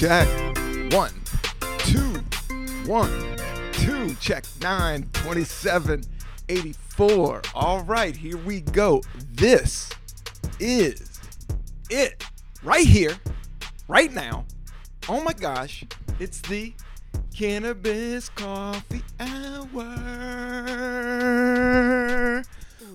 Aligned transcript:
Check. 0.00 0.26
One, 0.94 1.12
two, 1.80 2.24
one, 2.86 3.36
two. 3.72 4.14
Check 4.14 4.46
nine, 4.62 5.06
27, 5.12 6.04
84. 6.48 7.42
All 7.54 7.82
right, 7.82 8.16
here 8.16 8.38
we 8.38 8.62
go. 8.62 9.02
This 9.30 9.90
is 10.58 11.20
it 11.90 12.24
right 12.62 12.86
here, 12.86 13.18
right 13.88 14.10
now. 14.10 14.46
Oh 15.06 15.22
my 15.22 15.34
gosh, 15.34 15.84
it's 16.18 16.40
the 16.40 16.72
Cannabis 17.36 18.30
Coffee 18.30 19.02
Hour 19.20 19.66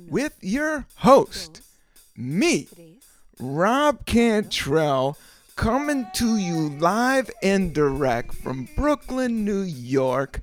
with 0.10 0.34
your 0.42 0.88
host, 0.96 1.62
me. 2.18 2.68
Rob 3.40 4.08
Cantrell 4.08 5.20
coming 5.56 6.06
to 6.14 6.36
you 6.36 6.70
live 6.80 7.32
and 7.42 7.74
direct 7.74 8.34
from 8.34 8.68
Brooklyn, 8.76 9.46
New 9.46 9.62
York. 9.62 10.42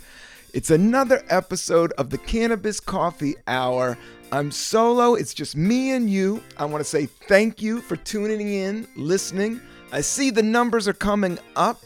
It's 0.54 0.70
another 0.70 1.22
episode 1.28 1.92
of 1.92 2.08
the 2.08 2.16
Cannabis 2.16 2.80
Coffee 2.80 3.34
Hour. 3.46 3.98
I'm 4.32 4.50
solo, 4.50 5.14
it's 5.14 5.34
just 5.34 5.54
me 5.54 5.90
and 5.90 6.08
you. 6.08 6.42
I 6.56 6.64
want 6.64 6.82
to 6.82 6.88
say 6.88 7.04
thank 7.04 7.60
you 7.60 7.82
for 7.82 7.96
tuning 7.96 8.48
in, 8.48 8.88
listening. 8.96 9.60
I 9.92 10.00
see 10.00 10.30
the 10.30 10.42
numbers 10.42 10.88
are 10.88 10.94
coming 10.94 11.38
up 11.56 11.82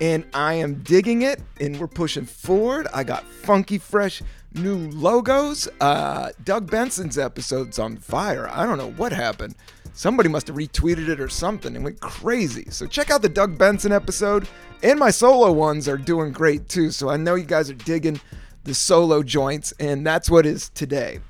and 0.00 0.24
I 0.34 0.54
am 0.54 0.82
digging 0.82 1.22
it 1.22 1.40
and 1.60 1.78
we're 1.78 1.86
pushing 1.86 2.26
forward. 2.26 2.88
I 2.92 3.04
got 3.04 3.24
funky, 3.24 3.78
fresh 3.78 4.20
new 4.52 4.90
logos. 4.90 5.68
Uh, 5.80 6.30
Doug 6.42 6.68
Benson's 6.68 7.18
episode's 7.18 7.78
on 7.78 7.98
fire. 7.98 8.48
I 8.52 8.66
don't 8.66 8.78
know 8.78 8.90
what 8.90 9.12
happened. 9.12 9.54
Somebody 9.96 10.28
must 10.28 10.48
have 10.48 10.56
retweeted 10.56 11.08
it 11.08 11.20
or 11.20 11.28
something 11.28 11.76
and 11.76 11.84
went 11.84 12.00
crazy. 12.00 12.66
So 12.68 12.84
check 12.84 13.10
out 13.10 13.22
the 13.22 13.28
Doug 13.28 13.56
Benson 13.56 13.92
episode. 13.92 14.48
And 14.82 14.98
my 14.98 15.10
solo 15.10 15.52
ones 15.52 15.88
are 15.88 15.96
doing 15.96 16.32
great 16.32 16.68
too. 16.68 16.90
So 16.90 17.08
I 17.08 17.16
know 17.16 17.36
you 17.36 17.44
guys 17.44 17.70
are 17.70 17.74
digging 17.74 18.20
the 18.64 18.74
solo 18.74 19.22
joints, 19.22 19.72
and 19.78 20.04
that's 20.04 20.28
what 20.28 20.46
is 20.46 20.68
today. 20.70 21.20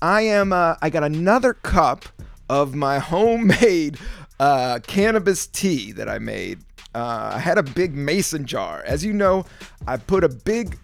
I 0.00 0.22
am. 0.22 0.52
Uh, 0.52 0.76
I 0.80 0.88
got 0.88 1.04
another 1.04 1.52
cup 1.52 2.06
of 2.48 2.74
my 2.74 2.98
homemade 3.00 3.98
uh, 4.40 4.80
cannabis 4.86 5.46
tea 5.46 5.92
that 5.92 6.08
I 6.08 6.18
made. 6.18 6.60
Uh, 6.94 7.32
I 7.34 7.38
had 7.38 7.58
a 7.58 7.62
big 7.62 7.94
mason 7.94 8.46
jar. 8.46 8.82
As 8.86 9.04
you 9.04 9.12
know, 9.12 9.44
I 9.86 9.98
put 9.98 10.24
a 10.24 10.28
big 10.28 10.78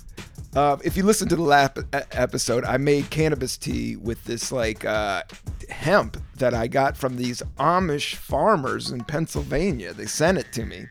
uh, 0.54 0.76
if 0.84 0.96
you 0.96 1.02
listen 1.02 1.28
to 1.28 1.36
the 1.36 1.42
last 1.42 1.78
episode, 2.12 2.64
I 2.64 2.76
made 2.76 3.08
cannabis 3.10 3.56
tea 3.56 3.96
with 3.96 4.22
this 4.24 4.52
like 4.52 4.84
uh, 4.84 5.22
hemp 5.70 6.18
that 6.36 6.52
I 6.52 6.66
got 6.66 6.96
from 6.96 7.16
these 7.16 7.42
Amish 7.58 8.16
farmers 8.16 8.90
in 8.90 9.04
Pennsylvania. 9.04 9.94
They 9.94 10.06
sent 10.06 10.38
it 10.38 10.52
to 10.52 10.66
me. 10.66 10.86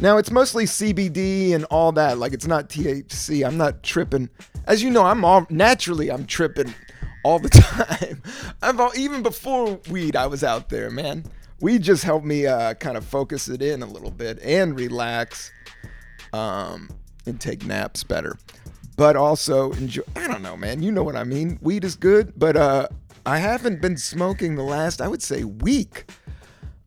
Now 0.00 0.16
it's 0.16 0.30
mostly 0.30 0.64
CBD 0.64 1.54
and 1.54 1.64
all 1.64 1.92
that. 1.92 2.18
Like 2.18 2.32
it's 2.32 2.46
not 2.46 2.68
THC. 2.68 3.46
I'm 3.46 3.56
not 3.56 3.82
tripping. 3.82 4.30
As 4.66 4.82
you 4.82 4.90
know, 4.90 5.04
I'm 5.04 5.24
all 5.24 5.46
naturally 5.50 6.10
I'm 6.10 6.24
tripping 6.24 6.72
all 7.24 7.38
the 7.38 7.48
time. 7.50 8.22
I've 8.62 8.78
all, 8.78 8.92
even 8.96 9.22
before 9.22 9.80
weed, 9.90 10.14
I 10.14 10.26
was 10.26 10.44
out 10.44 10.68
there, 10.68 10.90
man. 10.90 11.24
Weed 11.60 11.82
just 11.82 12.04
helped 12.04 12.24
me 12.24 12.46
uh, 12.46 12.74
kind 12.74 12.96
of 12.96 13.04
focus 13.04 13.48
it 13.48 13.60
in 13.60 13.82
a 13.82 13.86
little 13.86 14.10
bit 14.10 14.38
and 14.42 14.78
relax. 14.78 15.52
Um, 16.32 16.88
and 17.26 17.40
take 17.40 17.64
naps 17.64 18.04
better. 18.04 18.38
But 18.96 19.16
also 19.16 19.72
enjoy 19.72 20.02
I 20.16 20.28
don't 20.28 20.42
know, 20.42 20.56
man. 20.56 20.82
You 20.82 20.92
know 20.92 21.02
what 21.02 21.16
I 21.16 21.24
mean. 21.24 21.58
Weed 21.62 21.84
is 21.84 21.96
good, 21.96 22.32
but 22.36 22.56
uh 22.56 22.88
I 23.26 23.38
haven't 23.38 23.80
been 23.80 23.96
smoking 23.96 24.56
the 24.56 24.62
last, 24.62 25.00
I 25.00 25.08
would 25.08 25.22
say, 25.22 25.44
week. 25.44 26.10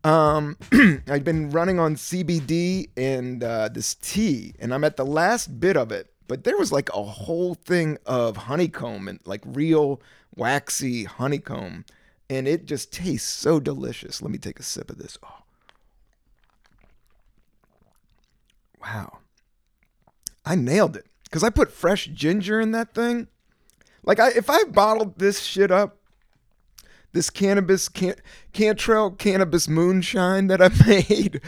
Um 0.03 0.57
I've 1.07 1.23
been 1.23 1.49
running 1.49 1.79
on 1.79 1.95
CBD 1.95 2.89
and 2.97 3.43
uh 3.43 3.69
this 3.69 3.95
tea, 3.95 4.53
and 4.59 4.73
I'm 4.73 4.83
at 4.83 4.97
the 4.97 5.05
last 5.05 5.59
bit 5.59 5.77
of 5.77 5.91
it. 5.91 6.13
But 6.27 6.43
there 6.43 6.57
was 6.57 6.71
like 6.71 6.89
a 6.93 7.03
whole 7.03 7.53
thing 7.55 7.97
of 8.05 8.37
honeycomb 8.37 9.07
and 9.07 9.19
like 9.25 9.41
real 9.45 10.01
waxy 10.35 11.03
honeycomb. 11.03 11.85
And 12.29 12.47
it 12.47 12.65
just 12.65 12.91
tastes 12.91 13.31
so 13.31 13.59
delicious. 13.59 14.21
Let 14.21 14.31
me 14.31 14.37
take 14.37 14.59
a 14.59 14.63
sip 14.63 14.89
of 14.89 14.97
this. 14.97 15.17
Oh. 15.23 15.43
Wow. 18.81 19.19
I 20.45 20.55
nailed 20.55 20.95
it 20.95 21.05
because 21.23 21.43
I 21.43 21.49
put 21.49 21.71
fresh 21.71 22.07
ginger 22.07 22.59
in 22.59 22.71
that 22.71 22.93
thing. 22.93 23.27
Like 24.03 24.19
I, 24.19 24.29
if 24.29 24.49
I 24.49 24.63
bottled 24.65 25.17
this 25.19 25.41
shit 25.41 25.71
up, 25.71 25.97
this 27.13 27.29
cannabis 27.29 27.87
can 27.89 28.15
Cantrell 28.53 29.11
cannabis 29.11 29.67
moonshine 29.67 30.47
that 30.47 30.61
I 30.61 30.69
made, 30.87 31.41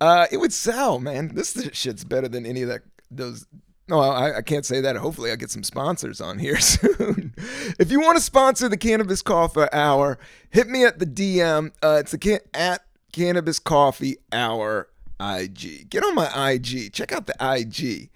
uh, 0.00 0.26
it 0.32 0.38
would 0.38 0.52
sell, 0.52 0.98
man. 0.98 1.34
This 1.34 1.68
shit's 1.72 2.04
better 2.04 2.28
than 2.28 2.46
any 2.46 2.62
of 2.62 2.68
that. 2.68 2.82
Those. 3.10 3.46
No, 3.88 3.98
I, 3.98 4.38
I 4.38 4.42
can't 4.42 4.64
say 4.64 4.80
that. 4.80 4.96
Hopefully, 4.96 5.32
I 5.32 5.36
get 5.36 5.50
some 5.50 5.64
sponsors 5.64 6.20
on 6.20 6.38
here 6.38 6.58
soon. 6.60 7.34
if 7.78 7.90
you 7.90 8.00
want 8.00 8.16
to 8.18 8.22
sponsor 8.22 8.68
the 8.68 8.76
Cannabis 8.76 9.20
Coffee 9.20 9.66
Hour, 9.72 10.18
hit 10.50 10.68
me 10.68 10.84
at 10.84 11.00
the 11.00 11.06
DM. 11.06 11.72
Uh, 11.82 11.96
it's 12.00 12.12
the 12.12 12.18
can- 12.18 12.40
at 12.54 12.84
Cannabis 13.12 13.58
Coffee 13.58 14.16
Hour 14.32 14.88
IG. 15.20 15.90
Get 15.90 16.04
on 16.04 16.14
my 16.14 16.50
IG. 16.52 16.92
Check 16.92 17.10
out 17.12 17.26
the 17.26 17.34
IG. 17.40 18.09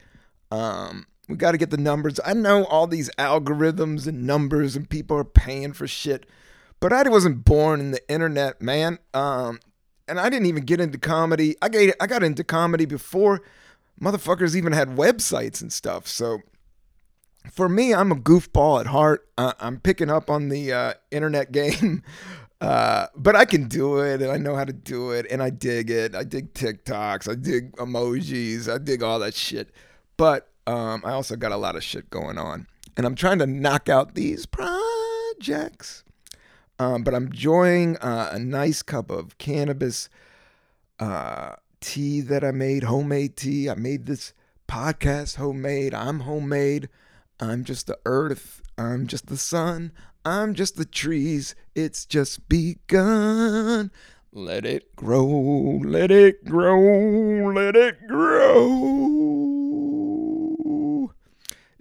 Um, 0.55 1.07
we 1.29 1.37
got 1.37 1.53
to 1.53 1.59
get 1.59 1.71
the 1.71 1.77
numbers. 1.77 2.21
I 2.25 2.35
know 2.35 2.65
all 2.67 2.87
these 2.87 3.11
algorithms 3.19 4.07
and 4.07 4.27
numbers 4.27 4.77
and 4.77 4.89
people 4.89 5.17
are 5.17 5.25
paying 5.25 5.73
for 5.73 5.87
shit, 5.87 6.27
but 6.81 6.93
I 6.93 7.09
wasn't 7.09 7.45
born 7.45 7.81
in 7.81 7.91
the 7.91 8.09
internet, 8.09 8.61
man. 8.61 8.99
Um, 9.15 9.59
and 10.07 10.21
I 10.21 10.29
didn't 10.29 10.47
even 10.47 10.65
get 10.65 10.81
into 10.81 10.99
comedy. 10.99 11.57
I 11.63 11.69
got 11.69 11.95
I 12.01 12.07
got 12.07 12.23
into 12.23 12.45
comedy 12.45 12.85
before 12.85 13.43
motherfuckers 14.01 14.55
even 14.55 14.73
had 14.73 14.91
websites 14.91 15.61
and 15.63 15.73
stuff. 15.73 16.07
So 16.07 16.41
for 17.51 17.69
me, 17.69 17.95
I'm 17.95 18.13
a 18.13 18.17
goofball 18.17 18.81
at 18.81 18.87
heart. 18.87 19.27
I'm 19.37 19.81
picking 19.81 20.11
up 20.11 20.31
on 20.31 20.51
the 20.51 20.73
uh, 20.73 20.95
internet 21.11 21.53
game. 21.53 22.03
Uh, 22.61 23.09
but 23.15 23.37
I 23.37 23.45
can 23.45 23.69
do 23.69 23.99
it 23.99 24.23
and 24.23 24.31
I 24.33 24.39
know 24.39 24.57
how 24.57 24.65
to 24.65 24.73
do 24.73 25.11
it 25.11 25.27
and 25.31 25.43
I 25.43 25.51
dig 25.51 25.91
it. 25.91 26.15
I 26.15 26.25
dig 26.25 26.55
TikToks, 26.55 27.31
I 27.31 27.35
dig 27.35 27.73
emojis, 27.77 28.73
I 28.73 28.79
dig 28.79 29.03
all 29.03 29.19
that 29.19 29.35
shit. 29.35 29.71
But 30.17 30.49
um, 30.67 31.03
I 31.05 31.13
also 31.13 31.37
got 31.37 31.53
a 31.53 31.57
lot 31.57 31.77
of 31.77 31.85
shit 31.85 32.11
going 32.11 32.39
on. 32.39 32.67
And 32.97 33.07
I'm 33.07 33.15
trying 33.15 33.39
to 33.41 33.47
knock 33.47 33.89
out 33.89 34.15
these 34.15 34.47
projects. 34.47 36.05
Um, 36.79 37.03
but 37.03 37.15
I'm 37.15 37.27
enjoying 37.27 37.97
uh, 37.99 38.31
a 38.33 38.39
nice 38.39 38.83
cup 38.83 39.11
of 39.11 39.39
cannabis 39.39 40.09
uh, 40.99 41.55
tea 41.81 42.21
that 42.23 42.45
I 42.45 42.51
made, 42.51 42.85
homemade 42.85 43.37
tea. 43.37 43.69
I 43.69 43.75
made 43.75 44.07
this 44.07 44.33
podcast 44.69 45.37
homemade. 45.37 45.95
I'm 45.95 46.21
homemade. 46.21 46.89
I'm 47.41 47.65
just 47.65 47.87
the 47.87 47.99
earth. 48.07 48.63
I'm 48.79 49.07
just 49.07 49.27
the 49.27 49.37
sun. 49.37 49.93
I'm 50.25 50.55
just 50.55 50.77
the 50.77 50.85
trees. 50.85 51.55
It's 51.75 52.07
just 52.07 52.49
begun. 52.49 53.91
Let 54.33 54.65
it 54.65 54.97
grow. 54.97 55.81
Let 55.85 56.11
it 56.11 56.45
grow. 56.45 57.53
Let 57.53 57.77
it 57.77 58.09
grow. 58.09 59.14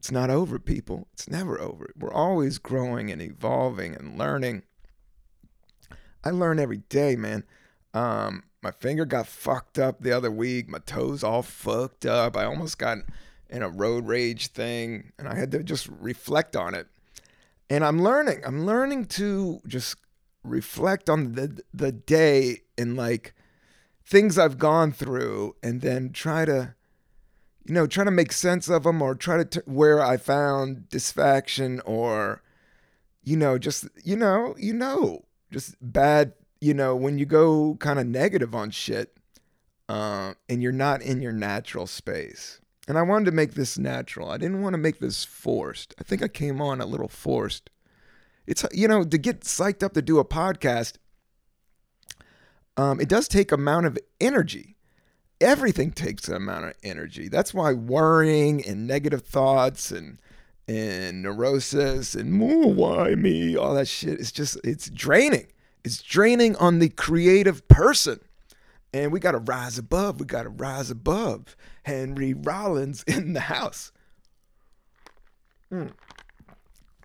It's 0.04 0.12
not 0.12 0.30
over, 0.30 0.60
people. 0.60 1.08
It's 1.14 1.30
never 1.30 1.58
over. 1.62 1.94
We're 1.98 2.12
always 2.12 2.58
growing 2.58 3.10
and 3.10 3.22
evolving 3.22 3.96
and 3.96 4.18
learning. 4.18 4.64
I 6.26 6.32
learn 6.32 6.60
every 6.60 6.80
day, 6.90 7.16
man. 7.16 7.46
Um, 7.94 8.44
my 8.62 8.72
finger 8.72 9.06
got 9.06 9.28
fucked 9.28 9.80
up 9.80 10.02
the 10.02 10.12
other 10.12 10.30
week. 10.30 10.68
My 10.68 10.80
toes 10.80 11.24
all 11.24 11.42
fucked 11.42 12.06
up. 12.06 12.36
I 12.36 12.44
almost 12.44 12.78
got 12.78 12.98
in 13.50 13.64
a 13.64 13.70
road 13.70 14.06
rage 14.06 14.48
thing, 14.48 15.14
and 15.18 15.26
I 15.26 15.36
had 15.36 15.52
to 15.52 15.64
just 15.64 15.88
reflect 15.88 16.58
on 16.58 16.76
it. 16.76 16.88
And 17.70 17.86
I'm 17.86 18.04
learning. 18.04 18.42
I'm 18.46 18.66
learning 18.66 19.06
to 19.06 19.62
just 19.66 19.96
reflect 20.44 21.10
on 21.10 21.36
the 21.36 21.62
the 21.74 21.94
day 21.94 22.64
and 22.78 22.98
like 22.98 23.34
things 24.06 24.38
I've 24.38 24.58
gone 24.58 24.92
through, 24.92 25.56
and 25.64 25.80
then 25.80 26.12
try 26.12 26.44
to, 26.44 26.76
you 27.66 27.74
know, 27.74 27.88
trying 27.88 28.06
to 28.06 28.12
make 28.12 28.32
sense 28.32 28.70
of 28.70 28.84
them, 28.84 29.02
or 29.02 29.16
try 29.16 29.38
to 29.38 29.46
t- 29.46 29.62
where 29.66 30.02
I 30.02 30.18
found 30.18 30.90
disfaction, 30.90 31.82
or, 31.86 32.42
you 33.24 33.38
know, 33.38 33.58
just 33.58 33.88
you 34.04 34.16
know, 34.16 34.56
you 34.58 34.74
know, 34.74 35.26
just 35.52 35.76
bad 35.82 36.34
you 36.64 36.74
know, 36.74 36.96
when 36.96 37.18
you 37.18 37.26
go 37.26 37.76
kind 37.82 38.00
of 38.00 38.08
negative 38.08 38.56
on 38.56 38.72
shit 38.72 39.18
uh, 39.90 40.34
and 40.48 40.64
you're 40.64 40.72
not 40.72 41.02
in 41.02 41.22
your 41.22 41.34
natural 41.34 41.86
space. 41.86 42.62
And 42.88 42.98
I 42.98 43.02
wanted 43.02 43.26
to 43.26 43.32
make 43.32 43.56
this 43.56 43.78
natural. 43.78 44.32
I 44.32 44.38
didn't 44.38 44.62
want 44.62 44.74
to 44.74 44.78
make 44.78 45.00
this 45.00 45.26
forced. 45.26 45.94
I 46.00 46.04
think 46.04 46.24
I 46.24 46.30
came 46.30 46.62
on 46.62 46.80
a 46.80 46.86
little 46.86 47.10
forced. 47.10 47.70
It's, 48.48 48.66
you 48.72 48.88
know, 48.88 49.04
to 49.04 49.18
get 49.18 49.42
psyched 49.42 49.84
up 49.84 49.94
to 49.94 50.02
do 50.02 50.20
a 50.20 50.26
podcast, 50.26 50.94
um, 52.78 53.02
it 53.02 53.10
does 53.10 53.28
take 53.28 53.52
amount 53.52 53.86
of 53.86 53.98
energy. 54.22 54.73
Everything 55.44 55.92
takes 55.92 56.28
an 56.28 56.36
amount 56.36 56.66
of 56.66 56.74
energy. 56.84 57.28
That's 57.28 57.54
why 57.54 57.74
worrying 57.74 58.66
and 58.66 58.88
negative 58.88 59.24
thoughts 59.24 59.92
and 59.92 60.20
and 60.68 61.22
neurosis 61.22 62.16
and 62.16 62.42
"Ooh, 62.42 62.68
why 62.68 63.16
me? 63.16 63.58
All 63.58 63.74
that 63.76 63.88
shit. 63.88 64.20
is 64.20 64.32
just 64.32 64.58
it's 64.64 64.90
draining. 64.90 65.48
It's 65.84 66.02
draining 66.02 66.56
on 66.56 66.80
the 66.80 66.90
creative 66.90 67.68
person. 67.68 68.20
And 68.94 69.12
we 69.12 69.20
gotta 69.20 69.40
rise 69.40 69.78
above. 69.78 70.20
We 70.20 70.26
gotta 70.26 70.50
rise 70.50 70.90
above. 70.90 71.58
Henry 71.84 72.34
Rollins 72.34 73.04
in 73.08 73.34
the 73.34 73.42
house. 73.42 73.92
Mm. 75.72 75.92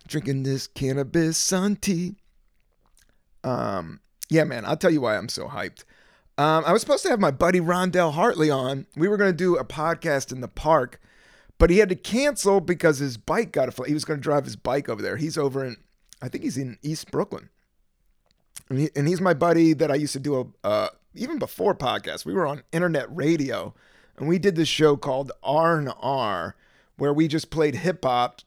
Drinking 0.07 0.43
this 0.45 0.67
cannabis 0.67 1.37
sun 1.37 1.77
tea. 1.77 2.17
Um, 3.43 4.01
yeah, 4.31 4.45
man, 4.45 4.65
I'll 4.65 4.77
tell 4.77 4.91
you 4.91 5.01
why 5.01 5.17
I'm 5.17 5.29
so 5.29 5.49
hyped. 5.49 5.85
Um, 6.39 6.63
I 6.65 6.73
was 6.73 6.81
supposed 6.81 7.03
to 7.03 7.09
have 7.09 7.19
my 7.19 7.33
buddy 7.33 7.61
Rondell 7.61 8.15
Hartley 8.15 8.49
on. 8.49 8.87
We 8.97 9.09
were 9.09 9.17
going 9.17 9.33
to 9.33 9.37
do 9.37 9.57
a 9.57 9.65
podcast 9.65 10.31
in 10.31 10.41
the 10.41 10.47
park, 10.47 11.01
but 11.59 11.69
he 11.69 11.79
had 11.79 11.89
to 11.89 11.97
cancel 11.97 12.61
because 12.61 12.99
his 12.99 13.17
bike 13.17 13.51
got 13.51 13.69
a 13.69 13.73
flat. 13.73 13.89
He 13.89 13.95
was 13.95 14.05
going 14.05 14.21
to 14.21 14.23
drive 14.23 14.45
his 14.45 14.55
bike 14.55 14.89
over 14.89 15.03
there. 15.03 15.17
He's 15.17 15.37
over 15.37 15.65
in, 15.65 15.79
I 16.23 16.29
think 16.29 16.45
he's 16.45 16.57
in 16.57 16.79
East 16.81 17.11
Brooklyn. 17.11 17.51
And, 18.71 18.79
he, 18.79 18.91
and 18.95 19.09
he's 19.09 19.21
my 19.21 19.35
buddy 19.35 19.73
that 19.73 19.91
I 19.91 19.97
used 19.97 20.13
to 20.13 20.21
do 20.21 20.55
a, 20.63 20.67
uh, 20.67 20.89
even 21.13 21.41
before 21.41 21.75
podcast. 21.75 22.25
We 22.25 22.35
were 22.35 22.47
on 22.47 22.63
internet 22.71 23.15
radio 23.15 23.75
and 24.17 24.29
we 24.29 24.39
did 24.39 24.55
this 24.55 24.69
show 24.69 24.97
called 24.97 25.33
R 25.43 25.77
and 25.77 25.93
R 26.01 26.55
where 26.97 27.13
we 27.13 27.27
just 27.27 27.51
played 27.51 27.75
hip 27.75 28.05
hop 28.05 28.43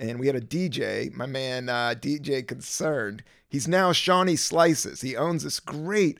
and 0.00 0.18
we 0.18 0.26
had 0.26 0.34
a 0.34 0.40
DJ, 0.40 1.12
my 1.12 1.26
man 1.26 1.68
uh, 1.68 1.94
DJ 1.96 2.44
Concerned. 2.44 3.22
He's 3.48 3.68
now 3.68 3.92
Shawnee 3.92 4.34
Slices. 4.34 5.02
He 5.02 5.16
owns 5.16 5.44
this 5.44 5.60
great 5.60 6.18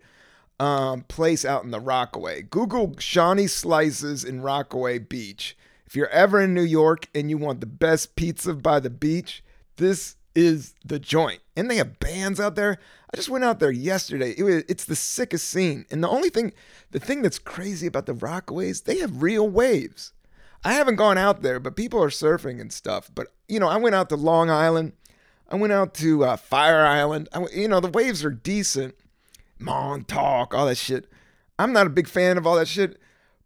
um, 0.61 1.03
place 1.03 1.45
out 1.45 1.65
in 1.65 1.71
the 1.71 1.81
Rockaway. 1.81 2.43
Google 2.43 2.95
Shawnee 2.99 3.47
Slices 3.47 4.25
in 4.25 4.41
Rockaway 4.41 4.99
Beach. 4.99 5.57
If 5.87 5.97
you're 5.97 6.09
ever 6.09 6.41
in 6.41 6.55
New 6.55 6.63
York 6.63 7.09
and 7.15 7.31
you 7.31 7.39
want 7.39 7.61
the 7.61 7.67
best 7.67 8.17
pizza 8.17 8.55
by 8.55 8.81
the 8.81 8.91
beach, 8.91 9.45
this 9.77 10.17
is 10.35 10.75
the 10.85 10.99
joint. 10.99 11.41
And 11.57 11.71
they 11.71 11.77
have 11.77 12.01
bands 12.01 12.41
out 12.41 12.57
there. 12.57 12.79
I 13.13 13.17
just 13.17 13.29
went 13.29 13.45
out 13.45 13.61
there 13.61 13.71
yesterday. 13.71 14.35
It 14.37 14.43
was, 14.43 14.65
it's 14.69 14.85
the 14.85 14.97
sickest 14.97 15.49
scene. 15.49 15.87
And 15.91 16.03
the 16.03 16.09
only 16.09 16.31
thing, 16.31 16.53
the 16.91 16.99
thing 16.99 17.23
that's 17.23 17.39
crazy 17.39 17.87
about 17.87 18.07
the 18.07 18.15
Rockaways, 18.15 18.85
they 18.85 18.99
have 18.99 19.23
real 19.23 19.49
waves. 19.49 20.13
I 20.65 20.73
haven't 20.73 20.97
gone 20.97 21.19
out 21.19 21.43
there, 21.43 21.61
but 21.61 21.77
people 21.77 22.03
are 22.03 22.09
surfing 22.09 22.61
and 22.61 22.73
stuff. 22.73 23.11
But 23.15 23.29
you 23.49 23.61
know, 23.61 23.69
I 23.69 23.77
went 23.77 23.95
out 23.95 24.09
to 24.09 24.17
Long 24.17 24.51
Island. 24.51 24.93
I 25.49 25.57
went 25.57 25.73
out 25.73 25.95
to 25.95 26.25
uh, 26.25 26.37
Fire 26.37 26.87
Island. 26.87 27.29
I, 27.33 27.45
you 27.55 27.69
know, 27.69 27.81
the 27.81 27.89
waves 27.89 28.25
are 28.25 28.31
decent. 28.31 28.95
Montauk, 29.65 30.55
all 30.55 30.67
that 30.67 30.77
shit. 30.77 31.09
I'm 31.59 31.73
not 31.73 31.87
a 31.87 31.91
big 31.91 32.09
fan 32.09 32.37
of 32.37 32.47
all 32.47 32.57
that 32.57 32.69
shit, 32.69 32.99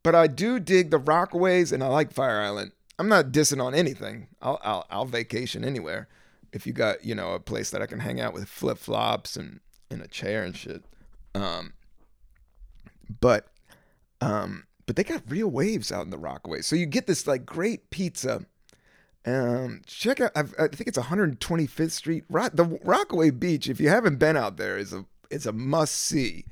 but 0.03 0.15
I 0.15 0.27
do 0.27 0.59
dig 0.59 0.91
the 0.91 1.01
Rockaways 1.01 1.73
and 1.73 1.83
I 1.83 1.89
like 1.89 2.13
Fire 2.13 2.41
Island. 2.41 2.73
I'm 2.99 3.09
not 3.09 3.27
dissing 3.27 3.63
on 3.63 3.75
anything. 3.75 4.29
I'll 4.43 4.59
I'll, 4.63 4.87
I'll 4.91 5.05
vacation 5.05 5.65
anywhere 5.65 6.09
if 6.53 6.67
you 6.67 6.73
got 6.73 7.05
you 7.05 7.15
know 7.15 7.33
a 7.33 7.41
place 7.41 7.71
that 7.71 7.83
I 7.83 7.87
can 7.87 8.01
hang 8.01 8.21
out 8.21 8.35
with 8.35 8.49
flip 8.49 8.79
flops 8.79 9.37
and 9.37 9.61
in 9.91 10.01
a 10.01 10.09
chair 10.09 10.43
and 10.43 10.57
shit. 10.57 10.85
Um, 11.35 11.75
but 13.21 13.49
um, 14.21 14.65
but 14.87 14.97
they 14.97 15.05
got 15.05 15.23
real 15.29 15.49
waves 15.49 15.93
out 15.93 16.05
in 16.05 16.11
the 16.11 16.19
Rockaways, 16.19 16.65
so 16.65 16.75
you 16.75 16.87
get 16.87 17.07
this 17.07 17.27
like 17.27 17.47
great 17.47 17.91
pizza. 17.91 18.45
Um, 19.25 19.83
check 19.87 20.21
out. 20.21 20.33
I've, 20.35 20.55
I 20.59 20.69
think 20.69 20.89
it's 20.89 20.99
125th 20.99 21.91
Street. 21.91 22.25
Rock, 22.31 22.53
the 22.55 22.65
Rockaway 22.83 23.31
Beach. 23.31 23.69
If 23.69 23.79
you 23.81 23.91
haven't 23.91 24.17
been 24.17 24.37
out 24.37 24.57
there, 24.57 24.79
is 24.79 24.93
a 24.93 25.05
it's 25.31 25.47
a 25.47 25.53
must 25.53 25.95
see. 25.95 26.45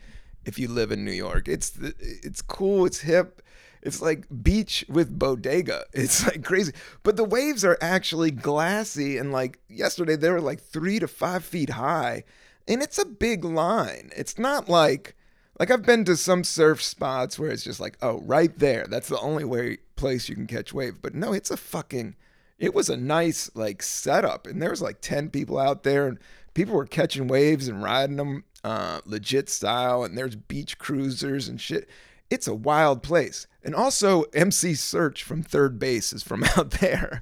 If 0.44 0.58
you 0.58 0.68
live 0.68 0.92
in 0.92 1.04
New 1.04 1.12
York, 1.12 1.48
it's 1.48 1.76
it's 1.78 2.40
cool. 2.40 2.86
It's 2.86 3.00
hip. 3.00 3.42
It's 3.82 4.02
like 4.02 4.26
beach 4.42 4.84
with 4.88 5.16
bodega. 5.16 5.84
It's 5.92 6.24
like 6.24 6.44
crazy. 6.44 6.72
But 7.02 7.16
the 7.16 7.24
waves 7.24 7.64
are 7.64 7.78
actually 7.80 8.30
glassy. 8.30 9.18
And 9.18 9.32
like 9.32 9.60
yesterday, 9.68 10.16
they 10.16 10.30
were 10.30 10.40
like 10.40 10.60
three 10.60 10.98
to 10.98 11.08
five 11.08 11.44
feet 11.44 11.70
high. 11.70 12.24
And 12.68 12.82
it's 12.82 12.98
a 12.98 13.04
big 13.04 13.44
line. 13.44 14.10
It's 14.16 14.38
not 14.38 14.68
like, 14.68 15.14
like 15.60 15.70
I've 15.70 15.86
been 15.86 16.04
to 16.06 16.16
some 16.16 16.42
surf 16.42 16.82
spots 16.82 17.38
where 17.38 17.50
it's 17.50 17.62
just 17.62 17.78
like, 17.78 17.96
oh, 18.02 18.20
right 18.22 18.56
there. 18.58 18.86
That's 18.88 19.08
the 19.08 19.20
only 19.20 19.44
way 19.44 19.78
place 19.94 20.28
you 20.28 20.34
can 20.34 20.48
catch 20.48 20.72
wave. 20.72 21.00
But 21.00 21.14
no, 21.14 21.32
it's 21.32 21.52
a 21.52 21.56
fucking, 21.56 22.16
it 22.58 22.74
was 22.74 22.88
a 22.88 22.96
nice 22.96 23.50
like 23.54 23.82
setup. 23.82 24.48
And 24.48 24.60
there 24.60 24.70
was 24.70 24.82
like 24.82 25.00
10 25.00 25.30
people 25.30 25.58
out 25.58 25.84
there 25.84 26.08
and 26.08 26.18
people 26.54 26.74
were 26.74 26.86
catching 26.86 27.28
waves 27.28 27.68
and 27.68 27.82
riding 27.84 28.16
them 28.16 28.42
uh, 28.66 29.00
legit 29.04 29.48
style. 29.48 30.04
And 30.04 30.16
there's 30.18 30.36
beach 30.36 30.78
cruisers 30.78 31.48
and 31.48 31.60
shit 31.60 31.88
it's 32.30 32.48
a 32.48 32.54
wild 32.54 33.02
place. 33.02 33.46
And 33.62 33.74
also, 33.74 34.22
MC 34.34 34.72
Serch 34.72 35.22
from 35.22 35.42
Third 35.42 35.78
Bass 35.78 36.12
is 36.12 36.22
from 36.22 36.44
out 36.56 36.72
there. 36.72 37.20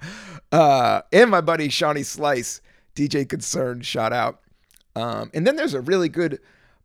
Uh, 0.53 1.03
and 1.13 1.31
my 1.31 1.41
buddy 1.41 1.69
Shawnee 1.69 2.03
Slice, 2.03 2.61
DJ 2.95 3.29
Concerned, 3.29 3.85
shout 3.85 4.13
out. 4.13 4.41
Um, 4.97 5.31
and 5.35 5.47
then 5.47 5.57
there's 5.57 5.75
a 5.75 5.81
really 5.81 6.09
good 6.09 6.41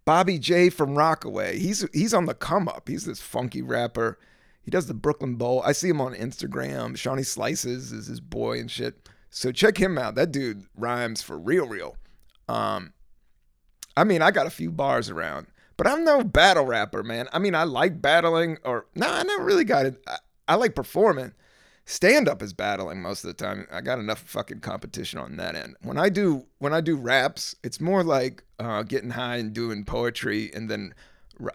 Bobby 0.06 0.40
J 0.40 0.70
from 0.70 0.98
Rockaway. 0.98 1.60
He's 1.60 1.88
he's 1.94 2.14
on 2.14 2.26
the 2.26 2.34
come 2.34 2.68
up. 2.68 2.88
He's 2.88 3.06
this 3.06 3.22
funky 3.22 3.62
rapper. 3.62 4.18
He 4.64 4.72
does 4.72 4.88
the 4.88 4.94
Brooklyn 4.94 5.36
Bowl. 5.36 5.62
I 5.64 5.72
see 5.72 5.90
him 5.90 6.02
on 6.02 6.16
Instagram. 6.16 6.98
Shawnee 6.98 7.24
Slices 7.24 7.92
is 7.92 8.08
his 8.08 8.20
boy 8.20 8.60
and 8.60 8.70
shit. 8.70 9.08
So 9.30 9.52
check 9.52 9.78
him 9.78 9.98
out. 9.98 10.16
That 10.16 10.32
dude 10.32 10.66
rhymes 10.76 11.22
for 11.22 11.38
real, 11.38 11.68
real. 11.68 11.96
Um, 12.48 12.94
I 13.96 14.04
mean, 14.04 14.22
I 14.22 14.32
got 14.32 14.48
a 14.48 14.52
few 14.52 14.72
bars 14.72 15.10
around. 15.10 15.48
But 15.78 15.88
I'm 15.88 16.04
no 16.04 16.24
battle 16.24 16.66
rapper, 16.66 17.04
man. 17.04 17.30
I 17.32 17.40
mean, 17.40 17.56
I 17.56 17.64
like 17.64 18.02
battling, 18.02 18.58
or 18.66 18.88
no, 18.96 19.08
I 19.10 19.24
never 19.24 19.46
really 19.46 19.64
got 19.64 19.86
it. 19.86 20.02
I, 20.08 20.18
I 20.50 20.56
like 20.56 20.76
performing. 20.76 21.32
Stand 21.86 22.28
up 22.28 22.42
is 22.44 22.54
battling 22.54 23.02
most 23.02 23.24
of 23.24 23.30
the 23.30 23.46
time. 23.46 23.66
I 23.72 23.82
got 23.82 23.98
enough 23.98 24.20
fucking 24.20 24.60
competition 24.60 25.20
on 25.20 25.38
that 25.38 25.56
end. 25.56 25.78
When 25.82 25.98
I 25.98 26.10
do 26.10 26.46
when 26.58 26.74
I 26.74 26.82
do 26.82 26.98
raps, 26.98 27.56
it's 27.64 27.80
more 27.80 28.04
like 28.04 28.44
uh, 28.60 28.84
getting 28.84 29.12
high 29.12 29.38
and 29.38 29.54
doing 29.54 29.86
poetry, 29.86 30.52
and 30.54 30.70
then 30.70 30.94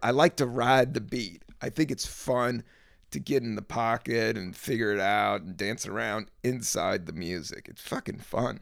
I 0.03 0.11
like 0.11 0.37
to 0.37 0.47
ride 0.47 0.95
the 0.95 1.01
beat. 1.01 1.45
I 1.61 1.69
think 1.69 1.91
it's 1.91 2.07
fun 2.07 2.65
to 3.11 3.21
get 3.21 3.43
in 3.43 3.55
the 3.55 3.63
pocket 3.63 4.37
and 4.37 4.57
figure 4.57 4.93
it 4.93 5.01
out 5.01 5.43
and 5.43 5.57
dance 5.57 5.87
around 5.87 6.31
inside 6.43 7.07
the 7.07 7.13
music. 7.13 7.67
It's 7.69 7.83
fucking 7.83 8.19
fun. 8.19 8.61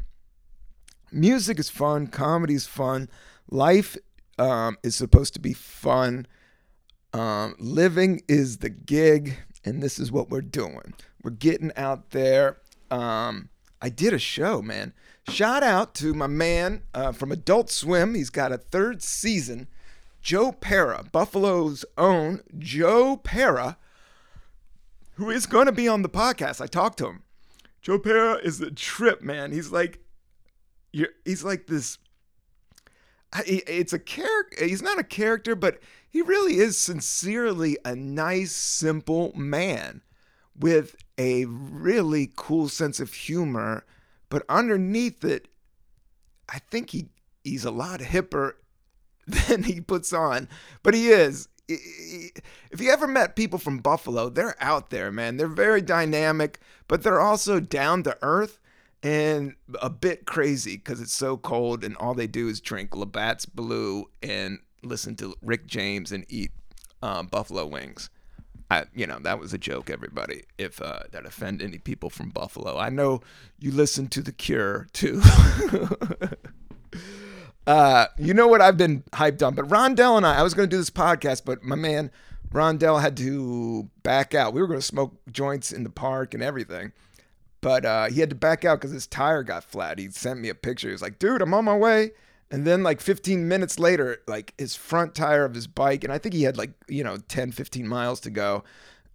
Music 1.11 1.59
is 1.59 1.71
fun. 1.71 2.09
Comedy's 2.09 2.67
fun. 2.67 3.09
Life 3.51 3.97
um, 4.39 4.79
is 4.83 4.95
supposed 4.95 5.35
to 5.35 5.41
be 5.41 5.53
fun. 5.53 6.27
Um, 7.13 7.55
living 7.59 8.23
is 8.29 8.59
the 8.59 8.71
gig, 8.71 9.37
and 9.65 9.83
this 9.83 9.99
is 9.99 10.11
what 10.11 10.31
we're 10.31 10.41
doing. 10.41 10.95
We're 11.23 11.31
getting 11.31 11.73
out 11.77 12.11
there. 12.11 12.59
Um, 12.91 13.51
I 13.81 13.89
did 13.89 14.13
a 14.13 14.19
show, 14.19 14.63
man. 14.63 14.93
Shout 15.29 15.63
out 15.63 15.95
to 15.97 16.15
my 16.15 16.27
man 16.27 16.83
uh, 16.95 17.13
from 17.13 17.31
Adult 17.31 17.71
Swim. 17.71 18.15
He's 18.15 18.31
got 18.31 18.53
a 18.53 18.59
third 18.59 19.03
season. 19.03 19.69
Joe 20.21 20.53
Pera, 20.53 21.05
Buffalo's 21.11 21.85
own 21.99 22.43
Joe 22.59 23.17
Pera, 23.17 23.77
who 25.15 25.31
is 25.31 25.47
going 25.47 25.67
to 25.67 25.73
be 25.73 25.89
on 25.89 26.03
the 26.03 26.09
podcast. 26.09 26.61
I 26.61 26.67
talked 26.67 26.99
to 26.99 27.07
him. 27.07 27.23
Joe 27.81 27.99
Pera 27.99 28.35
is 28.35 28.59
the 28.59 28.71
trip, 28.71 29.23
man. 29.23 29.51
He's 29.51 29.71
like, 29.73 29.99
you're, 30.93 31.09
he's 31.25 31.43
like 31.43 31.67
this 31.67 31.99
it's 33.47 33.93
a 33.93 33.99
character. 33.99 34.65
He's 34.65 34.83
not 34.83 34.99
a 34.99 35.05
character, 35.05 35.55
but 35.55 35.79
he 36.09 36.23
really 36.23 36.57
is 36.57 36.79
sincerely 36.79 37.79
a 37.85 37.95
nice, 37.95 38.53
simple 38.53 39.33
man 39.35 40.03
with 40.59 40.97
a 41.17 41.47
really 41.47 42.31
cool 42.37 42.69
sense 42.69 43.01
of 43.01 43.13
humor. 43.13 43.85
But 44.29 44.45
underneath 44.49 45.25
it, 45.25 45.49
I 46.49 46.59
think 46.59 46.91
he 46.91 47.09
he's 47.45 47.65
a 47.65 47.71
lot 47.71 48.01
hipper 48.01 48.53
than 49.27 49.63
he 49.65 49.81
puts 49.81 50.13
on. 50.13 50.49
But 50.83 50.95
he 50.95 51.09
is. 51.09 51.49
If 51.69 52.81
you 52.81 52.91
ever 52.91 53.07
met 53.07 53.37
people 53.37 53.59
from 53.59 53.79
Buffalo, 53.79 54.29
they're 54.29 54.57
out 54.61 54.91
there, 54.91 55.11
man. 55.11 55.37
They're 55.37 55.47
very 55.47 55.81
dynamic, 55.81 56.61
but 56.87 57.03
they're 57.03 57.21
also 57.21 57.61
down 57.61 58.03
to 58.03 58.19
earth 58.21 58.61
and 59.03 59.55
a 59.81 59.91
bit 59.91 60.27
crazy 60.27 60.77
because 60.77 61.01
it's 61.01 61.15
so 61.15 61.37
cold 61.37 61.85
and 61.85 61.97
all 61.97 62.15
they 62.15 62.27
do 62.27 62.49
is 62.49 62.61
drink 62.61 62.95
Labatt's 62.95 63.47
Blue 63.47 64.07
and 64.23 64.59
listen 64.83 65.17
to 65.17 65.35
Rick 65.43 65.67
James 65.67 66.13
and 66.13 66.25
eat 66.29 66.53
um, 67.03 67.27
buffalo 67.27 67.67
wings. 67.67 68.11
I, 68.71 68.85
you 68.95 69.07
know, 69.07 69.19
that 69.21 69.39
was 69.39 69.53
a 69.53 69.59
joke, 69.59 69.91
everybody. 69.91 70.45
If 70.57 70.81
uh, 70.81 71.01
that 71.11 71.27
offend 71.27 71.61
any 71.61 71.77
people 71.77 72.09
from 72.09 72.31
Buffalo, 72.31 72.79
I 72.79 72.89
know 72.89 73.21
you 73.59 73.71
listen 73.71 74.09
to 74.09 74.23
The 74.23 74.33
Cure 74.33 74.87
too. 74.95 75.21
uh, 77.67 78.07
you 78.17 78.33
know 78.33 78.47
what 78.47 78.63
I've 78.63 78.79
been 78.79 79.03
hyped 79.13 79.47
on, 79.47 79.55
but 79.55 79.69
Rondell 79.69 80.17
and 80.17 80.25
I, 80.25 80.39
I 80.39 80.43
was 80.43 80.55
going 80.55 80.71
to 80.71 80.75
do 80.75 80.79
this 80.79 80.89
podcast, 80.89 81.43
but 81.45 81.63
my 81.63 81.77
man 81.77 82.11
Rondell 82.53 83.01
had 83.01 83.17
to 83.19 83.89
back 84.03 84.35
out. 84.35 84.53
We 84.53 84.61
were 84.61 84.67
going 84.67 84.81
to 84.81 84.87
smoke 84.87 85.15
joints 85.31 85.73
in 85.73 85.85
the 85.85 85.91
park 85.91 86.35
and 86.35 86.43
everything. 86.43 86.93
But 87.63 87.87
uh, 87.87 88.09
he 88.11 88.21
had 88.21 88.29
to 88.31 88.37
back 88.37 88.65
out 88.67 88.81
because 88.81 88.91
his 88.91 89.07
tire 89.07 89.43
got 89.43 89.65
flat. 89.65 89.99
He 89.99 90.11
sent 90.11 90.41
me 90.41 90.51
a 90.51 90.55
picture. 90.55 90.89
He 90.89 90.93
was 90.93 91.01
like, 91.01 91.19
dude, 91.19 91.41
I'm 91.41 91.55
on 91.55 91.65
my 91.65 91.77
way. 91.77 92.11
And 92.51 92.67
then, 92.67 92.83
like 92.83 93.01
15 93.01 93.49
minutes 93.49 93.79
later, 93.79 94.19
like 94.27 94.53
his 94.59 94.77
front 94.77 95.15
tire 95.15 95.47
of 95.47 95.55
his 95.55 95.67
bike, 95.67 96.05
and 96.05 96.13
I 96.13 96.19
think 96.19 96.35
he 96.35 96.43
had 96.43 96.59
like, 96.59 96.73
you 96.87 97.03
know, 97.03 97.17
10, 97.29 97.53
15 97.53 97.89
miles 97.89 98.21
to 98.21 98.31
go. 98.31 98.63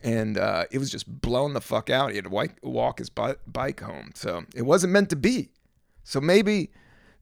and 0.01 0.38
uh, 0.38 0.66
it 0.72 0.77
was 0.77 0.89
just 0.89 1.22
blown 1.22 1.54
the 1.54 1.62
fuck 1.62 1.89
out. 1.89 2.10
He 2.12 2.16
had 2.16 2.25
to 2.25 2.50
walk 2.63 3.00
his 3.00 3.10
bike 3.10 3.80
home, 3.80 4.12
so 4.16 4.46
it 4.56 4.62
wasn't 4.63 4.94
meant 4.94 5.10
to 5.10 5.16
be. 5.16 5.50
So 6.04 6.22
maybe 6.22 6.72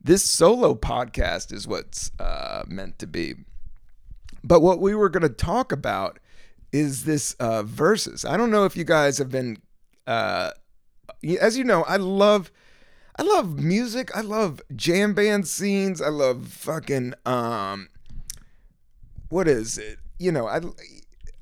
this 0.01 0.23
solo 0.23 0.75
podcast 0.75 1.51
is 1.51 1.67
what's 1.67 2.11
uh, 2.19 2.63
meant 2.67 2.99
to 2.99 3.07
be. 3.07 3.35
But 4.43 4.61
what 4.61 4.79
we 4.79 4.93
were 4.93 5.09
going 5.09 5.23
to 5.23 5.29
talk 5.29 5.71
about 5.71 6.19
is 6.71 7.05
this 7.05 7.35
uh. 7.39 7.63
I 8.25 8.37
don't 8.37 8.51
know 8.51 8.65
if 8.65 8.77
you 8.77 8.83
guys 8.83 9.17
have 9.17 9.31
been, 9.31 9.57
uh, 10.05 10.51
as 11.39 11.57
you 11.57 11.63
know, 11.63 11.83
I 11.83 11.97
love, 11.97 12.51
I 13.17 13.23
love 13.23 13.59
music. 13.59 14.15
I 14.15 14.21
love 14.21 14.61
jam 14.75 15.13
band 15.13 15.47
scenes. 15.47 16.01
I 16.01 16.09
love 16.09 16.47
fucking, 16.47 17.13
um, 17.25 17.89
what 19.29 19.47
is 19.47 19.77
it? 19.77 19.99
You 20.17 20.31
know, 20.31 20.47
I, 20.47 20.61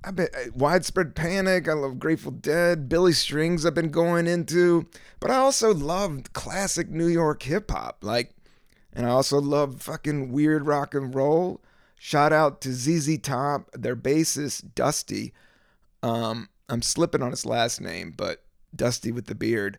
I 0.03 0.11
bet 0.11 0.31
widespread 0.55 1.15
panic. 1.15 1.69
I 1.69 1.73
love 1.73 1.99
Grateful 1.99 2.31
Dead, 2.31 2.89
Billy 2.89 3.13
Strings. 3.13 3.65
I've 3.65 3.73
been 3.73 3.91
going 3.91 4.27
into, 4.27 4.87
but 5.19 5.31
I 5.31 5.35
also 5.35 5.73
love 5.73 6.23
classic 6.33 6.89
New 6.89 7.07
York 7.07 7.43
hip 7.43 7.71
hop. 7.71 7.99
Like, 8.01 8.31
and 8.91 9.05
I 9.05 9.09
also 9.09 9.39
love 9.39 9.81
fucking 9.81 10.31
weird 10.31 10.67
rock 10.67 10.93
and 10.93 11.13
roll. 11.15 11.61
Shout 11.97 12.33
out 12.33 12.59
to 12.61 12.73
ZZ 12.73 13.17
Top, 13.19 13.71
their 13.71 13.95
bassist 13.95 14.75
Dusty. 14.75 15.33
Um, 16.01 16.49
I'm 16.67 16.81
slipping 16.81 17.21
on 17.21 17.31
his 17.31 17.45
last 17.45 17.79
name, 17.79 18.13
but 18.15 18.43
Dusty 18.75 19.11
with 19.11 19.25
the 19.25 19.35
beard. 19.35 19.77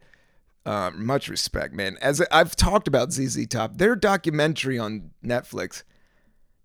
Uh, 0.67 0.91
much 0.95 1.29
respect, 1.29 1.75
man. 1.75 1.99
As 2.01 2.23
I've 2.33 2.57
talked 2.57 2.89
about 2.89 3.13
ZZ 3.13 3.47
Top, 3.47 3.77
their 3.77 3.95
documentary 3.95 4.79
on 4.79 5.11
Netflix 5.23 5.83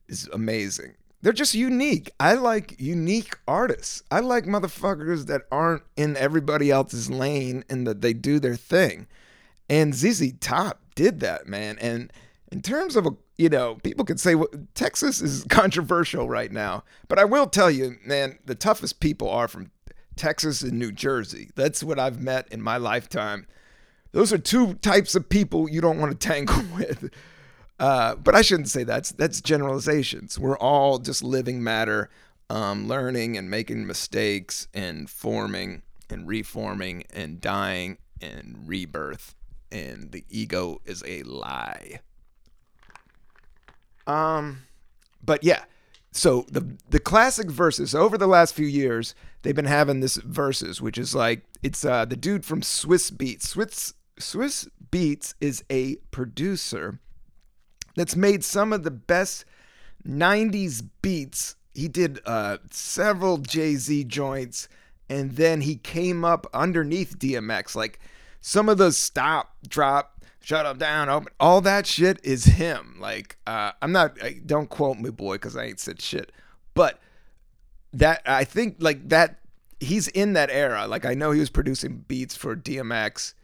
is 0.07 0.29
amazing. 0.31 0.95
They're 1.21 1.33
just 1.33 1.53
unique. 1.53 2.09
I 2.17 2.35
like 2.35 2.79
unique 2.79 3.35
artists. 3.45 4.03
I 4.09 4.21
like 4.21 4.45
motherfuckers 4.45 5.25
that 5.25 5.41
aren't 5.51 5.83
in 5.97 6.15
everybody 6.15 6.71
else's 6.71 7.09
lane 7.09 7.65
and 7.69 7.85
that 7.87 8.01
they 8.01 8.13
do 8.13 8.39
their 8.39 8.55
thing. 8.55 9.07
And 9.69 9.93
ZZ 9.93 10.33
Top 10.39 10.81
did 10.95 11.19
that, 11.19 11.45
man. 11.45 11.77
And 11.79 12.13
in 12.51 12.61
terms 12.61 12.95
of 12.95 13.05
a 13.05 13.11
you 13.39 13.47
know, 13.47 13.75
people 13.83 14.03
could 14.03 14.19
say 14.19 14.35
well, 14.35 14.49
Texas 14.75 15.21
is 15.21 15.45
controversial 15.49 16.27
right 16.27 16.51
now, 16.51 16.83
but 17.07 17.17
I 17.17 17.23
will 17.23 17.47
tell 17.47 17.71
you, 17.71 17.95
man, 18.05 18.37
the 18.45 18.53
toughest 18.53 18.99
people 18.99 19.29
are 19.29 19.47
from 19.47 19.71
Texas 20.19 20.61
and 20.61 20.73
New 20.73 20.91
Jersey. 20.91 21.49
That's 21.55 21.81
what 21.81 21.97
I've 21.97 22.21
met 22.21 22.47
in 22.51 22.61
my 22.61 22.77
lifetime. 22.77 23.47
Those 24.11 24.33
are 24.33 24.37
two 24.37 24.73
types 24.75 25.15
of 25.15 25.29
people 25.29 25.69
you 25.69 25.81
don't 25.81 25.97
want 25.97 26.11
to 26.11 26.27
tangle 26.27 26.61
with. 26.75 27.11
Uh, 27.79 28.15
but 28.15 28.35
I 28.35 28.41
shouldn't 28.41 28.67
say 28.67 28.83
that's 28.83 29.13
that's 29.13 29.39
generalizations. 29.39 30.37
We're 30.37 30.57
all 30.57 30.99
just 30.99 31.23
living 31.23 31.63
matter, 31.63 32.09
um, 32.49 32.89
learning 32.89 33.37
and 33.37 33.49
making 33.49 33.87
mistakes 33.87 34.67
and 34.73 35.09
forming 35.09 35.83
and 36.09 36.27
reforming 36.27 37.05
and 37.13 37.39
dying 37.39 37.97
and 38.21 38.63
rebirth. 38.67 39.33
And 39.71 40.11
the 40.11 40.25
ego 40.29 40.81
is 40.83 41.01
a 41.07 41.23
lie. 41.23 42.01
Um, 44.05 44.63
but 45.23 45.43
yeah, 45.43 45.63
so 46.11 46.45
the 46.51 46.77
the 46.89 46.99
classic 46.99 47.49
verses 47.49 47.93
over 47.93 48.17
the 48.17 48.27
last 48.27 48.53
few 48.53 48.65
years 48.65 49.13
they've 49.41 49.55
been 49.55 49.65
having 49.65 49.99
this 49.99 50.15
verses, 50.17 50.81
which 50.81 50.97
is 50.97 51.13
like 51.13 51.43
it's 51.61 51.85
uh 51.85 52.05
the 52.05 52.15
dude 52.15 52.45
from 52.45 52.61
Swizz 52.61 53.11
Beatz 53.11 53.43
Swiss 53.43 53.93
Swizz 54.19 54.67
Beatz 54.91 55.33
is 55.39 55.63
a 55.69 55.95
producer 56.11 56.99
that's 57.95 58.15
made 58.15 58.43
some 58.43 58.73
of 58.73 58.83
the 58.83 58.91
best 58.91 59.45
90s 60.07 60.87
beats. 61.01 61.55
He 61.73 61.87
did 61.87 62.19
uh, 62.25 62.57
several 62.71 63.37
Jay 63.37 63.75
Z 63.75 64.05
joints, 64.05 64.67
and 65.09 65.31
then 65.31 65.61
he 65.61 65.75
came 65.75 66.25
up 66.25 66.47
underneath 66.53 67.19
DMX. 67.19 67.75
Like 67.75 67.99
some 68.41 68.69
of 68.69 68.77
those 68.77 68.97
stop, 68.97 69.55
drop, 69.67 70.18
shut 70.49 70.65
up, 70.65 70.79
down, 70.79 71.09
open, 71.09 71.31
all 71.39 71.61
that 71.61 71.85
shit 71.85 72.19
is 72.23 72.45
him. 72.45 72.97
Like, 72.99 73.37
uh, 73.45 73.71
I'm 73.83 73.91
not, 73.91 74.17
don't 74.47 74.67
quote 74.67 74.97
me, 74.97 75.11
boy, 75.11 75.35
because 75.35 75.55
I 75.55 75.65
ain't 75.65 75.79
said 75.79 76.01
shit. 76.01 76.31
But 76.73 76.99
that, 77.93 78.23
I 78.25 78.45
think, 78.45 78.77
like, 78.79 79.09
that, 79.09 79.41
he's 79.79 80.07
in 80.07 80.33
that 80.33 80.49
era. 80.49 80.87
Like, 80.87 81.05
I 81.05 81.13
know 81.13 81.29
he 81.31 81.39
was 81.39 81.51
producing 81.51 82.03
beats 82.07 82.35
for 82.35 82.55
DMX 82.55 83.35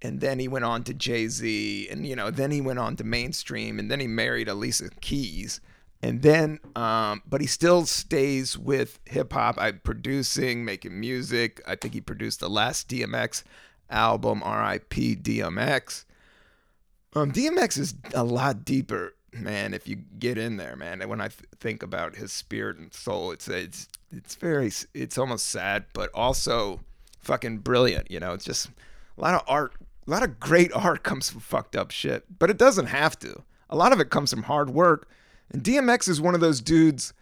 and 0.00 0.20
then 0.20 0.38
he 0.38 0.48
went 0.48 0.64
on 0.64 0.84
to 0.84 0.92
Jay 0.92 1.28
Z, 1.28 1.88
and 1.90 2.06
you 2.06 2.14
know, 2.14 2.30
then 2.30 2.50
he 2.50 2.60
went 2.60 2.78
on 2.78 2.94
to 2.96 3.04
mainstream, 3.04 3.78
and 3.78 3.90
then 3.90 4.00
he 4.00 4.06
married 4.06 4.48
Alicia 4.48 4.90
Keys, 5.00 5.62
and 6.02 6.20
then, 6.20 6.60
um, 6.76 7.22
but 7.26 7.40
he 7.40 7.46
still 7.46 7.86
stays 7.86 8.58
with 8.58 8.98
hip 9.06 9.32
hop. 9.32 9.58
I 9.58 9.72
producing, 9.72 10.62
making 10.62 11.00
music. 11.00 11.62
I 11.66 11.76
think 11.76 11.94
he 11.94 12.02
produced 12.02 12.40
the 12.40 12.50
last 12.50 12.90
DMX 12.90 13.44
album, 13.88 14.42
R.I.P. 14.44 15.16
DMX. 15.16 16.04
Um, 17.14 17.32
DMX 17.32 17.78
is 17.78 17.94
a 18.14 18.24
lot 18.24 18.64
deeper, 18.64 19.14
man. 19.32 19.74
If 19.74 19.86
you 19.86 19.96
get 20.18 20.38
in 20.38 20.56
there, 20.56 20.76
man, 20.76 21.00
when 21.08 21.20
I 21.20 21.28
th- 21.28 21.48
think 21.60 21.82
about 21.82 22.16
his 22.16 22.32
spirit 22.32 22.78
and 22.78 22.92
soul, 22.92 23.30
it's 23.30 23.48
it's 23.48 23.88
it's 24.10 24.34
very, 24.34 24.70
it's 24.94 25.18
almost 25.18 25.46
sad, 25.46 25.84
but 25.92 26.10
also 26.14 26.80
fucking 27.20 27.58
brilliant. 27.58 28.10
You 28.10 28.20
know, 28.20 28.32
it's 28.32 28.44
just 28.44 28.68
a 29.16 29.20
lot 29.20 29.34
of 29.34 29.42
art 29.46 29.74
a 30.06 30.10
lot 30.10 30.22
of 30.22 30.40
great 30.40 30.72
art 30.74 31.02
comes 31.02 31.30
from 31.30 31.40
fucked 31.40 31.76
up 31.76 31.90
shit, 31.90 32.24
but 32.38 32.50
it 32.50 32.58
doesn't 32.58 32.86
have 32.86 33.18
to. 33.20 33.42
A 33.70 33.76
lot 33.76 33.92
of 33.92 34.00
it 34.00 34.10
comes 34.10 34.30
from 34.30 34.44
hard 34.44 34.70
work. 34.70 35.08
And 35.50 35.62
DMX 35.62 36.08
is 36.08 36.20
one 36.20 36.34
of 36.34 36.40
those 36.40 36.60
dudes, 36.60 37.12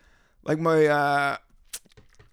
like 0.45 0.59
my, 0.59 0.87
uh, 0.87 1.37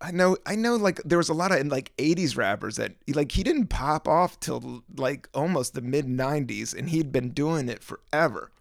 I 0.02 0.12
know, 0.12 0.38
I 0.46 0.56
know, 0.56 0.76
like 0.76 1.02
there 1.04 1.18
was 1.18 1.30
a 1.30 1.34
lot 1.34 1.52
of 1.52 1.66
like 1.68 1.96
'80s 1.98 2.38
rappers 2.38 2.78
that 2.78 2.94
like 3.10 3.34
he 3.34 3.44
didn't 3.44 3.68
pop 3.68 4.08
off 4.08 4.40
till 4.40 4.84
like 4.96 5.28
almost 5.34 5.74
the 5.74 5.82
mid 5.82 6.06
'90s, 6.06 6.78
and 6.78 6.90
he'd 6.90 7.12
been 7.12 7.32
doing 7.32 7.68
it 7.68 7.84
forever. 7.84 8.52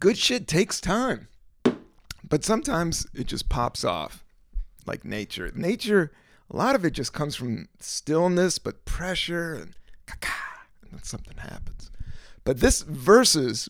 Good 0.00 0.16
shit 0.16 0.48
takes 0.48 0.80
time, 0.80 1.28
but 2.28 2.44
sometimes 2.44 3.06
it 3.14 3.26
just 3.26 3.48
pops 3.50 3.84
off, 3.84 4.24
like 4.86 5.04
nature. 5.04 5.52
Nature 5.54 6.10
a 6.50 6.56
lot 6.56 6.74
of 6.74 6.84
it 6.84 6.92
just 6.92 7.12
comes 7.12 7.34
from 7.34 7.68
stillness, 7.80 8.58
but 8.58 8.84
pressure 8.84 9.54
and 9.54 9.74
and 10.82 10.92
then 10.92 11.02
something 11.02 11.36
happens. 11.38 11.90
But 12.44 12.60
this 12.60 12.82
verses 12.82 13.68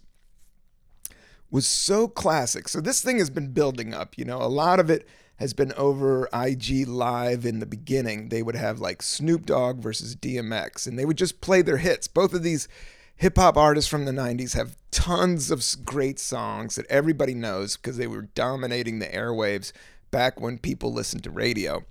was 1.55 1.67
so 1.69 2.09
classic. 2.09 2.69
So 2.69 2.81
this 2.81 3.01
thing 3.01 3.19
has 3.19 3.31
been 3.31 3.53
building 3.53 3.95
up, 3.95 4.19
you 4.19 4.25
know, 4.25 4.39
a 4.43 4.51
lot 4.51 4.81
of 4.81 4.91
it 4.91 5.07
has 5.37 5.55
been 5.55 5.73
over 5.75 6.29
IG 6.35 6.89
Live 6.89 7.47
in 7.47 7.61
the 7.61 7.67
beginning. 7.67 8.29
They 8.29 8.43
would 8.43 8.57
have 8.57 8.81
like 8.81 9.03
Snoop 9.03 9.47
Dogg 9.47 9.79
versus 9.79 10.17
DMX, 10.17 10.89
and 10.89 10.99
they 10.99 11.05
would 11.05 11.17
just 11.17 11.41
play 11.41 11.63
their 11.63 11.77
hits. 11.77 12.09
Both 12.09 12.35
of 12.35 12.43
these 12.43 12.67
hip 13.15 13.37
hop 13.37 13.57
artists 13.57 13.89
from 13.89 14.05
the 14.05 14.11
90s 14.11 14.55
have 14.55 14.77
tons 14.91 15.53
of 15.53 15.65
great 15.85 16.19
songs 16.19 16.75
that 16.75 16.91
everybody 16.91 17.35
knows 17.35 17.77
because 17.77 17.99
they 17.99 18.09
were 18.09 18.23
dominating 18.23 18.99
the 18.99 19.07
airwaves 19.07 19.71
back 20.11 20.41
when 20.41 20.59
people 20.59 20.93
listened 20.93 21.23
to 21.23 21.31
radio 21.31 21.85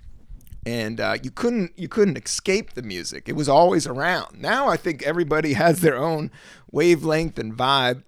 and 0.65 0.99
uh, 0.99 1.17
you 1.23 1.31
couldn't 1.31 1.71
you 1.77 1.87
couldn't 1.87 2.17
escape 2.17 2.73
the 2.73 2.81
music. 2.81 3.27
It 3.27 3.35
was 3.35 3.49
always 3.49 3.85
around. 3.85 4.41
Now 4.41 4.67
I 4.67 4.77
think 4.77 5.03
everybody 5.03 5.53
has 5.63 5.79
their 5.79 5.97
own 5.97 6.31
wavelength 6.71 7.37
and 7.39 7.53
vibe, 7.53 8.03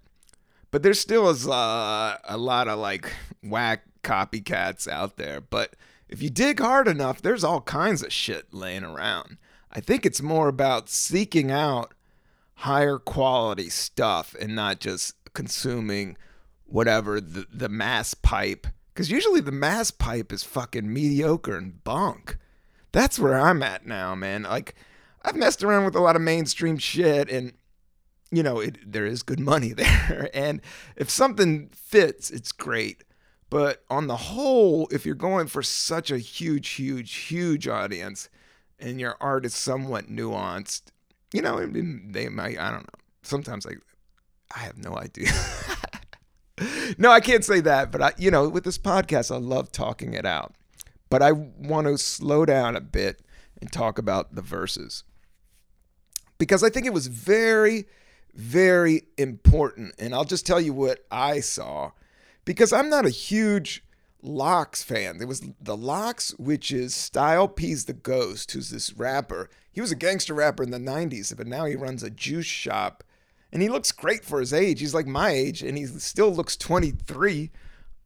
but 0.76 0.84
there 0.84 0.94
still 0.94 1.30
is 1.30 1.48
uh, 1.48 2.18
a 2.26 2.36
lot 2.36 2.68
of 2.68 2.78
like 2.78 3.10
whack 3.42 3.84
copycats 4.04 4.90
out 4.90 5.16
there. 5.16 5.40
But 5.40 5.78
if 6.10 6.22
you 6.22 6.30
dig 6.30 6.60
hard 6.60 6.90
enough, 6.90 7.22
there's 7.22 7.46
all 7.46 7.62
kinds 7.62 8.04
of 8.04 8.12
shit 8.12 8.54
laying 8.54 8.84
around. 8.84 9.38
I 9.72 9.80
think 9.80 10.06
it's 10.06 10.22
more 10.22 10.50
about 10.50 10.90
seeking 10.90 11.50
out 11.50 11.94
higher 12.56 13.00
quality 13.00 13.70
stuff 13.70 14.36
and 14.38 14.54
not 14.54 14.82
just 14.82 15.16
consuming 15.34 16.18
whatever 16.66 17.22
the, 17.22 17.48
the 17.50 17.70
mass 17.70 18.14
pipe. 18.14 18.68
Because 18.94 19.10
usually 19.10 19.40
the 19.40 19.54
mass 19.54 19.92
pipe 19.92 20.34
is 20.34 20.44
fucking 20.44 20.92
mediocre 20.92 21.56
and 21.56 21.82
bunk 21.86 22.38
that's 22.96 23.20
where 23.20 23.38
I'm 23.38 23.62
at 23.62 23.86
now, 23.86 24.16
man. 24.16 24.44
Like 24.44 24.74
I've 25.22 25.36
messed 25.36 25.64
around 25.64 25.84
with 25.84 25.96
a 25.96 26.00
lot 26.00 26.16
of 26.16 26.22
mainstream 26.22 26.78
shit 26.78 27.30
and 27.30 27.54
you 28.32 28.44
know, 28.44 28.60
it, 28.60 28.92
there 28.92 29.06
is 29.06 29.24
good 29.24 29.40
money 29.40 29.74
there. 29.74 30.30
And 30.34 30.62
if 30.96 31.10
something 31.10 31.70
fits, 31.74 32.30
it's 32.30 32.52
great. 32.52 33.04
But 33.50 33.84
on 33.90 34.08
the 34.08 34.18
whole, 34.18 34.88
if 34.92 35.06
you're 35.06 35.16
going 35.16 35.48
for 35.48 35.62
such 35.62 36.12
a 36.12 36.18
huge, 36.18 36.70
huge, 36.70 37.14
huge 37.14 37.68
audience 37.68 38.30
and 38.80 39.00
your 39.00 39.16
art 39.22 39.46
is 39.46 39.54
somewhat 39.54 40.10
nuanced, 40.10 40.84
you 41.32 41.42
know, 41.42 41.66
they 41.66 42.28
might, 42.28 42.60
I 42.60 42.72
don't 42.72 42.84
know. 42.84 43.00
Sometimes 43.22 43.66
like, 43.66 43.80
I 44.56 44.60
have 44.60 44.78
no 44.78 44.98
idea. 44.98 45.32
no, 46.98 47.12
I 47.12 47.20
can't 47.20 47.46
say 47.46 47.60
that, 47.62 47.92
but 47.92 48.02
I, 48.02 48.14
you 48.18 48.32
know, 48.32 48.50
with 48.50 48.64
this 48.64 48.78
podcast, 48.78 49.34
I 49.34 49.38
love 49.38 49.72
talking 49.72 50.14
it 50.14 50.26
out. 50.26 50.56
But 51.10 51.22
I 51.22 51.32
want 51.32 51.88
to 51.88 51.98
slow 51.98 52.46
down 52.46 52.76
a 52.76 52.82
bit 52.82 53.22
and 53.62 53.72
talk 53.72 53.98
about 53.98 54.36
the 54.36 54.42
verses. 54.42 55.04
Because 56.38 56.64
I 56.64 56.70
think 56.70 56.86
it 56.86 56.94
was 56.94 57.08
very, 57.08 57.86
very 58.36 59.04
important. 59.18 59.96
And 59.98 60.14
I'll 60.14 60.26
just 60.26 60.46
tell 60.46 60.62
you 60.62 60.74
what 60.74 61.06
I 61.10 61.40
saw. 61.40 61.92
Because 62.44 62.72
I'm 62.72 62.90
not 62.90 63.06
a 63.06 63.10
huge 63.10 63.84
LOX 64.22 64.84
fan. 64.84 65.18
There 65.18 65.28
was 65.28 65.42
the 65.62 65.78
LOX, 65.78 66.32
which 66.38 66.72
is 66.72 66.94
Style 66.94 67.48
P's 67.48 67.86
the 67.86 67.94
Ghost, 67.94 68.52
who's 68.52 68.70
this 68.70 68.94
rapper. 68.94 69.50
He 69.72 69.82
was 69.82 69.92
a 69.92 69.96
gangster 69.96 70.34
rapper 70.34 70.64
in 70.64 70.72
the 70.72 70.78
90s, 70.78 71.36
but 71.36 71.48
now 71.48 71.66
he 71.66 71.76
runs 71.76 72.04
a 72.04 72.10
juice 72.10 72.46
shop. 72.46 73.04
And 73.52 73.62
he 73.62 73.70
looks 73.70 73.92
great 73.92 74.26
for 74.26 74.40
his 74.40 74.54
age. 74.54 74.80
He's 74.80 74.94
like 74.94 75.08
my 75.08 75.30
age, 75.30 75.64
and 75.64 75.78
he 75.78 75.86
still 75.86 76.34
looks 76.34 76.58
23. 76.58 77.52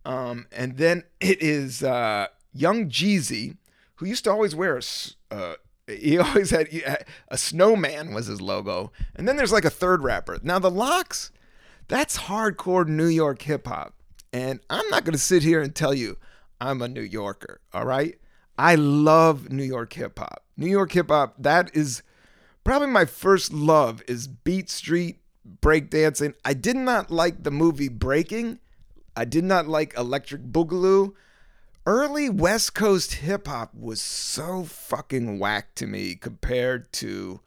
Um, 0.06 0.48
and 0.52 0.78
then 0.78 1.04
it 1.20 1.42
is 1.42 1.84
uh, 1.84 2.28
Young 2.54 2.90
Jeezy, 2.90 3.58
who 3.96 4.06
used 4.06 4.24
to 4.26 4.32
always 4.32 4.56
wear 4.56 4.78
a, 4.78 5.34
uh, 5.34 5.56
he 5.90 6.18
always 6.20 6.52
had 6.52 6.68
a 7.28 7.38
snowman 7.38 8.14
was 8.14 8.28
his 8.28 8.42
logo. 8.42 8.92
And 9.16 9.28
then 9.28 9.36
there's 9.36 9.52
like 9.52 9.66
a 9.66 9.70
third 9.70 10.04
rapper. 10.04 10.40
Now 10.44 10.60
the 10.60 10.72
LOX, 10.72 11.32
that's 11.88 12.18
hardcore 12.20 12.88
New 12.88 13.08
York 13.08 13.42
hip 13.42 13.68
hop. 13.68 13.94
And 14.32 14.60
I'm 14.70 14.88
not 14.90 15.06
going 15.06 15.14
to 15.14 15.20
sit 15.20 15.44
here 15.44 15.62
and 15.62 15.76
tell 15.76 15.94
you 15.94 16.18
I'm 16.62 16.82
a 16.82 16.88
New 16.88 17.02
Yorker, 17.02 17.62
all 17.74 17.86
right? 17.86 18.18
I 18.58 18.76
love 18.76 19.52
New 19.52 19.64
York 19.64 19.94
hip 19.94 20.20
hop. 20.20 20.44
New 20.58 20.70
York 20.70 20.92
hip 20.92 21.10
hop, 21.10 21.36
that 21.40 21.76
is 21.76 22.04
probably 22.64 22.90
my 22.90 23.06
first 23.06 23.54
love 23.54 24.04
is 24.08 24.28
Beat 24.28 24.70
Street 24.70 25.22
breakdancing. 25.62 26.34
I 26.46 26.54
did 26.54 26.76
not 26.76 27.10
like 27.10 27.44
the 27.44 27.52
movie 27.52 27.88
Breaking. 27.90 28.60
I 29.16 29.26
did 29.26 29.44
not 29.44 29.68
like 29.68 29.98
Electric 29.98 30.44
Boogaloo. 30.44 31.14
Early 31.86 32.30
West 32.30 32.74
Coast 32.74 33.14
hip 33.16 33.48
hop 33.48 33.74
was 33.74 34.02
so 34.02 34.64
fucking 34.64 35.40
whack 35.40 35.74
to 35.76 35.88
me 35.88 36.16
compared 36.16 36.92
to 36.94 37.40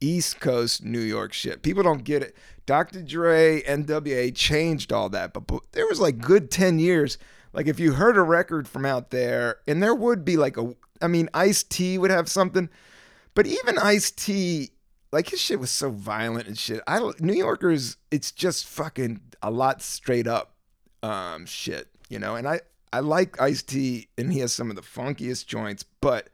East 0.00 0.40
Coast 0.40 0.84
New 0.84 1.00
York 1.00 1.32
shit. 1.32 1.62
People 1.62 1.82
don't 1.82 2.04
get 2.04 2.22
it. 2.22 2.36
Dr. 2.66 3.02
Dre, 3.02 3.62
NWA 3.62 4.34
changed 4.34 4.92
all 4.92 5.08
that, 5.08 5.32
but, 5.32 5.46
but 5.46 5.62
there 5.72 5.86
was 5.86 6.00
like 6.00 6.18
good 6.18 6.50
10 6.50 6.78
years. 6.78 7.18
Like 7.52 7.66
if 7.66 7.80
you 7.80 7.94
heard 7.94 8.16
a 8.16 8.22
record 8.22 8.68
from 8.68 8.84
out 8.84 9.10
there, 9.10 9.56
and 9.66 9.82
there 9.82 9.94
would 9.94 10.24
be 10.24 10.36
like 10.36 10.56
a, 10.56 10.74
I 11.00 11.08
mean, 11.08 11.28
Ice 11.32 11.62
T 11.62 11.98
would 11.98 12.10
have 12.10 12.28
something, 12.28 12.68
but 13.34 13.46
even 13.46 13.78
Ice 13.78 14.10
T, 14.10 14.70
like 15.10 15.30
his 15.30 15.40
shit 15.40 15.58
was 15.58 15.70
so 15.70 15.90
violent 15.90 16.46
and 16.46 16.58
shit. 16.58 16.82
I 16.86 17.12
New 17.18 17.34
Yorkers, 17.34 17.96
it's 18.10 18.30
just 18.30 18.66
fucking 18.66 19.22
a 19.42 19.50
lot 19.50 19.80
straight 19.80 20.26
up 20.26 20.54
um, 21.02 21.46
shit, 21.46 21.88
you 22.10 22.18
know. 22.18 22.36
And 22.36 22.46
I 22.46 22.60
I 22.92 23.00
like 23.00 23.40
Ice 23.40 23.62
T, 23.62 24.08
and 24.16 24.32
he 24.32 24.40
has 24.40 24.52
some 24.52 24.70
of 24.70 24.76
the 24.76 24.82
funkiest 24.82 25.46
joints, 25.46 25.84
but 26.00 26.30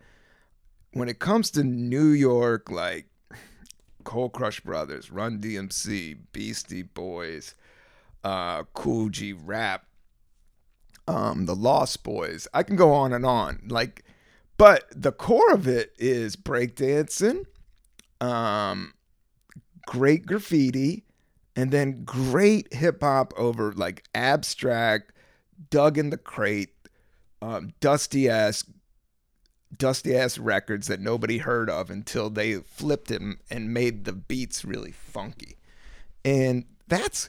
when 0.92 1.08
it 1.08 1.18
comes 1.18 1.50
to 1.52 1.64
New 1.64 2.08
York, 2.08 2.70
like 2.70 3.06
Cold 4.04 4.32
Crush 4.32 4.60
Brothers, 4.60 5.10
Run 5.10 5.40
DMC, 5.40 6.18
Beastie 6.32 6.82
Boys, 6.82 7.54
uh, 8.22 8.62
Kool 8.74 9.08
G 9.08 9.32
Rap, 9.32 9.86
um, 11.06 11.46
the 11.46 11.54
Lost 11.54 12.04
Boyz. 12.04 12.46
I 12.54 12.62
can 12.62 12.76
go 12.76 12.92
on 12.92 13.12
and 13.12 13.26
on. 13.26 13.62
Like, 13.68 14.04
but 14.56 14.84
the 14.94 15.12
core 15.12 15.52
of 15.52 15.66
it 15.66 15.92
is 15.98 16.36
breakdancing, 16.36 17.44
um, 18.20 18.94
great 19.86 20.26
graffiti, 20.26 21.04
and 21.56 21.70
then 21.70 22.04
great 22.04 22.72
hip 22.72 23.02
hop 23.02 23.32
over 23.36 23.72
like 23.72 24.04
abstract, 24.14 25.12
dug 25.70 25.98
in 25.98 26.10
the 26.10 26.16
crate, 26.16 26.74
um, 27.42 27.72
dusty 27.80 28.28
ass 28.28 28.64
dusty 29.76 30.16
ass 30.16 30.38
records 30.38 30.86
that 30.86 31.00
nobody 31.00 31.38
heard 31.38 31.68
of 31.68 31.90
until 31.90 32.30
they 32.30 32.54
flipped 32.54 33.10
him 33.10 33.40
and 33.50 33.74
made 33.74 34.04
the 34.04 34.12
beats 34.12 34.64
really 34.64 34.92
funky. 34.92 35.56
And 36.24 36.64
that's 36.86 37.28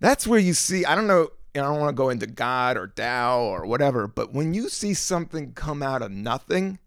that's 0.00 0.26
where 0.26 0.38
you 0.38 0.54
see 0.54 0.84
I 0.84 0.94
don't 0.94 1.06
know 1.06 1.30
I 1.54 1.60
don't 1.60 1.80
want 1.80 1.96
to 1.96 2.00
go 2.00 2.10
into 2.10 2.26
God 2.26 2.76
or 2.76 2.88
Tao 2.88 3.40
or 3.40 3.64
whatever, 3.66 4.08
but 4.08 4.32
when 4.32 4.54
you 4.54 4.68
see 4.68 4.94
something 4.94 5.52
come 5.52 5.82
out 5.82 6.02
of 6.02 6.10
nothing, 6.10 6.78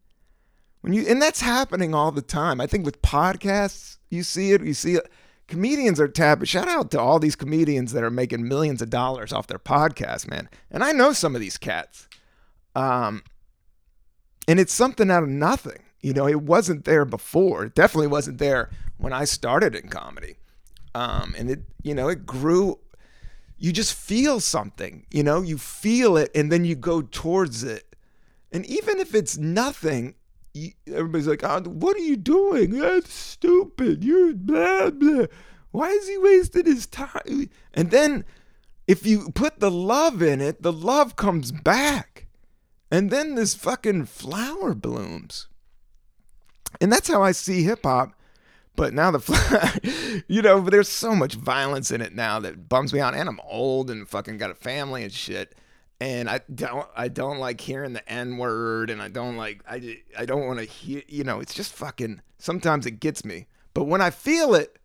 when 0.82 0.94
you 0.94 1.06
and 1.08 1.22
that's 1.22 1.42
happening 1.42 1.94
all 1.94 2.12
the 2.12 2.22
time. 2.22 2.60
I 2.62 2.68
think 2.68 2.86
with 2.86 3.02
podcasts, 3.02 3.98
you 4.10 4.24
see 4.24 4.52
it, 4.52 4.64
you 4.64 4.74
see 4.74 4.96
it. 4.96 5.10
Comedians 5.48 6.00
are 6.00 6.08
tapping. 6.08 6.46
Shout 6.46 6.68
out 6.68 6.92
to 6.92 7.00
all 7.00 7.20
these 7.20 7.36
comedians 7.36 7.94
that 7.94 8.04
are 8.04 8.12
making 8.12 8.48
millions 8.48 8.82
of 8.82 8.90
dollars 8.90 9.32
off 9.32 9.48
their 9.48 9.60
podcast, 9.60 10.30
man. 10.30 10.50
And 10.70 10.84
I 10.84 10.92
know 10.92 11.14
some 11.14 11.36
of 11.36 11.42
these 11.42 11.58
cats. 11.58 12.08
Um, 12.76 13.24
and 14.48 14.60
it's 14.60 14.74
something 14.74 15.10
out 15.10 15.24
of 15.24 15.30
nothing. 15.30 15.84
You 16.02 16.14
know, 16.14 16.28
it 16.28 16.42
wasn't 16.42 16.86
there 16.86 17.06
before. 17.06 17.66
It 17.66 17.76
definitely 17.76 18.08
wasn't 18.08 18.38
there 18.38 18.70
when 18.98 19.14
I 19.14 19.26
started 19.26 19.74
in 19.74 19.90
comedy. 19.90 20.36
Um, 20.94 21.34
and 21.38 21.50
it, 21.50 21.60
you 21.82 21.94
know, 21.94 22.10
it 22.10 22.26
grew. 22.26 22.80
You 23.58 23.72
just 23.72 23.94
feel 23.94 24.40
something, 24.40 25.06
you 25.10 25.24
know, 25.24 25.42
you 25.42 25.58
feel 25.58 26.16
it 26.18 26.30
and 26.36 26.52
then 26.52 26.64
you 26.64 26.76
go 26.76 27.02
towards 27.02 27.64
it. 27.64 27.96
And 28.52 28.66
even 28.68 29.00
if 29.00 29.16
it's 29.16 29.38
nothing, 29.38 30.14
everybody's 30.88 31.28
like, 31.28 31.44
oh, 31.44 31.62
what 31.62 31.96
are 31.96 32.02
you 32.02 32.18
doing? 32.18 32.72
That's 32.72 33.14
stupid. 33.14 34.04
You're 34.04 34.34
blah, 34.34 34.90
blah. 34.90 35.26
Why 35.72 35.90
is 35.90 36.08
he 36.08 36.18
wasting 36.18 36.66
his 36.66 36.88
time? 36.88 37.50
And 37.74 37.92
then 37.92 38.26
if 38.88 39.06
you 39.06 39.32
put 39.36 39.60
the 39.60 39.72
love 39.72 40.22
in 40.22 40.42
it, 40.42 40.62
the 40.62 40.72
love 40.72 41.16
comes 41.16 41.52
back. 41.52 42.28
And 42.90 43.12
then 43.12 43.36
this 43.36 43.54
fucking 43.54 44.06
flower 44.06 44.74
blooms. 44.74 45.48
And 46.80 46.92
that's 46.92 47.08
how 47.08 47.22
I 47.22 47.32
see 47.34 47.64
hip 47.64 47.82
hop. 47.84 48.14
But 48.76 48.94
now 48.94 49.12
the, 49.12 50.24
you 50.28 50.42
know, 50.42 50.62
there's 50.62 50.88
so 50.88 51.16
much 51.16 51.34
violence 51.34 51.92
in 51.92 52.02
it 52.02 52.16
now 52.16 52.40
that 52.40 52.70
bums 52.70 52.94
me 52.94 53.00
out. 53.00 53.16
And 53.16 53.28
I'm 53.28 53.42
old 53.44 53.90
and 53.90 54.08
fucking 54.08 54.38
got 54.38 54.52
a 54.52 54.56
family 54.56 55.04
and 55.04 55.12
shit. 55.12 55.56
And 56.00 56.30
I 56.30 56.42
don't, 56.54 56.88
I 56.96 57.08
don't 57.08 57.40
like 57.40 57.60
hearing 57.60 57.94
the 57.94 58.08
N 58.12 58.38
word, 58.38 58.90
and 58.90 59.02
I 59.02 59.08
don't 59.08 59.36
like, 59.36 59.64
I, 59.68 60.00
I 60.18 60.26
don't 60.26 60.46
want 60.46 60.60
to 60.60 60.66
hear, 60.66 61.02
you 61.08 61.24
know, 61.24 61.40
it's 61.40 61.56
just 61.56 61.74
fucking. 61.74 62.22
Sometimes 62.38 62.86
it 62.86 63.00
gets 63.00 63.26
me, 63.26 63.48
but 63.74 63.86
when 63.86 64.02
I 64.02 64.12
feel 64.12 64.54
it, 64.54 64.78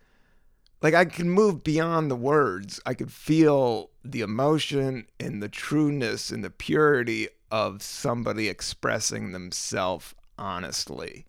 like 0.83 0.95
I 0.95 1.05
can 1.05 1.31
move 1.31 1.63
beyond 1.63 2.11
the 2.11 2.17
words. 2.17 2.81
I 2.85 2.95
could 2.95 3.13
feel 3.13 3.91
the 4.05 4.21
emotion 4.21 5.07
and 5.21 5.43
the 5.43 5.49
trueness 5.49 6.31
and 6.31 6.43
the 6.43 6.51
purity 6.51 7.29
of 7.51 7.83
somebody 7.83 8.49
expressing 8.49 9.31
themselves 9.31 10.15
honestly. 10.39 11.27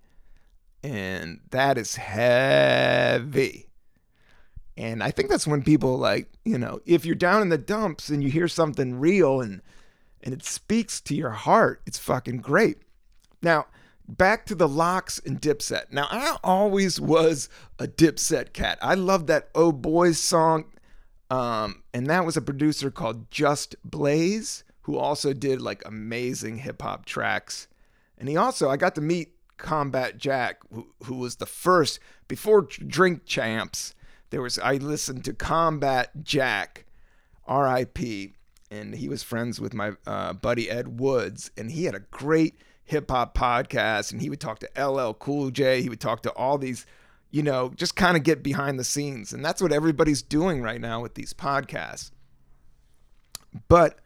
And 0.82 1.42
that 1.52 1.78
is 1.78 1.98
heavy. 1.98 3.68
And 4.76 5.04
I 5.04 5.12
think 5.12 5.30
that's 5.30 5.46
when 5.46 5.62
people 5.62 5.98
like, 5.98 6.32
you 6.44 6.58
know, 6.58 6.80
if 6.86 7.06
you're 7.06 7.14
down 7.14 7.44
in 7.44 7.50
the 7.50 7.58
dumps 7.60 8.10
and 8.10 8.24
you 8.24 8.30
hear 8.30 8.48
something 8.48 9.00
real 9.00 9.40
and 9.40 9.62
and 10.24 10.34
it 10.34 10.44
speaks 10.44 11.02
to 11.02 11.16
your 11.16 11.32
heart, 11.32 11.82
it's 11.86 12.00
fucking 12.00 12.38
great. 12.38 12.78
Now, 13.42 13.68
back 14.08 14.46
to 14.48 14.56
the 14.56 14.68
LOX 14.68 15.20
and 15.20 15.42
Dipset. 15.42 15.92
Now, 15.92 16.08
I 16.10 16.38
always 16.44 17.00
was 17.00 17.50
a 17.78 17.88
Dipset 17.88 18.54
cat. 18.54 18.80
I 18.82 18.96
loved 18.96 19.28
that 19.28 19.50
Oh 19.54 19.72
Boys 19.72 20.20
song. 20.20 20.66
Um, 21.30 21.84
and 21.94 22.08
that 22.08 22.26
was 22.26 22.38
a 22.38 22.42
producer 22.42 22.92
called 22.92 23.30
Just 23.32 23.76
Blaze, 23.84 24.64
who 24.82 24.98
also 24.98 25.34
did 25.34 25.62
like 25.62 25.86
amazing 25.86 26.60
hip 26.60 26.82
hop 26.82 27.06
tracks. 27.06 27.68
And 28.18 28.30
he 28.30 28.38
also, 28.38 28.70
I 28.70 28.78
got 28.78 28.96
to 28.96 29.02
meet 29.02 29.34
Combat 29.58 30.18
Jack, 30.18 30.62
who, 30.72 30.88
who 31.04 31.16
was 31.16 31.38
the 31.38 31.46
first, 31.46 32.00
before 32.28 32.62
Drink 32.62 33.26
Champs, 33.26 33.96
there 34.30 34.42
was, 34.42 34.60
I 34.60 34.76
listened 34.76 35.26
to 35.26 35.34
Combat 35.34 36.12
Jack, 36.24 36.86
RIP, 37.48 38.34
and 38.74 38.96
he 38.96 39.08
was 39.08 39.22
friends 39.22 39.62
with 39.62 39.74
my 39.74 39.92
uh, 40.08 40.34
buddy 40.34 40.70
Ed 40.70 41.00
Woods, 41.00 41.52
and 41.56 41.72
he 41.72 41.86
had 41.86 41.94
a 41.94 42.00
great 42.00 42.56
hip 42.84 43.12
hop 43.12 43.38
podcast, 43.38 44.12
and 44.12 44.22
he 44.22 44.30
would 44.30 44.42
talk 44.42 44.60
to 44.60 44.84
LL 44.84 45.14
Cool 45.14 45.52
J, 45.52 45.82
he 45.82 45.90
would 45.90 46.02
talk 46.02 46.24
to 46.24 46.32
all 46.32 46.58
these, 46.58 46.86
you 47.32 47.44
know, 47.44 47.72
just 47.76 47.96
kind 47.96 48.18
of 48.18 48.24
get 48.24 48.42
behind 48.42 48.80
the 48.80 48.84
scenes, 48.84 49.32
and 49.32 49.46
that's 49.46 49.62
what 49.62 49.72
everybody's 49.72 50.22
doing 50.22 50.62
right 50.62 50.82
now 50.82 51.02
with 51.02 51.14
these 51.14 51.34
podcasts. 51.34 52.12
But 53.68 54.00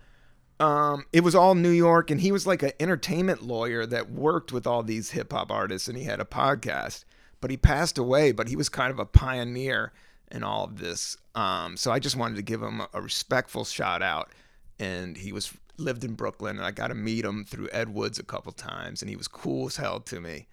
um, 0.60 1.06
it 1.14 1.22
was 1.22 1.34
all 1.34 1.56
New 1.56 1.70
York, 1.70 2.12
and 2.12 2.20
he 2.20 2.32
was 2.32 2.46
like 2.46 2.62
an 2.62 2.72
entertainment 2.80 3.44
lawyer 3.44 3.86
that 3.86 4.12
worked 4.12 4.52
with 4.52 4.68
all 4.68 4.84
these 4.84 5.12
hip 5.12 5.32
hop 5.32 5.50
artists, 5.50 5.88
and 5.88 5.98
he 5.98 6.04
had 6.04 6.20
a 6.20 6.26
podcast. 6.26 7.06
But 7.40 7.52
he 7.52 7.58
passed 7.58 8.00
away, 8.00 8.32
but 8.32 8.50
he 8.50 8.56
was 8.56 8.68
kind 8.68 8.92
of 8.92 8.98
a 8.98 9.06
pioneer 9.06 9.94
in 10.32 10.44
all 10.44 10.66
of 10.66 10.80
this. 10.80 11.16
Um, 11.36 11.78
so 11.78 11.92
I 11.92 12.00
just 12.00 12.16
wanted 12.16 12.36
to 12.36 12.42
give 12.42 12.62
him 12.62 12.82
a, 12.82 12.90
a 12.94 13.02
respectful 13.02 13.64
shout 13.64 14.02
out. 14.02 14.32
And 14.80 15.18
he 15.18 15.32
was 15.32 15.54
lived 15.78 16.04
in 16.04 16.14
Brooklyn, 16.14 16.58
and 16.58 16.66
I 16.66 16.72
got 16.72 16.88
to 16.88 16.96
meet 16.96 17.26
him 17.26 17.46
through 17.46 17.70
Ed 17.72 17.94
Woods 17.94 18.20
a 18.20 18.24
couple 18.24 18.52
times, 18.52 19.02
and 19.02 19.10
he 19.10 19.16
was 19.16 19.28
cool 19.28 19.68
as 19.68 19.78
hell 19.78 20.00
to 20.02 20.20
me. 20.20 20.48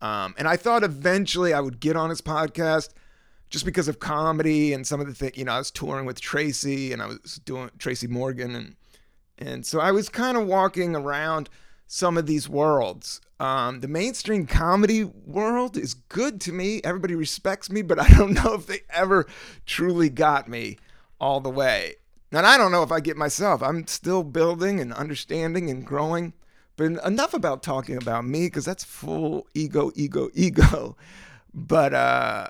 Um, 0.00 0.34
and 0.36 0.48
I 0.48 0.56
thought 0.56 0.82
eventually 0.82 1.52
I 1.52 1.60
would 1.60 1.78
get 1.78 1.96
on 1.96 2.10
his 2.10 2.20
podcast 2.20 2.90
just 3.50 3.64
because 3.64 3.86
of 3.86 4.00
comedy 4.00 4.72
and 4.72 4.86
some 4.86 5.00
of 5.00 5.06
the 5.06 5.14
things. 5.14 5.36
You 5.36 5.44
know, 5.44 5.52
I 5.52 5.58
was 5.58 5.70
touring 5.70 6.06
with 6.06 6.20
Tracy, 6.20 6.92
and 6.92 7.00
I 7.00 7.06
was 7.06 7.40
doing 7.44 7.70
Tracy 7.78 8.06
Morgan, 8.06 8.54
and 8.54 8.76
and 9.38 9.66
so 9.66 9.80
I 9.80 9.90
was 9.92 10.08
kind 10.08 10.36
of 10.36 10.46
walking 10.46 10.94
around 10.96 11.48
some 11.86 12.16
of 12.16 12.26
these 12.26 12.48
worlds. 12.48 13.20
Um, 13.38 13.80
the 13.80 13.88
mainstream 13.88 14.46
comedy 14.46 15.04
world 15.04 15.76
is 15.76 15.94
good 15.94 16.40
to 16.42 16.52
me. 16.52 16.80
Everybody 16.84 17.14
respects 17.14 17.70
me, 17.70 17.82
but 17.82 17.98
I 17.98 18.08
don't 18.08 18.32
know 18.44 18.54
if 18.54 18.66
they 18.66 18.80
ever 18.88 19.26
truly 19.66 20.08
got 20.08 20.48
me 20.48 20.78
all 21.20 21.40
the 21.40 21.50
way. 21.50 21.96
And 22.32 22.46
I 22.46 22.56
don't 22.56 22.72
know 22.72 22.82
if 22.82 22.90
I 22.90 23.00
get 23.00 23.16
myself. 23.16 23.62
I'm 23.62 23.86
still 23.86 24.24
building 24.24 24.80
and 24.80 24.92
understanding 24.92 25.68
and 25.68 25.84
growing. 25.84 26.32
But 26.76 26.92
enough 27.04 27.34
about 27.34 27.62
talking 27.62 27.96
about 27.96 28.24
me 28.24 28.46
because 28.46 28.64
that's 28.64 28.84
full 28.84 29.46
ego, 29.54 29.92
ego, 29.94 30.30
ego. 30.34 30.96
But 31.54 31.92
uh, 31.92 32.46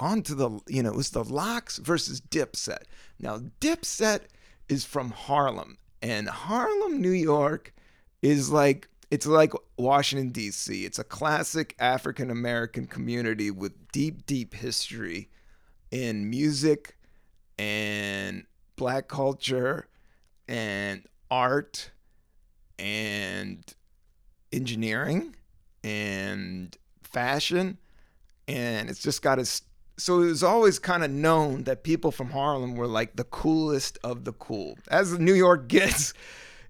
on 0.00 0.22
to 0.22 0.34
the, 0.34 0.60
you 0.66 0.82
know, 0.82 0.88
it 0.88 0.96
was 0.96 1.10
the 1.10 1.22
LOX 1.24 1.76
versus 1.76 2.22
Dipset. 2.22 2.84
Now, 3.20 3.38
Dipset 3.60 4.20
is 4.66 4.82
from 4.86 5.10
Harlem, 5.10 5.76
and 6.00 6.26
Harlem, 6.26 7.02
New 7.02 7.10
York 7.10 7.74
is 8.22 8.50
like, 8.50 8.88
it's 9.10 9.26
like 9.26 9.52
Washington, 9.76 10.30
D.C. 10.30 10.86
It's 10.86 10.98
a 10.98 11.04
classic 11.04 11.74
African 11.78 12.30
American 12.30 12.86
community 12.86 13.50
with 13.50 13.72
deep, 13.92 14.24
deep 14.24 14.54
history 14.54 15.28
in 15.90 16.30
music 16.30 16.96
and 17.58 18.44
black 18.78 19.08
culture 19.08 19.86
and 20.46 21.02
art 21.30 21.90
and 22.78 23.74
engineering 24.52 25.36
and 25.84 26.78
fashion 27.02 27.76
and 28.46 28.88
it's 28.88 29.02
just 29.02 29.20
got 29.20 29.38
a 29.38 29.44
so 29.98 30.22
it 30.22 30.26
was 30.26 30.44
always 30.44 30.78
kind 30.78 31.04
of 31.04 31.10
known 31.10 31.64
that 31.64 31.82
people 31.82 32.12
from 32.12 32.30
Harlem 32.30 32.76
were 32.76 32.86
like 32.86 33.16
the 33.16 33.24
coolest 33.24 33.98
of 34.02 34.24
the 34.24 34.32
cool 34.32 34.78
as 34.90 35.18
New 35.18 35.34
York 35.34 35.68
gets 35.68 36.14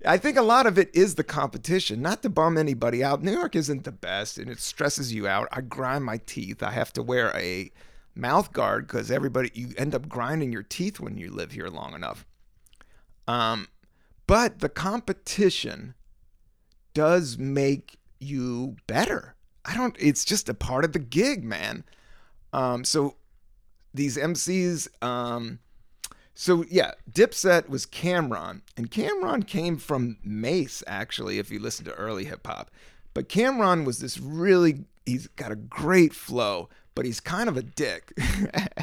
I 0.06 0.16
think 0.16 0.36
a 0.36 0.42
lot 0.42 0.66
of 0.66 0.78
it 0.78 0.94
is 0.94 1.16
the 1.16 1.24
competition, 1.24 2.00
not 2.00 2.22
to 2.22 2.28
bum 2.28 2.56
anybody 2.56 3.02
out. 3.02 3.20
New 3.20 3.32
York 3.32 3.56
isn't 3.56 3.82
the 3.82 3.90
best 3.90 4.38
and 4.38 4.48
it 4.48 4.60
stresses 4.60 5.12
you 5.12 5.26
out. 5.26 5.48
I 5.50 5.60
grind 5.60 6.04
my 6.04 6.20
teeth. 6.24 6.62
I 6.62 6.70
have 6.70 6.92
to 6.92 7.02
wear 7.02 7.36
a 7.36 7.72
mouth 8.18 8.52
guard 8.52 8.86
because 8.86 9.10
everybody, 9.10 9.50
you 9.54 9.72
end 9.78 9.94
up 9.94 10.08
grinding 10.08 10.52
your 10.52 10.62
teeth 10.62 11.00
when 11.00 11.16
you 11.16 11.30
live 11.30 11.52
here 11.52 11.68
long 11.68 11.94
enough. 11.94 12.26
Um, 13.26 13.68
but 14.26 14.58
the 14.58 14.68
competition 14.68 15.94
does 16.94 17.38
make 17.38 17.96
you 18.18 18.76
better. 18.86 19.34
I 19.64 19.74
don't, 19.74 19.96
it's 19.98 20.24
just 20.24 20.48
a 20.48 20.54
part 20.54 20.84
of 20.84 20.92
the 20.92 20.98
gig, 20.98 21.44
man. 21.44 21.84
Um, 22.52 22.84
so 22.84 23.16
these 23.94 24.16
MCs, 24.16 24.88
um, 25.02 25.60
so 26.34 26.64
yeah, 26.70 26.92
Dipset 27.10 27.68
was 27.68 27.84
Cam'ron, 27.84 28.62
and 28.76 28.90
Cam'ron 28.90 29.46
came 29.46 29.76
from 29.76 30.18
Mase 30.22 30.82
actually, 30.86 31.38
if 31.38 31.50
you 31.50 31.58
listen 31.58 31.84
to 31.84 31.94
early 31.94 32.24
hip 32.24 32.46
hop. 32.46 32.70
But 33.12 33.28
Cam'ron 33.28 33.84
was 33.84 33.98
this 33.98 34.18
really, 34.18 34.84
he's 35.04 35.26
got 35.28 35.52
a 35.52 35.56
great 35.56 36.14
flow, 36.14 36.68
but 36.98 37.06
he's 37.06 37.20
kind 37.20 37.48
of 37.48 37.56
a 37.56 37.62
dick. 37.62 38.12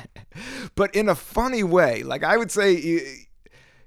but 0.76 0.96
in 0.96 1.10
a 1.10 1.16
funny 1.16 1.64
way. 1.64 2.02
Like 2.02 2.24
I 2.24 2.38
would 2.38 2.50
say, 2.50 3.28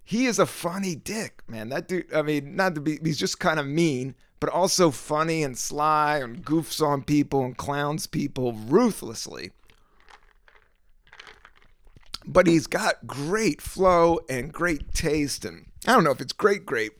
he, 0.04 0.26
is 0.26 0.38
a 0.38 0.44
funny 0.44 0.94
dick, 0.94 1.40
man. 1.48 1.70
That 1.70 1.88
dude, 1.88 2.12
I 2.12 2.20
mean, 2.20 2.54
not 2.54 2.74
to 2.74 2.82
be, 2.82 2.98
he's 3.02 3.16
just 3.16 3.40
kind 3.40 3.58
of 3.58 3.66
mean, 3.66 4.14
but 4.38 4.50
also 4.50 4.90
funny 4.90 5.42
and 5.42 5.56
sly 5.56 6.18
and 6.18 6.44
goofs 6.44 6.86
on 6.86 7.04
people 7.04 7.42
and 7.42 7.56
clowns 7.56 8.06
people 8.06 8.52
ruthlessly. 8.52 9.50
But 12.26 12.46
he's 12.46 12.66
got 12.66 13.06
great 13.06 13.62
flow 13.62 14.20
and 14.28 14.52
great 14.52 14.92
taste. 14.92 15.46
And 15.46 15.70
I 15.86 15.94
don't 15.94 16.04
know 16.04 16.10
if 16.10 16.20
it's 16.20 16.34
great, 16.34 16.66
great, 16.66 16.92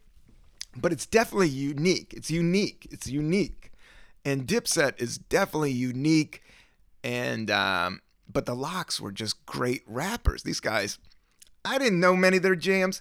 but 0.75 0.95
it's 0.95 1.05
definitely 1.05 1.51
unique. 1.51 2.15
It's 2.17 2.31
unique. 2.31 2.89
It's 2.91 3.07
unique. 3.07 3.71
And 4.25 4.47
Dipset 4.47 4.95
is 4.97 5.19
definitely 5.19 5.73
unique. 5.73 6.43
And, 7.09 7.51
um, 7.51 8.03
but 8.31 8.45
the 8.45 8.55
LOX 8.55 9.01
were 9.01 9.13
just 9.13 9.47
great 9.47 9.83
rappers. 9.87 10.43
These 10.43 10.61
guys, 10.61 10.99
I 11.65 11.79
didn't 11.79 12.01
know 12.01 12.15
many 12.15 12.37
of 12.37 12.43
their 12.43 12.55
jams 12.55 13.01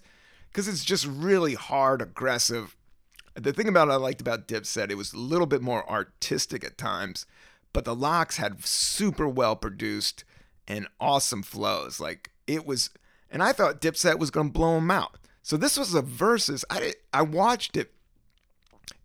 because 0.49 0.69
it's 0.69 0.85
just 0.85 1.05
really 1.05 1.55
hard, 1.55 2.01
aggressive. 2.01 2.77
The 3.35 3.51
thing 3.51 3.67
about 3.67 3.91
I 3.91 3.97
liked 3.97 4.21
about 4.21 4.47
Dipset, 4.47 4.89
it 4.89 4.95
was 4.95 5.11
a 5.11 5.17
little 5.17 5.45
bit 5.45 5.61
more 5.61 5.87
artistic 5.89 6.63
at 6.63 6.77
times, 6.77 7.25
but 7.73 7.83
the 7.83 7.93
LOX 7.93 8.37
had 8.37 8.65
super 8.65 9.27
well 9.27 9.57
produced 9.57 10.23
and 10.69 10.87
awesome 11.01 11.43
flows. 11.43 11.99
Like 11.99 12.31
it 12.47 12.65
was, 12.65 12.91
and 13.29 13.43
I 13.43 13.51
thought 13.51 13.81
Dipset 13.81 14.19
was 14.19 14.31
gonna 14.31 14.51
blow 14.51 14.75
them 14.75 14.89
out. 14.89 15.17
So 15.43 15.57
this 15.57 15.77
was 15.77 15.93
a 15.93 16.01
versus. 16.01 16.63
I 16.69 16.79
did, 16.79 16.95
I 17.13 17.23
watched 17.23 17.75
it. 17.75 17.91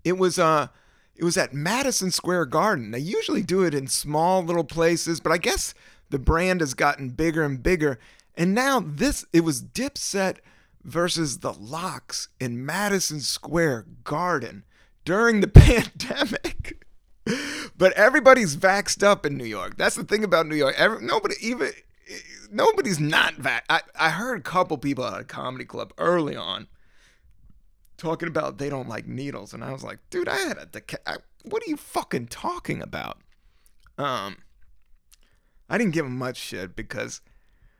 It 0.04 0.16
was 0.16 0.38
uh, 0.38 0.68
it 1.22 1.24
was 1.24 1.36
at 1.36 1.54
Madison 1.54 2.10
Square 2.10 2.46
Garden. 2.46 2.90
They 2.90 2.98
usually 2.98 3.42
do 3.42 3.62
it 3.62 3.74
in 3.74 3.86
small 3.86 4.42
little 4.42 4.64
places, 4.64 5.20
but 5.20 5.30
I 5.30 5.38
guess 5.38 5.72
the 6.10 6.18
brand 6.18 6.58
has 6.58 6.74
gotten 6.74 7.10
bigger 7.10 7.44
and 7.44 7.62
bigger. 7.62 8.00
And 8.34 8.56
now 8.56 8.80
this, 8.80 9.24
it 9.32 9.42
was 9.42 9.62
Dipset 9.62 10.38
versus 10.82 11.38
the 11.38 11.52
LOX 11.52 12.26
in 12.40 12.66
Madison 12.66 13.20
Square 13.20 13.86
Garden 14.02 14.64
during 15.04 15.40
the 15.40 15.46
pandemic. 15.46 16.84
but 17.78 17.92
everybody's 17.92 18.56
vaxxed 18.56 19.04
up 19.04 19.24
in 19.24 19.36
New 19.36 19.44
York. 19.44 19.76
That's 19.76 19.94
the 19.94 20.02
thing 20.02 20.24
about 20.24 20.48
New 20.48 20.56
York. 20.56 20.74
Every, 20.76 21.06
nobody 21.06 21.36
even 21.40 21.68
eh, 22.10 22.18
nobody's 22.50 22.98
not 22.98 23.34
vax. 23.34 23.60
I, 23.70 23.82
I 23.94 24.10
heard 24.10 24.40
a 24.40 24.42
couple 24.42 24.76
people 24.76 25.04
at 25.04 25.20
a 25.20 25.24
comedy 25.24 25.66
club 25.66 25.92
early 25.98 26.34
on 26.34 26.66
talking 28.02 28.28
about 28.28 28.58
they 28.58 28.68
don't 28.68 28.88
like 28.88 29.06
needles, 29.06 29.54
and 29.54 29.62
I 29.62 29.72
was 29.72 29.84
like, 29.84 29.98
dude, 30.10 30.28
I 30.28 30.36
had 30.36 30.58
a 30.58 30.66
deca- 30.66 30.96
I, 31.06 31.16
what 31.44 31.62
are 31.62 31.70
you 31.70 31.76
fucking 31.76 32.26
talking 32.26 32.82
about? 32.82 33.18
Um, 33.96 34.38
I 35.70 35.78
didn't 35.78 35.94
give 35.94 36.04
him 36.04 36.18
much 36.18 36.36
shit 36.36 36.74
because 36.74 37.20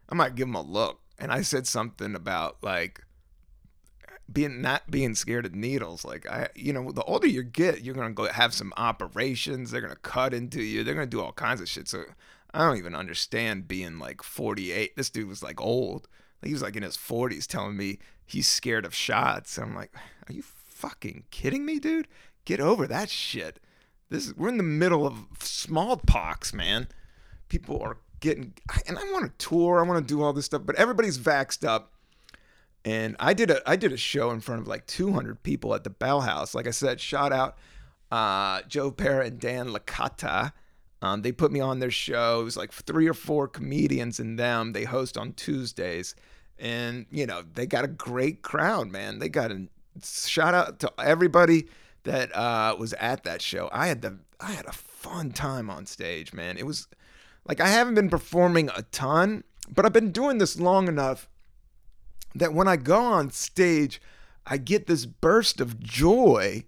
I 0.08 0.14
might 0.14 0.36
give 0.36 0.46
him 0.46 0.54
a 0.54 0.62
look. 0.62 1.00
And 1.18 1.32
I 1.32 1.42
said 1.42 1.66
something 1.66 2.14
about 2.14 2.58
like 2.62 3.02
being 4.32 4.60
not 4.62 4.90
being 4.90 5.14
scared 5.14 5.44
of 5.44 5.54
needles. 5.54 6.04
Like 6.04 6.28
I, 6.28 6.48
you 6.54 6.72
know, 6.72 6.92
the 6.92 7.02
older 7.02 7.26
you 7.26 7.42
get, 7.42 7.82
you're 7.82 7.94
gonna 7.94 8.12
go 8.12 8.26
have 8.28 8.54
some 8.54 8.72
operations. 8.76 9.70
They're 9.70 9.80
gonna 9.80 9.96
cut 9.96 10.32
into 10.32 10.62
you. 10.62 10.84
They're 10.84 10.94
gonna 10.94 11.06
do 11.06 11.20
all 11.20 11.32
kinds 11.32 11.60
of 11.60 11.68
shit. 11.68 11.88
So 11.88 12.04
I 12.54 12.60
don't 12.60 12.78
even 12.78 12.94
understand 12.94 13.68
being 13.68 13.98
like 13.98 14.22
48. 14.22 14.96
This 14.96 15.10
dude 15.10 15.28
was 15.28 15.42
like 15.42 15.60
old. 15.60 16.08
He 16.44 16.52
was 16.52 16.62
like 16.62 16.76
in 16.76 16.82
his 16.82 16.96
40s, 16.96 17.46
telling 17.46 17.76
me 17.76 17.98
he's 18.24 18.48
scared 18.48 18.84
of 18.84 18.94
shots. 18.94 19.58
I'm 19.58 19.74
like, 19.74 19.94
are 20.28 20.32
you 20.32 20.42
fucking 20.42 21.24
kidding 21.30 21.64
me, 21.64 21.78
dude? 21.78 22.08
Get 22.44 22.60
over 22.60 22.86
that 22.86 23.08
shit. 23.08 23.60
This 24.10 24.26
is, 24.26 24.36
we're 24.36 24.48
in 24.48 24.56
the 24.56 24.62
middle 24.62 25.06
of 25.06 25.26
smallpox, 25.40 26.52
man. 26.52 26.88
People 27.48 27.80
are 27.82 27.98
getting 28.20 28.54
and 28.86 28.98
I 28.98 29.02
want 29.12 29.26
to 29.26 29.46
tour, 29.46 29.84
I 29.84 29.88
want 29.88 30.06
to 30.06 30.14
do 30.14 30.22
all 30.22 30.32
this 30.32 30.46
stuff, 30.46 30.62
but 30.64 30.76
everybody's 30.76 31.18
vaxxed 31.18 31.66
up. 31.66 31.92
And 32.84 33.16
I 33.20 33.32
did 33.32 33.50
a 33.50 33.68
I 33.68 33.76
did 33.76 33.92
a 33.92 33.96
show 33.96 34.30
in 34.30 34.40
front 34.40 34.60
of 34.60 34.66
like 34.66 34.86
200 34.86 35.42
people 35.42 35.74
at 35.74 35.84
the 35.84 35.90
Bell 35.90 36.22
House. 36.22 36.54
Like 36.54 36.66
I 36.66 36.72
said, 36.72 37.00
shout 37.00 37.32
out 37.32 37.56
uh, 38.10 38.62
Joe 38.68 38.90
Pera 38.90 39.26
and 39.26 39.38
Dan 39.38 39.68
Licata. 39.68 40.52
Um, 41.02 41.22
they 41.22 41.32
put 41.32 41.50
me 41.50 41.60
on 41.60 41.80
their 41.80 41.90
show. 41.90 42.40
It 42.40 42.44
was 42.44 42.56
like 42.56 42.72
three 42.72 43.08
or 43.08 43.14
four 43.14 43.48
comedians 43.48 44.20
in 44.20 44.36
them. 44.36 44.72
They 44.72 44.84
host 44.84 45.18
on 45.18 45.32
Tuesdays, 45.32 46.14
and 46.58 47.06
you 47.10 47.26
know 47.26 47.42
they 47.54 47.66
got 47.66 47.84
a 47.84 47.88
great 47.88 48.42
crowd, 48.42 48.90
man. 48.90 49.18
They 49.18 49.28
got 49.28 49.50
a 49.50 49.66
shout 50.02 50.54
out 50.54 50.78
to 50.80 50.92
everybody 50.98 51.66
that 52.04 52.34
uh, 52.34 52.76
was 52.78 52.92
at 52.94 53.24
that 53.24 53.42
show. 53.42 53.68
I 53.72 53.88
had 53.88 54.02
the 54.02 54.18
I 54.40 54.52
had 54.52 54.66
a 54.66 54.72
fun 54.72 55.32
time 55.32 55.68
on 55.68 55.86
stage, 55.86 56.32
man. 56.32 56.56
It 56.56 56.66
was 56.66 56.86
like 57.46 57.60
I 57.60 57.66
haven't 57.68 57.94
been 57.94 58.10
performing 58.10 58.70
a 58.76 58.82
ton, 58.82 59.42
but 59.68 59.84
I've 59.84 59.92
been 59.92 60.12
doing 60.12 60.38
this 60.38 60.58
long 60.58 60.86
enough 60.86 61.28
that 62.34 62.54
when 62.54 62.68
I 62.68 62.76
go 62.76 63.00
on 63.00 63.30
stage, 63.30 64.00
I 64.46 64.56
get 64.56 64.86
this 64.86 65.04
burst 65.04 65.60
of 65.60 65.80
joy 65.80 66.64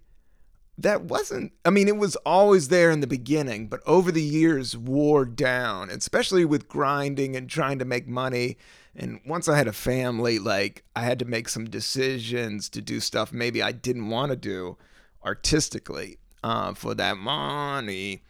that 0.77 1.03
wasn't 1.03 1.53
I 1.63 1.69
mean 1.69 1.87
it 1.87 1.97
was 1.97 2.15
always 2.17 2.67
there 2.67 2.91
in 2.91 2.99
the 2.99 3.07
beginning, 3.07 3.67
but 3.67 3.81
over 3.85 4.11
the 4.11 4.23
years 4.23 4.75
wore 4.77 5.25
down, 5.25 5.89
especially 5.89 6.45
with 6.45 6.67
grinding 6.67 7.35
and 7.35 7.49
trying 7.49 7.79
to 7.79 7.85
make 7.85 8.07
money. 8.07 8.57
And 8.95 9.19
once 9.25 9.49
I 9.49 9.57
had 9.57 9.67
a 9.67 9.73
family, 9.73 10.39
like 10.39 10.83
I 10.95 11.01
had 11.01 11.19
to 11.19 11.25
make 11.25 11.49
some 11.49 11.65
decisions 11.65 12.69
to 12.69 12.81
do 12.81 12.99
stuff 12.99 13.31
maybe 13.31 13.61
I 13.61 13.71
didn't 13.71 14.09
want 14.09 14.31
to 14.31 14.35
do 14.35 14.77
artistically 15.23 16.17
uh, 16.43 16.73
for 16.73 16.93
that 16.95 17.17
money. 17.17 18.23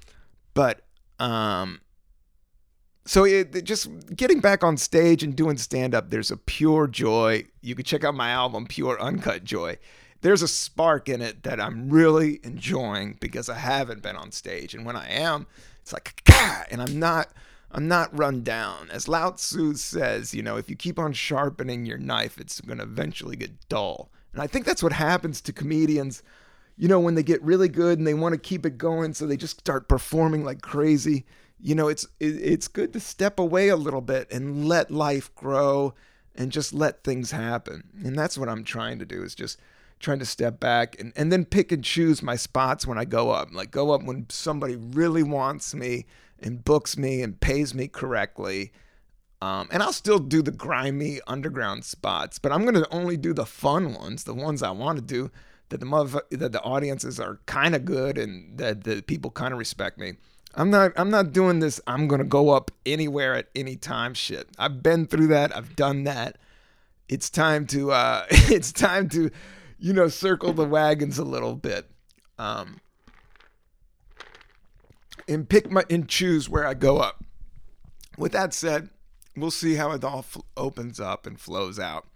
But 0.53 0.81
um, 1.19 1.81
so 3.05 3.23
it, 3.23 3.55
it, 3.55 3.63
just 3.63 4.15
getting 4.15 4.39
back 4.39 4.63
on 4.63 4.77
stage 4.77 5.23
and 5.23 5.35
doing 5.35 5.57
stand 5.57 5.93
up 5.93 6.09
there's 6.09 6.31
a 6.31 6.37
pure 6.37 6.87
joy 6.87 7.43
you 7.61 7.75
can 7.75 7.85
check 7.85 8.03
out 8.03 8.15
my 8.15 8.29
album 8.29 8.65
pure 8.65 8.99
uncut 8.99 9.43
joy 9.43 9.77
there's 10.25 10.41
a 10.41 10.47
spark 10.47 11.07
in 11.07 11.21
it 11.21 11.43
that 11.43 11.61
i'm 11.61 11.89
really 11.89 12.39
enjoying 12.43 13.15
because 13.19 13.49
i 13.49 13.55
haven't 13.55 14.01
been 14.01 14.15
on 14.15 14.31
stage. 14.31 14.73
And 14.73 14.85
when 14.85 14.95
i 14.95 15.07
am 15.07 15.45
it's 15.81 15.93
like 15.93 16.21
and 16.71 16.81
i'm 16.81 16.99
not 16.99 17.29
i'm 17.71 17.87
not 17.87 18.17
run 18.17 18.43
down. 18.43 18.89
As 18.91 19.07
lao 19.07 19.31
tzu 19.31 19.75
says 19.75 20.33
you 20.33 20.41
know 20.41 20.57
if 20.57 20.69
you 20.69 20.75
keep 20.75 20.97
on 20.97 21.13
sharpening 21.13 21.85
your 21.85 21.97
knife 21.97 22.39
it's 22.39 22.59
going 22.61 22.79
to 22.79 22.83
eventually 22.83 23.35
get 23.35 23.69
dull. 23.69 24.09
And 24.33 24.41
i 24.41 24.47
think 24.47 24.65
that's 24.65 24.83
what 24.83 24.93
happens 24.93 25.41
to 25.41 25.53
comedians. 25.53 26.23
You 26.77 26.87
know 26.87 26.99
when 26.99 27.15
they 27.15 27.23
get 27.23 27.41
really 27.43 27.69
good 27.69 27.99
and 27.99 28.07
they 28.07 28.13
want 28.13 28.33
to 28.33 28.39
keep 28.39 28.65
it 28.65 28.77
going 28.77 29.13
so 29.13 29.25
they 29.25 29.37
just 29.37 29.59
start 29.59 29.87
performing 29.87 30.43
like 30.43 30.61
crazy 30.61 31.25
you 31.59 31.73
know, 31.73 31.87
it's 31.87 32.03
it, 32.19 32.35
it's 32.41 32.67
good 32.67 32.93
to 32.93 32.99
step 32.99 33.39
away 33.39 33.69
a 33.69 33.75
little 33.75 34.01
bit 34.01 34.31
and 34.31 34.67
let 34.67 34.91
life 34.91 35.33
grow 35.35 35.93
and 36.35 36.51
just 36.51 36.73
let 36.73 37.03
things 37.03 37.31
happen. 37.31 37.83
And 38.03 38.17
that's 38.17 38.37
what 38.37 38.49
I'm 38.49 38.63
trying 38.63 38.99
to 38.99 39.05
do 39.05 39.23
is 39.23 39.35
just 39.35 39.59
trying 40.05 40.19
to 40.19 40.25
step 40.25 40.59
back 40.59 40.95
and, 40.99 41.11
and 41.15 41.31
then 41.31 41.43
pick 41.43 41.71
and 41.71 41.83
choose 41.83 42.21
my 42.21 42.35
spots 42.35 42.85
when 42.87 42.97
I 42.97 43.03
go 43.05 43.31
up. 43.31 43.49
Like 43.51 43.71
go 43.71 43.91
up 43.91 44.03
when 44.03 44.27
somebody 44.29 44.75
really 44.75 45.23
wants 45.23 45.73
me 45.73 46.05
and 46.39 46.63
books 46.63 46.95
me 46.95 47.21
and 47.23 47.39
pays 47.41 47.73
me 47.73 47.87
correctly. 47.87 48.71
Um, 49.41 49.67
and 49.71 49.83
I'll 49.83 49.91
still 49.91 50.19
do 50.19 50.41
the 50.41 50.51
grimy 50.51 51.19
underground 51.27 51.83
spots, 51.83 52.39
but 52.39 52.51
I'm 52.51 52.63
gonna 52.63 52.85
only 52.91 53.17
do 53.17 53.33
the 53.33 53.45
fun 53.45 53.93
ones, 53.93 54.23
the 54.23 54.33
ones 54.33 54.63
I 54.63 54.71
want 54.71 54.97
to 54.97 55.03
do, 55.03 55.29
that 55.69 55.79
the 55.79 55.85
mother 55.85 56.21
that 56.31 56.51
the 56.51 56.61
audiences 56.61 57.19
are 57.19 57.39
kind 57.47 57.75
of 57.75 57.83
good 57.83 58.17
and 58.17 58.57
that 58.57 58.83
the 58.83 59.01
people 59.01 59.31
kind 59.31 59.53
of 59.53 59.59
respect 59.59 59.97
me. 59.97 60.13
I'm 60.53 60.69
not 60.69 60.93
I'm 60.95 61.09
not 61.09 61.33
doing 61.33 61.59
this 61.59 61.81
I'm 61.87 62.07
going 62.07 62.19
to 62.19 62.27
go 62.27 62.51
up 62.51 62.71
anywhere 62.85 63.35
at 63.35 63.47
any 63.55 63.75
time 63.75 64.13
shit. 64.13 64.47
I've 64.57 64.81
been 64.81 65.07
through 65.07 65.27
that. 65.27 65.55
I've 65.55 65.75
done 65.75 66.03
that. 66.03 66.37
It's 67.09 67.29
time 67.29 67.65
to 67.67 67.91
uh 67.91 68.25
it's 68.29 68.71
time 68.71 69.09
to 69.09 69.31
you 69.79 69.93
know 69.93 70.07
circle 70.07 70.53
the 70.53 70.65
wagons 70.65 71.17
a 71.17 71.23
little 71.23 71.55
bit. 71.55 71.89
Um 72.37 72.79
and 75.27 75.47
pick 75.49 75.71
my 75.71 75.83
and 75.89 76.07
choose 76.07 76.49
where 76.49 76.65
I 76.65 76.73
go 76.73 76.97
up. 76.97 77.23
With 78.17 78.31
that 78.33 78.53
said, 78.53 78.89
we'll 79.35 79.51
see 79.51 79.75
how 79.75 79.91
it 79.91 80.03
all 80.03 80.19
f- 80.19 80.37
opens 80.55 80.99
up 80.99 81.25
and 81.25 81.39
flows 81.39 81.79
out. 81.79 82.07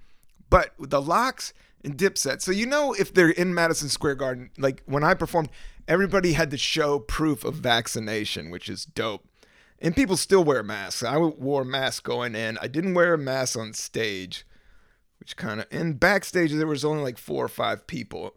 But 0.49 0.73
the 0.79 1.01
LOX 1.01 1.53
and 1.83 1.95
dip 1.95 2.15
Dipset, 2.15 2.41
so 2.41 2.51
you 2.51 2.65
know 2.65 2.93
if 2.93 3.13
they're 3.13 3.29
in 3.29 3.53
Madison 3.53 3.89
Square 3.89 4.15
Garden, 4.15 4.49
like 4.57 4.83
when 4.85 5.03
I 5.03 5.13
performed, 5.13 5.49
everybody 5.87 6.33
had 6.33 6.51
to 6.51 6.57
show 6.57 6.99
proof 6.99 7.43
of 7.43 7.55
vaccination, 7.55 8.49
which 8.49 8.69
is 8.69 8.85
dope. 8.85 9.25
And 9.81 9.95
people 9.95 10.17
still 10.17 10.43
wear 10.43 10.61
masks. 10.61 11.03
I 11.03 11.17
wore 11.17 11.61
a 11.61 11.65
mask 11.65 12.03
going 12.03 12.35
in. 12.35 12.57
I 12.61 12.67
didn't 12.67 12.95
wear 12.95 13.13
a 13.13 13.17
mask 13.17 13.57
on 13.57 13.73
stage, 13.73 14.45
which 15.19 15.37
kind 15.37 15.59
of, 15.59 15.67
and 15.71 15.99
backstage 15.99 16.51
there 16.51 16.67
was 16.67 16.85
only 16.85 17.03
like 17.03 17.17
four 17.17 17.45
or 17.45 17.49
five 17.49 17.87
people. 17.87 18.33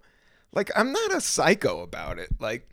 Like 0.53 0.71
I'm 0.77 0.93
not 0.93 1.15
a 1.15 1.21
psycho 1.21 1.81
about 1.81 2.19
it. 2.19 2.31
Like 2.39 2.69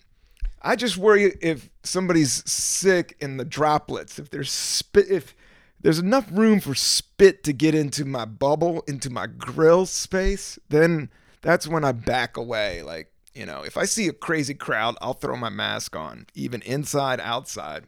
I 0.62 0.76
just 0.76 0.98
worry 0.98 1.36
if 1.42 1.70
somebody's 1.84 2.50
sick 2.50 3.16
in 3.20 3.38
the 3.38 3.46
droplets, 3.46 4.20
if 4.20 4.30
there's 4.30 4.52
spit, 4.52 5.10
if 5.10 5.36
there's 5.82 6.00
enough 6.00 6.28
room 6.32 6.60
for 6.60 6.76
spit 6.76 7.44
to 7.46 7.54
get 7.54 7.74
into 7.74 8.04
my 8.04 8.26
bubble, 8.26 8.84
into 8.88 9.10
my 9.10 9.28
grill 9.28 9.86
space, 9.86 10.60
then 10.68 11.10
that's 11.42 11.68
when 11.68 11.86
I 11.86 11.94
back 11.94 12.36
away. 12.36 12.82
Like, 12.84 13.14
you 13.34 13.46
know, 13.46 13.64
if 13.64 13.78
I 13.78 13.86
see 13.86 14.08
a 14.08 14.14
crazy 14.14 14.54
crowd, 14.54 14.98
I'll 15.02 15.14
throw 15.14 15.38
my 15.38 15.50
mask 15.50 15.96
on, 15.96 16.28
even 16.34 16.62
inside, 16.64 17.22
outside. 17.22 17.86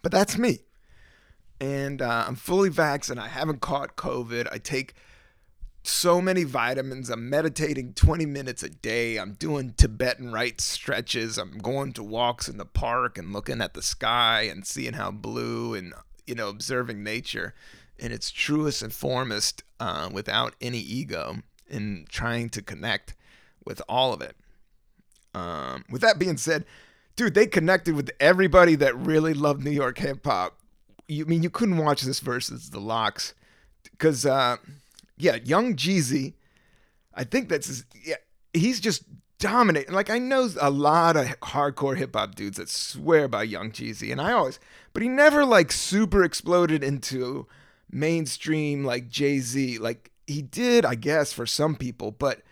But 0.00 0.12
that's 0.12 0.38
me. 0.38 0.60
And 1.62 2.02
uh, 2.02 2.24
I'm 2.26 2.34
fully 2.34 2.70
vaccinated. 2.70 3.24
I 3.24 3.32
haven't 3.32 3.60
caught 3.60 3.94
COVID. 3.94 4.48
I 4.50 4.58
take 4.58 4.94
so 5.84 6.20
many 6.20 6.42
vitamins. 6.42 7.08
I'm 7.08 7.30
meditating 7.30 7.94
20 7.94 8.26
minutes 8.26 8.64
a 8.64 8.68
day. 8.68 9.16
I'm 9.16 9.34
doing 9.34 9.72
Tibetan 9.76 10.32
rites 10.32 10.64
stretches. 10.64 11.38
I'm 11.38 11.58
going 11.58 11.92
to 11.92 12.02
walks 12.02 12.48
in 12.48 12.56
the 12.58 12.64
park 12.64 13.16
and 13.16 13.32
looking 13.32 13.60
at 13.60 13.74
the 13.74 13.82
sky 13.82 14.42
and 14.42 14.66
seeing 14.66 14.94
how 14.94 15.12
blue 15.12 15.74
and, 15.74 15.94
you 16.26 16.34
know, 16.34 16.48
observing 16.48 17.04
nature 17.04 17.54
in 17.96 18.10
its 18.10 18.32
truest 18.32 18.82
and 18.82 18.92
formest 18.92 19.62
uh, 19.78 20.10
without 20.12 20.56
any 20.60 20.80
ego 20.80 21.36
and 21.70 22.08
trying 22.08 22.48
to 22.48 22.60
connect 22.60 23.14
with 23.64 23.80
all 23.88 24.12
of 24.12 24.20
it. 24.20 24.34
Um, 25.32 25.84
with 25.88 26.00
that 26.00 26.18
being 26.18 26.38
said, 26.38 26.64
dude, 27.14 27.34
they 27.34 27.46
connected 27.46 27.94
with 27.94 28.10
everybody 28.18 28.74
that 28.74 28.96
really 28.96 29.32
loved 29.32 29.62
New 29.62 29.70
York 29.70 29.98
hip 29.98 30.26
hop. 30.26 30.58
You 31.12 31.24
I 31.24 31.28
mean 31.28 31.42
you 31.42 31.50
couldn't 31.50 31.78
watch 31.78 32.02
this 32.02 32.20
versus 32.20 32.70
the 32.70 32.80
LOX 32.80 33.34
because. 33.92 34.26
Uh, 34.26 34.56
yeah, 35.22 35.36
Young 35.44 35.76
Jeezy. 35.76 36.34
I 37.14 37.24
think 37.24 37.48
that's 37.48 37.68
his, 37.68 37.84
yeah. 38.04 38.16
He's 38.52 38.80
just 38.80 39.04
dominating. 39.38 39.94
Like 39.94 40.10
I 40.10 40.18
know 40.18 40.48
a 40.60 40.70
lot 40.70 41.16
of 41.16 41.26
hardcore 41.40 41.96
hip 41.96 42.14
hop 42.14 42.34
dudes 42.34 42.56
that 42.56 42.68
swear 42.68 43.28
by 43.28 43.44
Young 43.44 43.70
Jeezy, 43.70 44.10
and 44.10 44.20
I 44.20 44.32
always, 44.32 44.58
but 44.92 45.02
he 45.02 45.08
never 45.08 45.44
like 45.44 45.70
super 45.70 46.24
exploded 46.24 46.82
into 46.82 47.46
mainstream 47.90 48.84
like 48.84 49.08
Jay 49.08 49.38
Z. 49.38 49.78
Like 49.78 50.10
he 50.26 50.42
did, 50.42 50.84
I 50.84 50.96
guess, 50.96 51.32
for 51.32 51.46
some 51.46 51.76
people, 51.76 52.10
but 52.10 52.42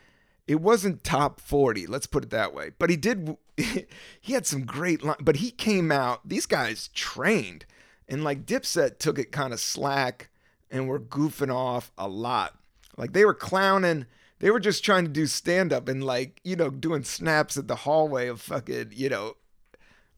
it 0.46 0.60
wasn't 0.60 1.04
top 1.04 1.40
40 1.40 1.86
let's 1.86 2.08
put 2.08 2.24
it 2.24 2.30
that 2.30 2.52
way 2.52 2.72
but 2.76 2.90
he 2.90 2.96
did 2.96 3.36
he 3.56 4.32
had 4.32 4.46
some 4.46 4.64
great 4.64 5.04
line 5.04 5.14
but 5.20 5.36
he 5.36 5.52
came 5.52 5.92
out 5.92 6.28
these 6.28 6.46
guys 6.46 6.88
trained 6.92 7.64
and 8.10 8.22
like 8.22 8.44
dipset 8.44 8.98
took 8.98 9.18
it 9.18 9.32
kind 9.32 9.54
of 9.54 9.60
slack 9.60 10.28
and 10.70 10.88
were 10.88 11.00
goofing 11.00 11.54
off 11.54 11.92
a 11.96 12.06
lot 12.06 12.60
like 13.00 13.14
they 13.14 13.24
were 13.24 13.34
clowning. 13.34 14.04
They 14.40 14.50
were 14.50 14.60
just 14.60 14.84
trying 14.84 15.04
to 15.04 15.10
do 15.10 15.26
stand 15.26 15.72
up 15.72 15.88
and 15.88 16.04
like, 16.04 16.40
you 16.44 16.54
know, 16.54 16.68
doing 16.68 17.02
snaps 17.02 17.56
at 17.56 17.66
the 17.66 17.76
hallway 17.76 18.28
of 18.28 18.42
fucking, 18.42 18.90
you 18.92 19.08
know, 19.08 19.36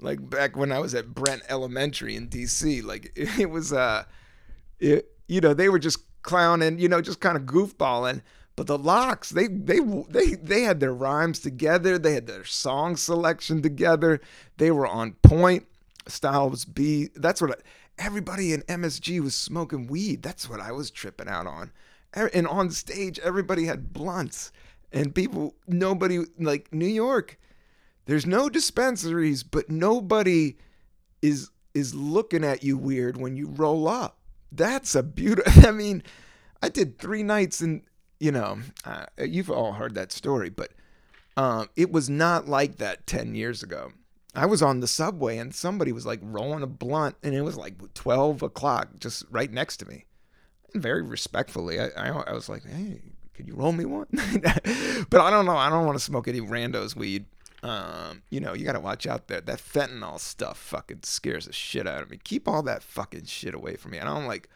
like 0.01 0.29
back 0.29 0.57
when 0.57 0.73
I 0.73 0.81
was 0.81 0.93
at 0.93 1.15
Brent 1.15 1.43
Elementary 1.49 2.17
in 2.17 2.29
DC. 2.29 2.83
Like 2.83 3.13
it 3.17 3.51
was 3.51 3.73
uh 3.73 4.05
it, 4.81 5.13
you 5.29 5.41
know, 5.41 5.55
they 5.55 5.69
were 5.69 5.79
just 5.79 6.01
clowning, 6.23 6.81
you 6.81 6.89
know, 6.89 7.01
just 7.01 7.21
kind 7.21 7.37
of 7.37 7.45
goofballing. 7.45 8.23
But 8.57 8.67
the 8.67 8.79
LOX, 8.79 9.31
they 9.31 9.47
they 9.47 9.79
they 10.09 10.35
they 10.35 10.63
had 10.63 10.81
their 10.81 10.93
rhymes 10.93 11.39
together. 11.39 11.99
They 11.99 12.15
had 12.15 12.27
their 12.27 12.45
song 12.45 12.97
selection 12.97 13.63
together. 13.63 14.21
They 14.59 14.73
were 14.73 14.89
on 14.89 15.13
point. 15.23 15.67
Style 16.09 16.51
was 16.51 16.65
B. 16.65 17.11
That's 17.15 17.41
what 17.41 17.53
I, 17.53 17.55
everybody 17.99 18.53
in 18.53 18.63
MSG 18.63 19.21
was 19.21 19.35
smoking 19.35 19.87
weed. 19.87 20.23
That's 20.23 20.49
what 20.49 20.61
I 20.61 20.73
was 20.73 20.91
tripping 20.91 21.29
out 21.29 21.47
on. 21.47 21.73
And 22.15 22.47
on 22.47 22.71
stage 22.71 23.19
everybody 23.21 23.65
had 23.65 23.93
blunts. 23.93 24.53
And 24.93 25.15
people 25.15 25.55
nobody 25.67 26.21
like 26.39 26.73
New 26.73 26.87
York 26.87 27.39
there's 28.07 28.27
no 28.27 28.49
dispensaries 28.49 29.43
but 29.43 29.71
nobody 29.71 30.57
is 31.23 31.51
is 31.73 31.95
looking 31.95 32.45
at 32.45 32.63
you 32.63 32.77
weird 32.77 33.17
when 33.17 33.37
you 33.37 33.47
roll 33.47 33.89
up. 33.89 34.19
That's 34.51 34.95
a 34.95 35.03
beautiful 35.03 35.67
I 35.67 35.71
mean 35.71 36.03
I 36.63 36.69
did 36.69 36.99
3 36.99 37.23
nights 37.23 37.61
and 37.61 37.83
you 38.21 38.33
know 38.33 38.59
uh, 38.85 39.07
you've 39.19 39.51
all 39.51 39.73
heard 39.73 39.95
that 39.95 40.13
story 40.13 40.51
but 40.51 40.73
um, 41.37 41.71
it 41.77 41.91
was 41.91 42.11
not 42.11 42.47
like 42.47 42.77
that 42.77 43.07
10 43.07 43.35
years 43.35 43.63
ago 43.63 43.93
I 44.35 44.47
was 44.47 44.63
on 44.63 44.81
the 44.81 44.87
subway 44.87 45.39
and 45.39 45.55
somebody 45.55 45.93
was 45.93 46.07
like 46.07 46.21
rolling 46.23 46.63
a 46.63 46.67
blunt 46.67 47.17
and 47.23 47.35
it 47.35 47.43
was 47.43 47.57
like 47.57 47.95
12 47.95 48.43
o'clock 48.43 48.89
just 48.99 49.25
right 49.31 49.51
next 49.51 49.77
to 49.79 49.87
me 49.87 50.07
And 50.73 50.83
very 50.83 51.03
respectfully, 51.03 51.79
I, 51.79 51.89
I, 51.97 52.09
I 52.09 52.33
was 52.33 52.49
like, 52.49 52.65
hey, 52.65 53.03
could 53.35 53.47
you 53.47 53.55
roll 53.55 53.73
me 53.73 53.85
one? 53.85 54.07
but 55.11 55.21
I 55.21 55.31
don't 55.31 55.47
know. 55.47 55.57
I 55.57 55.69
don't 55.69 55.87
want 55.87 55.99
to 55.99 56.05
smoke 56.05 56.29
any 56.29 56.41
randos 56.41 56.97
weed. 56.97 57.27
Um, 57.63 58.23
you 58.31 58.41
know, 58.41 58.55
you 58.55 58.65
got 58.65 58.73
to 58.73 58.81
watch 58.81 59.07
out 59.07 59.29
there. 59.29 59.41
That 59.41 59.59
fentanyl 59.59 60.19
stuff 60.19 60.59
fucking 60.59 61.01
scares 61.03 61.47
the 61.47 61.53
shit 61.53 61.87
out 61.87 62.03
of 62.03 62.11
me. 62.11 62.19
Keep 62.23 62.49
all 62.49 62.63
that 62.63 62.83
fucking 62.83 63.27
shit 63.27 63.55
away 63.55 63.77
from 63.77 63.93
me. 63.93 64.01
I 64.01 64.05
don't 64.05 64.27
like 64.27 64.49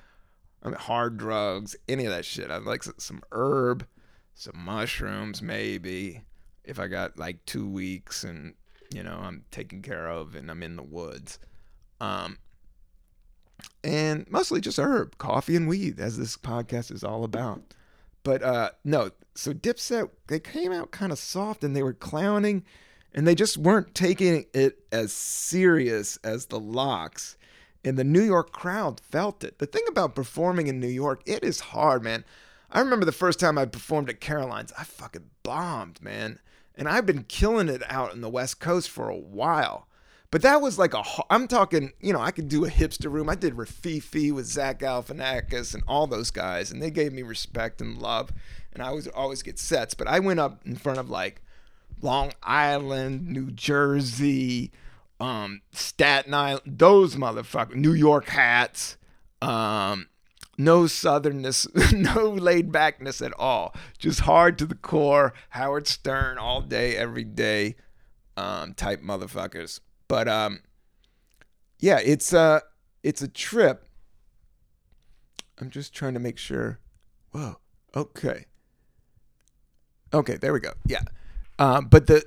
I 0.63 0.69
mean, 0.69 0.79
hard 0.79 1.17
drugs, 1.17 1.77
any 1.89 2.07
of 2.07 2.13
that 2.13 2.25
shit. 2.25 2.51
I 2.51 2.57
like 2.57 2.83
some 2.83 3.23
herb, 3.31 3.87
some 4.35 4.59
mushrooms, 4.59 5.41
maybe. 5.41 6.23
If 6.65 6.81
I 6.81 6.89
got 6.89 7.19
like 7.19 7.45
two 7.47 7.69
weeks 7.69 8.25
and, 8.25 8.55
you 8.93 9.03
know, 9.03 9.19
I'm 9.23 9.45
taken 9.51 9.83
care 9.83 10.09
of 10.09 10.35
and 10.35 10.51
I'm 10.51 10.63
in 10.63 10.77
the 10.77 10.83
woods. 10.83 11.39
Um, 12.01 12.39
and 13.83 14.31
mostly 14.31 14.61
just 14.61 14.79
herb, 14.79 15.19
coffee 15.19 15.57
and 15.57 15.69
weed, 15.69 15.99
as 16.01 16.19
this 16.19 16.37
podcast 16.37 16.93
is 16.93 17.05
all 17.05 17.25
about. 17.25 17.63
But 18.23 18.43
uh, 18.43 18.71
no, 18.85 19.11
so 19.35 19.53
Dipset, 19.53 20.11
they 20.27 20.41
came 20.41 20.73
out 20.73 20.91
kind 20.91 21.13
of 21.13 21.19
soft 21.19 21.63
and 21.63 21.77
they 21.77 21.83
were 21.83 21.93
clowning 21.93 22.65
and 23.15 23.27
they 23.27 23.35
just 23.35 23.57
weren't 23.57 23.95
taking 23.95 24.47
it 24.53 24.85
as 24.93 25.13
serious 25.13 26.19
as 26.25 26.47
the 26.47 26.61
LOX. 26.61 27.37
And 27.85 27.97
the 27.97 28.05
New 28.05 28.23
York 28.23 28.51
crowd 28.51 29.01
felt 29.01 29.45
it. 29.45 29.59
The 29.59 29.67
thing 29.67 29.85
about 29.89 30.17
performing 30.17 30.67
in 30.67 30.81
New 30.81 30.89
York, 30.89 31.23
it 31.25 31.45
is 31.45 31.61
hard, 31.61 32.03
man. 32.03 32.25
I 32.69 32.81
remember 32.81 33.07
the 33.07 33.13
first 33.13 33.39
time 33.39 33.59
I 33.59 33.65
performed 33.65 34.11
at 34.11 34.21
Caroline's, 34.21 34.73
I 34.77 34.83
fucking 34.83 35.31
bombed, 35.45 36.03
man. 36.03 36.41
And 36.77 36.89
I've 36.89 37.07
been 37.07 37.25
killing 37.25 37.69
it 37.69 37.83
out 37.91 38.13
in 38.13 38.21
the 38.21 38.29
West 38.29 38.61
Coast 38.61 38.91
for 38.91 39.09
a 39.09 39.17
while. 39.17 39.87
But 40.31 40.43
that 40.43 40.61
was 40.61 40.79
like 40.79 40.93
a, 40.93 41.03
I'm 41.31 41.49
talking, 41.49 41.93
you 42.01 42.13
know, 42.13 42.21
I 42.21 42.31
could 42.31 42.49
do 42.49 42.65
a 42.65 42.71
hipster 42.71 43.11
room. 43.11 43.29
I 43.29 43.37
did 43.37 43.55
Rififi 43.55 44.33
with 44.33 44.47
Zach 44.47 44.81
Galifianakis 44.81 45.73
and 45.73 45.83
all 45.87 46.07
those 46.07 46.31
guys, 46.31 46.71
and 46.71 46.83
they 46.83 46.91
gave 46.91 47.13
me 47.13 47.23
respect 47.23 47.81
and 47.81 47.97
love, 47.97 48.33
and 48.73 48.83
I 48.83 48.91
was 48.91 49.07
always 49.07 49.43
get 49.43 49.59
sets. 49.59 49.95
But 49.95 50.09
I 50.09 50.19
went 50.19 50.41
up 50.41 50.67
in 50.67 50.77
front 50.77 50.99
of 50.99 51.09
like 51.09 51.43
Long 52.03 52.33
Island, 52.43 53.29
New 53.29 53.51
Jersey, 53.53 54.73
um, 55.21 55.63
Staten 55.73 56.35
Island, 56.35 56.63
those 56.67 57.15
motherfuckers, 57.15 57.77
New 57.77 57.93
York 57.93 58.27
hats, 58.27 58.97
um, 59.41 60.09
no 60.59 60.83
southernness, 60.83 61.67
no 62.15 62.31
laid 62.31 62.73
backness 62.73 63.21
at 63.21 63.33
all, 63.39 63.75
just 63.99 64.21
hard 64.21 64.59
to 64.59 64.67
the 64.67 64.75
core, 64.75 65.35
Howard 65.51 65.87
Stern 65.87 66.39
all 66.39 66.61
day, 66.61 66.97
every 66.97 67.25
day, 67.25 67.77
um, 68.37 68.75
type 68.75 69.03
motherfuckers. 69.03 69.81
But 70.09 70.29
um, 70.29 70.61
yeah, 71.79 71.99
it's 72.03 72.33
a 72.33 72.63
it's 73.03 73.23
a 73.23 73.29
trip. 73.29 73.87
I'm 75.61 75.71
just 75.71 75.95
trying 75.95 76.15
to 76.15 76.21
make 76.21 76.39
sure. 76.39 76.79
Whoa. 77.33 77.57
Okay. 77.95 78.47
Okay, 80.13 80.37
there 80.37 80.53
we 80.53 80.61
go. 80.61 80.73
Yeah. 80.87 81.03
Um, 81.59 81.87
but 81.87 82.07
the 82.07 82.25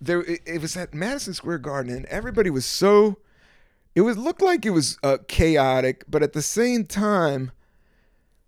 there 0.00 0.20
it, 0.22 0.40
it 0.46 0.60
was 0.60 0.76
at 0.76 0.94
Madison 0.94 1.34
Square 1.34 1.58
Garden, 1.58 1.94
and 1.94 2.06
everybody 2.06 2.50
was 2.50 2.66
so. 2.66 3.18
It 3.94 4.02
was 4.02 4.16
looked 4.16 4.42
like 4.42 4.64
it 4.64 4.70
was 4.70 4.98
uh, 5.02 5.18
chaotic, 5.26 6.04
but 6.08 6.22
at 6.22 6.32
the 6.32 6.42
same 6.42 6.84
time, 6.84 7.50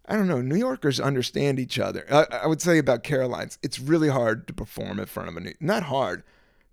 I 0.07 0.17
don't 0.17 0.29
know. 0.29 0.41
New 0.41 0.57
Yorkers 0.57 1.01
understand 1.01 1.59
each 1.59 1.79
other. 1.79 2.05
I, 2.11 2.27
I 2.43 2.47
would 2.47 2.61
say 2.61 2.79
about 2.79 3.03
Carolines, 3.03 3.59
it's 3.63 3.79
really 3.79 4.09
hard 4.09 4.47
to 4.49 4.53
perform 4.53 4.99
in 4.99 5.07
front 5.07 5.29
of 5.29 5.37
a 5.37 5.41
new. 5.41 5.55
Not 5.61 5.85
hard. 5.85 6.23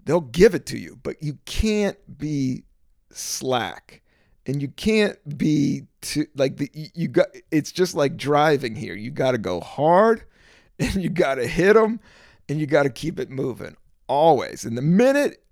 They'll 0.04 0.22
give 0.22 0.56
it 0.56 0.66
to 0.68 0.78
you, 0.78 1.00
but 1.02 1.22
you 1.22 1.38
can't 1.46 1.98
be 2.18 2.64
slack, 3.12 4.02
and 4.46 4.62
you 4.62 4.70
can't 4.70 5.18
be 5.38 5.84
too 6.02 6.26
like 6.36 6.58
the 6.58 6.72
you 6.74 7.08
got. 7.08 7.28
It's 7.52 7.72
just 7.72 7.96
like 7.96 8.18
driving 8.18 8.76
here. 8.76 8.96
You 8.96 9.12
got 9.12 9.32
to 9.32 9.38
go 9.38 9.60
hard, 9.60 10.24
and 10.80 10.96
you 11.04 11.10
got 11.10 11.36
to 11.36 11.48
hit 11.48 11.74
them, 11.74 12.00
and 12.48 12.60
you 12.60 12.66
got 12.66 12.84
to 12.84 12.90
keep 12.90 13.20
it 13.20 13.30
moving 13.30 13.76
always. 14.08 14.66
And 14.66 14.78
the 14.78 14.82
minute, 14.82 15.44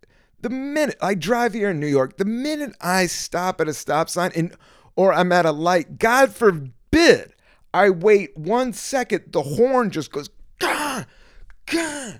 the 0.42 0.50
minute 0.50 0.98
I 1.02 1.14
drive 1.16 1.54
here 1.54 1.72
in 1.72 1.80
New 1.80 1.88
York, 1.88 2.18
the 2.18 2.26
minute 2.26 2.76
I 2.82 3.08
stop 3.08 3.60
at 3.62 3.68
a 3.68 3.74
stop 3.74 4.10
sign 4.10 4.32
and 4.36 4.56
or 4.96 5.14
I'm 5.14 5.32
at 5.32 5.46
a 5.46 5.52
light, 5.52 6.00
God 6.00 6.34
forbid 6.34 7.34
I 7.74 7.90
wait 7.90 8.36
one 8.38 8.74
second, 8.74 9.26
the 9.32 9.44
horn 9.44 9.92
just 9.92 10.12
goes, 10.12 10.30
gah, 10.60 11.06
gah. 11.66 12.14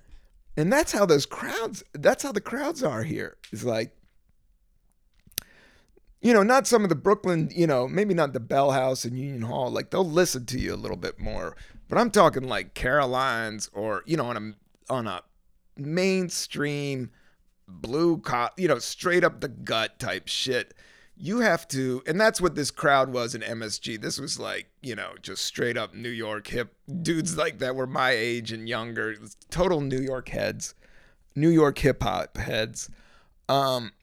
And 0.56 0.72
that's 0.72 0.92
how 0.92 1.06
those 1.06 1.26
crowds, 1.26 1.84
that's 1.94 2.24
how 2.24 2.32
the 2.32 2.42
crowds 2.42 2.84
are 2.84 3.04
here. 3.04 3.38
It's 3.52 3.64
like, 3.64 3.96
you 6.22 6.34
know, 6.34 6.44
not 6.44 6.68
some 6.68 6.84
of 6.84 6.90
the 6.90 6.96
Brooklyn, 6.96 7.50
you 7.56 7.68
know, 7.68 7.88
maybe 7.88 8.14
not 8.14 8.34
the 8.34 8.40
Bell 8.40 8.72
House 8.72 9.06
and 9.06 9.18
Union 9.18 9.44
Hall. 9.44 9.72
Like 9.72 9.92
they'll 9.92 10.08
listen 10.08 10.46
to 10.48 10.60
you 10.60 10.74
a 10.74 10.76
little 10.76 10.98
bit 10.98 11.20
more. 11.20 11.56
But 11.88 11.98
I'm 11.98 12.12
talking 12.12 12.44
like 12.44 12.74
Carolines 12.74 13.70
or, 13.74 14.04
you 14.06 14.18
know, 14.18 14.26
on 14.26 14.38
a 14.38 14.94
on 14.94 15.08
a 15.08 15.22
mainstream 15.78 17.12
blue 17.68 18.20
cop, 18.20 18.60
you 18.60 18.68
know, 18.68 18.80
straight 18.80 19.24
up 19.24 19.42
the 19.42 19.50
gut 19.50 20.00
type 20.00 20.28
shit. 20.28 20.74
You 21.20 21.40
have 21.40 21.68
to, 21.70 22.04
and 22.06 22.22
that's 22.22 22.40
what 22.40 22.54
this 22.54 22.70
crowd 22.70 23.12
was 23.12 23.34
in 23.34 23.42
MSG. 23.42 24.00
This 24.00 24.20
was 24.20 24.40
like, 24.40 24.68
you 24.84 24.96
know, 24.96 25.14
just 25.22 25.46
straight 25.46 25.76
up 25.76 25.96
New 25.96 26.10
York 26.10 26.48
hip 26.48 26.76
dudes 27.02 27.36
like 27.36 27.58
that 27.60 27.76
were 27.76 27.88
my 27.88 28.12
age 28.12 28.52
and 28.52 28.70
younger. 28.70 29.16
Total 29.50 29.82
New 29.82 30.00
York 30.00 30.30
heads, 30.30 30.76
New 31.36 31.50
York 31.50 31.80
hip 31.80 32.04
hop 32.04 32.38
heads. 32.38 32.90
Um, 33.50 33.94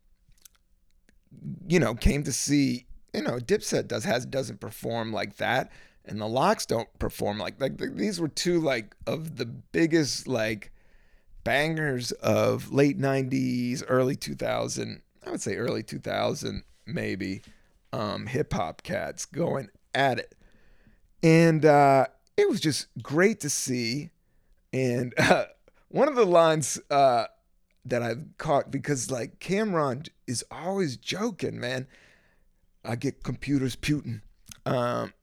you 1.68 1.78
know, 1.78 1.94
came 1.94 2.24
to 2.24 2.32
see, 2.32 2.86
you 3.12 3.22
know, 3.22 3.38
Dipset 3.38 3.86
does 3.86 4.04
has 4.04 4.26
doesn't 4.26 4.58
perform 4.58 5.12
like 5.12 5.36
that, 5.36 5.70
and 6.04 6.20
the 6.20 6.26
LOX 6.26 6.66
don't 6.66 6.88
perform 6.98 7.38
like 7.38 7.60
like 7.60 7.78
these 7.78 8.20
were 8.20 8.28
two 8.28 8.60
like 8.60 8.96
of 9.06 9.36
the 9.36 9.46
biggest 9.46 10.26
like 10.26 10.72
bangers 11.44 12.12
of 12.12 12.72
late 12.72 12.98
90s, 12.98 13.82
early 13.86 14.16
2000, 14.16 15.02
I 15.26 15.30
would 15.30 15.42
say 15.42 15.56
early 15.56 15.82
2000 15.82 16.64
maybe, 16.86 17.42
um, 17.92 18.26
hip 18.26 18.52
hop 18.52 18.82
cats 18.82 19.24
going 19.26 19.68
at 19.94 20.18
it. 20.18 20.34
And 21.22 21.64
uh, 21.64 22.06
it 22.36 22.48
was 22.48 22.60
just 22.60 22.88
great 23.02 23.40
to 23.40 23.50
see. 23.50 24.10
And 24.72 25.14
uh, 25.18 25.46
one 25.88 26.08
of 26.08 26.16
the 26.16 26.26
lines 26.26 26.80
uh, 26.90 27.26
that 27.84 28.02
I've 28.02 28.24
caught, 28.38 28.70
because 28.70 29.10
like 29.10 29.38
Cam'ron 29.38 30.08
is 30.26 30.44
always 30.50 30.96
joking, 30.96 31.60
man. 31.60 31.86
I 32.84 32.96
get 32.96 33.22
computers 33.22 33.76
Putin. 33.76 34.20
Um, 34.66 35.14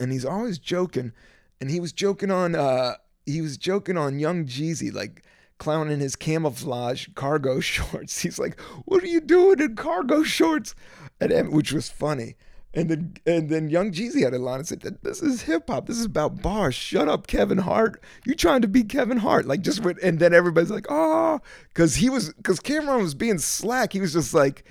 and 0.00 0.10
he's 0.10 0.24
always 0.24 0.58
joking. 0.58 1.12
And 1.60 1.70
he 1.70 1.78
was 1.78 1.92
joking 1.92 2.32
on 2.32 2.56
uh, 2.56 2.94
he 3.26 3.40
was 3.40 3.56
joking 3.56 3.96
on 3.96 4.18
Young 4.18 4.46
Jeezy, 4.46 4.92
like 4.92 5.24
clowning 5.58 6.00
his 6.00 6.16
camouflage 6.16 7.08
cargo 7.14 7.60
shorts. 7.72 8.20
He's 8.20 8.38
like, 8.38 8.60
"What 8.84 9.02
are 9.02 9.08
you 9.08 9.20
doing 9.20 9.60
in 9.60 9.76
cargo 9.76 10.22
shorts?" 10.22 10.74
And 11.20 11.52
which 11.52 11.72
was 11.72 11.88
funny. 11.88 12.36
And 12.74 12.88
then 12.88 13.14
and 13.26 13.50
then 13.50 13.68
Young 13.68 13.92
Jeezy 13.92 14.22
had 14.22 14.32
a 14.32 14.38
line 14.38 14.60
and 14.60 14.68
said, 14.68 14.80
"This 15.02 15.22
is 15.22 15.42
hip 15.42 15.68
hop. 15.68 15.86
This 15.86 15.98
is 15.98 16.06
about 16.06 16.40
bars. 16.40 16.74
Shut 16.74 17.08
up, 17.08 17.26
Kevin 17.26 17.58
Hart. 17.58 18.02
You 18.24 18.34
trying 18.34 18.62
to 18.62 18.68
be 18.68 18.82
Kevin 18.82 19.18
Hart?" 19.18 19.46
Like 19.46 19.60
just 19.60 19.84
with, 19.84 19.98
and 20.02 20.18
then 20.18 20.32
everybody's 20.32 20.70
like, 20.70 20.86
"Oh," 20.88 21.40
because 21.68 21.96
he 21.96 22.08
was 22.08 22.32
because 22.32 22.60
Cam'ron 22.60 23.02
was 23.02 23.14
being 23.14 23.38
slack. 23.38 23.92
He 23.92 24.00
was 24.00 24.14
just 24.14 24.32
like 24.32 24.64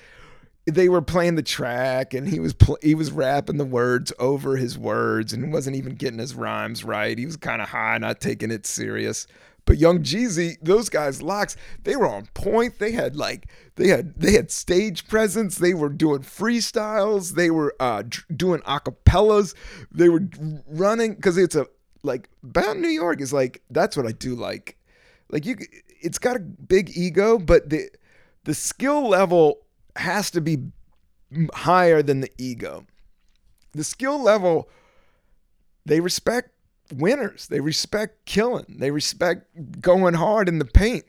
they 0.66 0.90
were 0.90 1.02
playing 1.02 1.36
the 1.36 1.44
track 1.44 2.14
and 2.14 2.28
he 2.28 2.40
was 2.40 2.54
pl- 2.54 2.78
he 2.82 2.94
was 2.94 3.12
rapping 3.12 3.58
the 3.58 3.66
words 3.66 4.14
over 4.20 4.58
his 4.58 4.78
words 4.78 5.34
and 5.34 5.52
wasn't 5.52 5.76
even 5.76 5.96
getting 5.96 6.20
his 6.20 6.36
rhymes 6.36 6.84
right. 6.84 7.18
He 7.18 7.26
was 7.26 7.38
kind 7.38 7.62
of 7.62 7.70
high, 7.70 7.98
not 7.98 8.22
taking 8.22 8.52
it 8.52 8.66
serious. 8.66 9.28
But 9.66 9.78
Young 9.78 10.02
Jeezy, 10.02 10.58
those 10.62 10.90
guys, 10.90 11.22
LOX, 11.22 11.56
they 11.84 11.96
were 11.96 12.08
on 12.08 12.28
point. 12.34 12.80
They 12.80 12.92
had 12.92 13.16
like 13.16 13.48
they 13.76 13.88
had 13.88 14.16
they 14.20 14.34
had 14.34 14.52
stage 14.52 15.08
presence. 15.08 15.58
They 15.58 15.74
were 15.74 15.90
doing 15.90 16.22
freestyles. 16.22 17.36
They 17.36 17.52
were 17.52 17.76
uh, 17.80 18.04
doing 18.36 18.62
acapellas. 18.62 19.54
They 19.92 20.10
were 20.10 20.28
running 20.68 21.16
because 21.16 21.38
it's 21.38 21.56
a 21.56 21.68
like 22.04 22.30
Bound 22.44 22.82
New 22.82 22.90
York 22.90 23.22
is 23.22 23.34
like 23.34 23.62
that's 23.70 23.96
what 23.96 24.08
I 24.08 24.12
do 24.12 24.36
like. 24.36 24.78
Like 25.30 25.46
you, 25.46 25.58
it's 26.02 26.20
got 26.20 26.36
a 26.36 26.40
big 26.40 26.96
ego, 26.98 27.38
but 27.38 27.70
the 27.70 27.90
the 28.44 28.54
skill 28.56 29.08
level 29.08 29.60
has 29.96 30.32
to 30.32 30.42
be 30.42 30.72
higher 31.54 32.02
than 32.02 32.22
the 32.22 32.32
ego. 32.38 32.86
The 33.74 33.84
skill 33.84 34.22
level, 34.22 34.70
they 35.86 36.00
respect 36.00 36.50
winners. 36.94 37.48
They 37.48 37.60
respect 37.60 38.26
killing. 38.26 38.78
They 38.80 38.92
respect 38.92 39.82
going 39.82 40.16
hard 40.16 40.50
in 40.50 40.60
the 40.60 40.66
paint. 40.66 41.06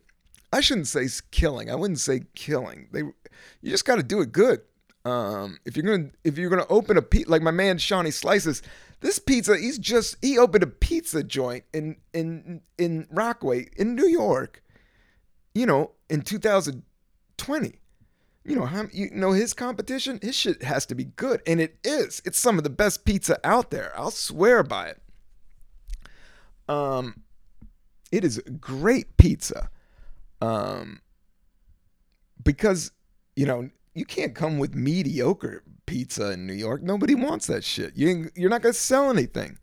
I 0.53 0.61
shouldn't 0.61 0.89
say 0.89 1.09
killing. 1.31 1.71
I 1.71 1.75
wouldn't 1.75 2.01
say 2.01 2.23
killing. 2.35 2.89
They, 2.93 3.01
you 3.01 3.71
just 3.71 3.85
got 3.85 3.97
to 3.97 4.03
do 4.03 4.21
it 4.21 4.33
good. 4.33 4.61
Um, 5.05 5.59
if 5.65 5.77
you're 5.77 5.85
gonna 5.85 6.11
if 6.23 6.39
you're 6.39 6.51
gonna 6.51 6.67
open 6.69 6.97
a 6.97 7.03
pizza 7.03 7.29
like 7.29 7.43
my 7.43 7.51
man 7.51 7.79
Shawnee 7.79 8.13
Slices, 8.13 8.63
this 9.01 9.19
pizza 9.19 9.57
he's 9.57 9.77
just 9.77 10.17
he 10.23 10.39
opened 10.39 10.63
a 10.63 10.69
pizza 10.69 11.25
joint 11.25 11.65
in 11.73 11.97
in 12.15 12.61
in 12.79 13.09
Rockaway 13.11 13.67
in 13.77 13.97
New 13.97 14.07
York, 14.07 14.63
you 15.57 15.67
know, 15.67 15.91
in 16.09 16.23
2020 16.23 17.82
you 18.45 18.57
know, 18.57 18.67
how, 18.67 18.85
you 18.93 19.11
know 19.13 19.33
his 19.33 19.55
competition, 19.55 20.19
his 20.23 20.35
shit 20.35 20.63
has 20.63 20.87
to 20.87 20.95
be 20.95 21.05
good, 21.05 21.43
and 21.47 21.61
it 21.61 21.79
is. 21.85 22.21
It's 22.25 22.39
some 22.39 22.59
of 22.59 22.65
the 22.65 22.71
best 22.71 23.05
pizza 23.05 23.39
out 23.45 23.71
there. 23.71 23.93
I'll 23.97 24.11
swear 24.11 24.63
by 24.63 24.89
it. 24.89 25.03
Um, 26.69 27.23
it 28.11 28.25
is 28.25 28.41
great 28.61 29.17
pizza. 29.17 29.71
Um, 30.41 31.01
because 32.43 32.91
you 33.37 33.47
know 33.47 33.71
you 33.95 34.05
can't 34.05 34.35
come 34.35 34.59
with 34.59 34.75
mediocre 34.75 35.63
pizza 35.87 36.33
in 36.33 36.47
New 36.47 36.53
York. 36.53 36.83
Nobody 36.83 37.15
wants 37.15 37.47
that 37.47 37.63
shit. 37.63 37.97
You 37.97 38.31
you're 38.35 38.51
not 38.51 38.63
gonna 38.63 38.73
sell 38.73 39.11
anything. 39.11 39.59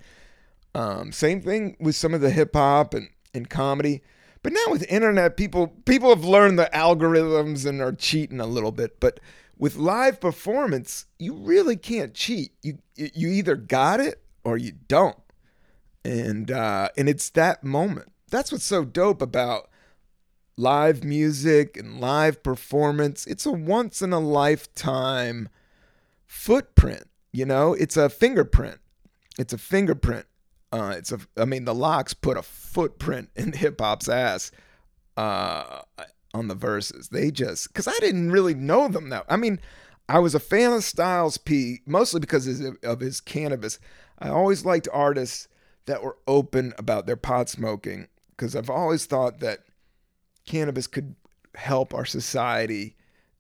Um, 0.74 1.12
same 1.12 1.42
thing 1.42 1.76
with 1.80 1.96
some 1.96 2.13
of 2.13 2.22
the 2.22 2.30
hip 2.30 2.54
hop 2.54 2.94
and 2.94 3.10
and 3.34 3.50
comedy 3.50 4.02
but 4.41 4.54
now 4.54 4.65
with 4.69 4.89
internet, 4.89 5.38
people 5.38 5.67
people 5.86 6.10
have 6.10 6.23
learned 6.23 6.58
the 6.58 6.69
algorithms 6.73 7.65
and 7.65 7.82
are 7.82 7.91
cheating 7.91 8.39
a 8.39 8.45
little 8.45 8.71
bit. 8.71 8.99
But 8.99 9.19
with 9.58 9.75
live 9.75 10.21
performance, 10.21 11.06
you 11.17 11.34
really 11.34 11.75
can't 11.75 12.13
cheat. 12.13 12.54
You 12.62 12.80
you 12.95 13.30
either 13.30 13.56
got 13.56 13.99
it 13.99 14.21
or 14.43 14.58
you 14.58 14.71
don't. 14.88 15.17
And 16.06 16.49
uh, 16.49 16.89
and 16.97 17.10
it's 17.10 17.30
that 17.32 17.63
moment. 17.63 18.12
That's 18.30 18.52
what's 18.52 18.63
so 18.63 18.86
dope 18.86 19.21
about 19.21 19.69
live 20.56 21.04
music 21.04 21.75
and 21.75 21.99
live 21.99 22.42
performance. 22.42 23.27
It's 23.27 23.46
a 23.46 23.52
once 23.52 24.02
in 24.02 24.13
a 24.13 24.19
lifetime 24.19 25.50
footprint. 26.25 27.10
You 27.33 27.46
know, 27.46 27.73
it's 27.73 27.98
a 27.98 28.10
fingerprint. 28.10 28.79
It's 29.37 29.54
a 29.54 29.58
fingerprint 29.58 30.25
uh, 30.72 30.94
it's 30.98 31.12
a, 31.12 31.20
I 31.38 31.46
mean, 31.46 31.65
the 31.65 31.76
LOX 31.76 32.13
put 32.13 32.38
a 32.38 32.42
footprint 32.42 33.30
in 33.36 33.54
hip 33.54 33.80
hop's 33.80 34.10
ass 34.10 34.52
uh, 35.17 35.82
on 36.34 36.48
the 36.48 36.56
verses. 36.56 37.10
They 37.10 37.32
just, 37.32 37.67
because 37.67 37.88
I 37.88 37.98
didn't 38.00 38.32
really 38.32 38.54
know 38.54 38.88
them 38.88 39.10
that. 39.10 39.26
I 39.30 39.38
mean, 39.38 39.60
I 40.08 40.20
was 40.20 40.34
a 40.34 40.40
fan 40.40 40.74
of 40.74 40.84
Styles 40.84 41.38
P 41.38 41.82
mostly 41.86 42.20
because 42.20 42.48
of 42.84 43.00
his 43.00 43.22
cannabis. 43.22 43.80
I 44.17 44.30
always 44.30 44.65
liked 44.65 44.88
artists 44.92 45.48
that 45.86 46.04
were 46.04 46.17
open 46.28 46.74
about 46.78 47.06
their 47.06 47.15
pot 47.15 47.50
smoking 47.50 48.08
because 48.32 48.56
I've 48.56 48.70
always 48.70 49.06
thought 49.06 49.40
that 49.40 49.60
cannabis 50.46 50.88
could 50.88 51.15
help 51.56 51.94
our 51.94 52.06
society 52.06 52.96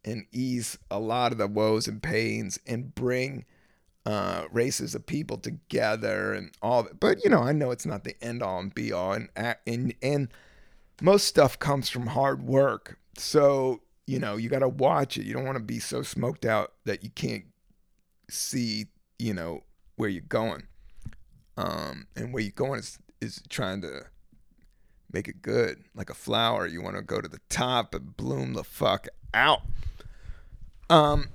and 0.05 0.25
ease 0.31 0.77
a 0.89 0.99
lot 0.99 1.31
of 1.31 1.37
the 1.37 1.47
woes 1.47 1.87
and 1.87 2.01
pains 2.01 2.59
and 2.65 2.93
bring 2.93 3.45
uh, 4.05 4.45
races 4.51 4.95
of 4.95 5.05
people 5.05 5.37
together 5.37 6.33
and 6.33 6.51
all 6.61 6.83
that. 6.83 6.99
But 6.99 7.23
you 7.23 7.29
know, 7.29 7.41
I 7.41 7.51
know 7.51 7.71
it's 7.71 7.85
not 7.85 8.03
the 8.03 8.15
end 8.23 8.41
all 8.41 8.59
and 8.59 8.73
be 8.73 8.91
all, 8.91 9.13
and 9.13 9.29
and 9.65 9.93
and 10.01 10.29
most 11.01 11.27
stuff 11.27 11.59
comes 11.59 11.89
from 11.89 12.07
hard 12.07 12.43
work. 12.43 12.97
So 13.17 13.81
you 14.09 14.17
know, 14.17 14.37
you 14.37 14.49
got 14.49 14.59
to 14.59 14.69
watch 14.69 15.17
it. 15.17 15.25
You 15.25 15.33
don't 15.33 15.45
want 15.45 15.57
to 15.57 15.63
be 15.63 15.79
so 15.79 16.01
smoked 16.01 16.43
out 16.43 16.73
that 16.85 17.03
you 17.03 17.11
can't 17.11 17.45
see, 18.27 18.87
you 19.19 19.35
know, 19.35 19.63
where 19.97 20.09
you're 20.09 20.23
going. 20.23 20.63
Um, 21.57 22.07
and 22.15 22.33
where 22.33 22.41
you're 22.41 22.51
going 22.51 22.79
is 22.79 22.97
is 23.21 23.43
trying 23.49 23.81
to 23.81 24.05
make 25.11 25.27
it 25.27 25.41
good, 25.41 25.83
like 25.93 26.09
a 26.09 26.13
flower. 26.13 26.65
You 26.65 26.81
want 26.81 26.95
to 26.95 27.01
go 27.01 27.21
to 27.21 27.27
the 27.27 27.41
top 27.49 27.93
and 27.93 28.15
bloom 28.15 28.53
the 28.53 28.63
fuck 28.63 29.07
out. 29.33 29.61
Um, 30.89 31.27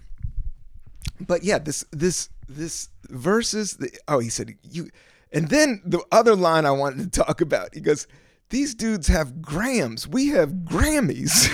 but 1.20 1.44
yeah, 1.44 1.58
this 1.58 1.84
this 1.92 2.28
this 2.48 2.88
versus 3.08 3.74
the 3.74 3.90
oh 4.08 4.18
he 4.18 4.28
said 4.28 4.54
you, 4.62 4.88
and 5.32 5.48
then 5.48 5.82
the 5.84 6.02
other 6.12 6.36
line 6.36 6.66
I 6.66 6.70
wanted 6.70 7.12
to 7.12 7.22
talk 7.22 7.40
about. 7.40 7.74
He 7.74 7.80
goes, 7.80 8.06
these 8.50 8.74
dudes 8.74 9.08
have 9.08 9.42
grams, 9.42 10.06
we 10.06 10.28
have 10.28 10.50
Grammys. 10.50 11.50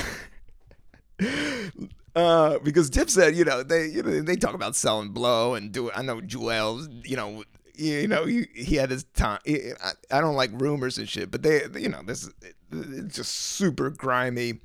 Uh, 2.17 2.59
because 2.65 2.91
Dipset, 2.91 3.37
you 3.37 3.45
know, 3.45 3.63
they 3.63 3.87
you 3.87 4.03
know 4.03 4.21
they 4.21 4.35
talk 4.35 4.55
about 4.55 4.75
selling 4.75 5.11
blow 5.11 5.55
and 5.55 5.71
do 5.71 5.89
it. 5.89 5.95
I 5.97 6.03
know 6.03 6.21
Juelz, 6.21 6.89
you 7.09 7.15
know, 7.15 7.45
you 7.75 8.09
know, 8.09 8.27
he, 8.27 8.47
he 8.55 8.75
had 8.75 8.91
his 8.91 9.05
time. 9.15 9.39
I, 9.47 9.93
I 10.11 10.21
don't 10.21 10.35
like 10.35 10.51
rumors 10.55 10.99
and 10.99 11.09
shit, 11.09 11.31
but 11.31 11.43
they, 11.43 11.63
you 11.77 11.89
know, 11.89 12.03
this 12.05 12.29
it's 12.73 13.15
just 13.15 13.33
super 13.33 13.91
grimy, 13.91 14.61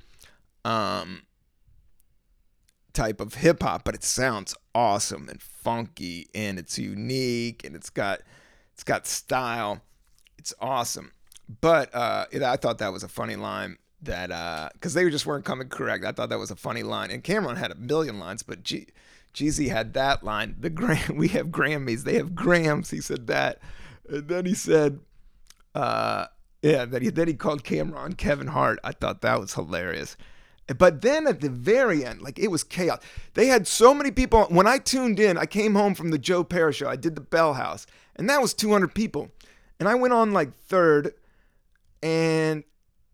um, 0.64 1.22
type 2.92 3.20
of 3.20 3.34
hip 3.34 3.62
hop, 3.62 3.84
but 3.84 3.94
it 3.94 4.02
sounds 4.02 4.54
awesome 4.74 5.28
and 5.28 5.40
funky 5.66 6.28
and 6.32 6.60
it's 6.60 6.78
unique 6.78 7.64
and 7.64 7.74
it's 7.74 7.90
got 7.90 8.20
it's 8.72 8.84
got 8.84 9.04
style. 9.04 9.80
It's 10.38 10.54
awesome. 10.60 11.10
But 11.60 11.92
uh, 11.92 12.26
it, 12.30 12.40
I 12.42 12.54
thought 12.54 12.78
that 12.78 12.92
was 12.92 13.02
a 13.02 13.08
funny 13.08 13.34
line 13.34 13.78
that 14.02 14.28
because 14.74 14.96
uh, 14.96 15.00
they 15.00 15.10
just 15.10 15.26
weren't 15.26 15.44
coming 15.44 15.68
correct. 15.68 16.04
I 16.04 16.12
thought 16.12 16.28
that 16.28 16.38
was 16.38 16.52
a 16.52 16.56
funny 16.56 16.84
line. 16.84 17.10
And 17.10 17.24
Cam'ron 17.24 17.56
had 17.56 17.72
a 17.72 17.74
million 17.74 18.20
lines, 18.20 18.44
but 18.44 18.62
G- 18.62 18.86
Jeezy 19.34 19.68
had 19.68 19.92
that 19.94 20.22
line. 20.22 20.54
The 20.60 20.70
gram 20.70 21.00
we 21.16 21.28
have 21.28 21.48
Grammys, 21.48 22.04
they 22.04 22.14
have 22.14 22.36
grams. 22.36 22.90
He 22.90 23.00
said 23.00 23.26
that, 23.26 23.58
and 24.08 24.28
then 24.28 24.46
he 24.46 24.54
said, 24.54 25.00
uh, 25.74 26.26
yeah, 26.62 26.84
that 26.84 27.02
he 27.02 27.10
then 27.10 27.26
he 27.26 27.34
called 27.34 27.64
Cam'ron 27.64 28.16
Kevin 28.16 28.48
Hart. 28.48 28.78
I 28.84 28.92
thought 28.92 29.20
that 29.22 29.40
was 29.40 29.54
hilarious. 29.54 30.16
But 30.78 31.02
then 31.02 31.26
at 31.26 31.40
the 31.40 31.48
very 31.48 32.04
end, 32.04 32.22
like 32.22 32.38
it 32.38 32.48
was 32.48 32.64
chaos. 32.64 33.00
They 33.34 33.46
had 33.46 33.66
so 33.66 33.94
many 33.94 34.10
people. 34.10 34.44
When 34.44 34.66
I 34.66 34.78
tuned 34.78 35.20
in, 35.20 35.38
I 35.38 35.46
came 35.46 35.74
home 35.74 35.94
from 35.94 36.10
the 36.10 36.18
Joe 36.18 36.42
Pera 36.42 36.72
show. 36.72 36.88
I 36.88 36.96
did 36.96 37.14
the 37.14 37.20
Bell 37.20 37.54
House, 37.54 37.86
and 38.16 38.28
that 38.28 38.42
was 38.42 38.52
200 38.52 38.94
people. 38.94 39.30
And 39.78 39.88
I 39.88 39.94
went 39.94 40.12
on 40.12 40.32
like 40.32 40.52
third, 40.54 41.14
and 42.02 42.64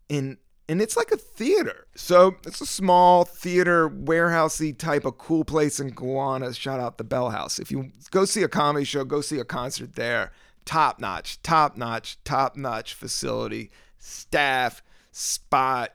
in 0.09 0.37
and 0.69 0.81
it's 0.81 0.95
like 0.95 1.11
a 1.11 1.17
theater. 1.17 1.85
So 1.95 2.37
it's 2.45 2.61
a 2.61 2.65
small 2.65 3.25
theater, 3.25 3.89
warehousey 3.89 4.77
type 4.77 5.05
of 5.05 5.17
cool 5.17 5.43
place 5.43 5.79
in 5.79 5.89
Gowanus. 5.89 6.55
Shout 6.55 6.79
out 6.79 6.97
the 6.97 7.03
Bell 7.03 7.29
House. 7.29 7.59
If 7.59 7.69
you 7.69 7.91
go 8.11 8.25
see 8.25 8.43
a 8.43 8.47
comedy 8.47 8.85
show, 8.85 9.03
go 9.03 9.21
see 9.21 9.39
a 9.39 9.45
concert 9.45 9.95
there. 9.95 10.31
Top 10.65 10.99
notch, 10.99 11.41
top 11.43 11.75
notch, 11.75 12.17
top 12.23 12.55
notch 12.55 12.93
facility, 12.93 13.69
staff, 13.99 14.81
spot, 15.11 15.91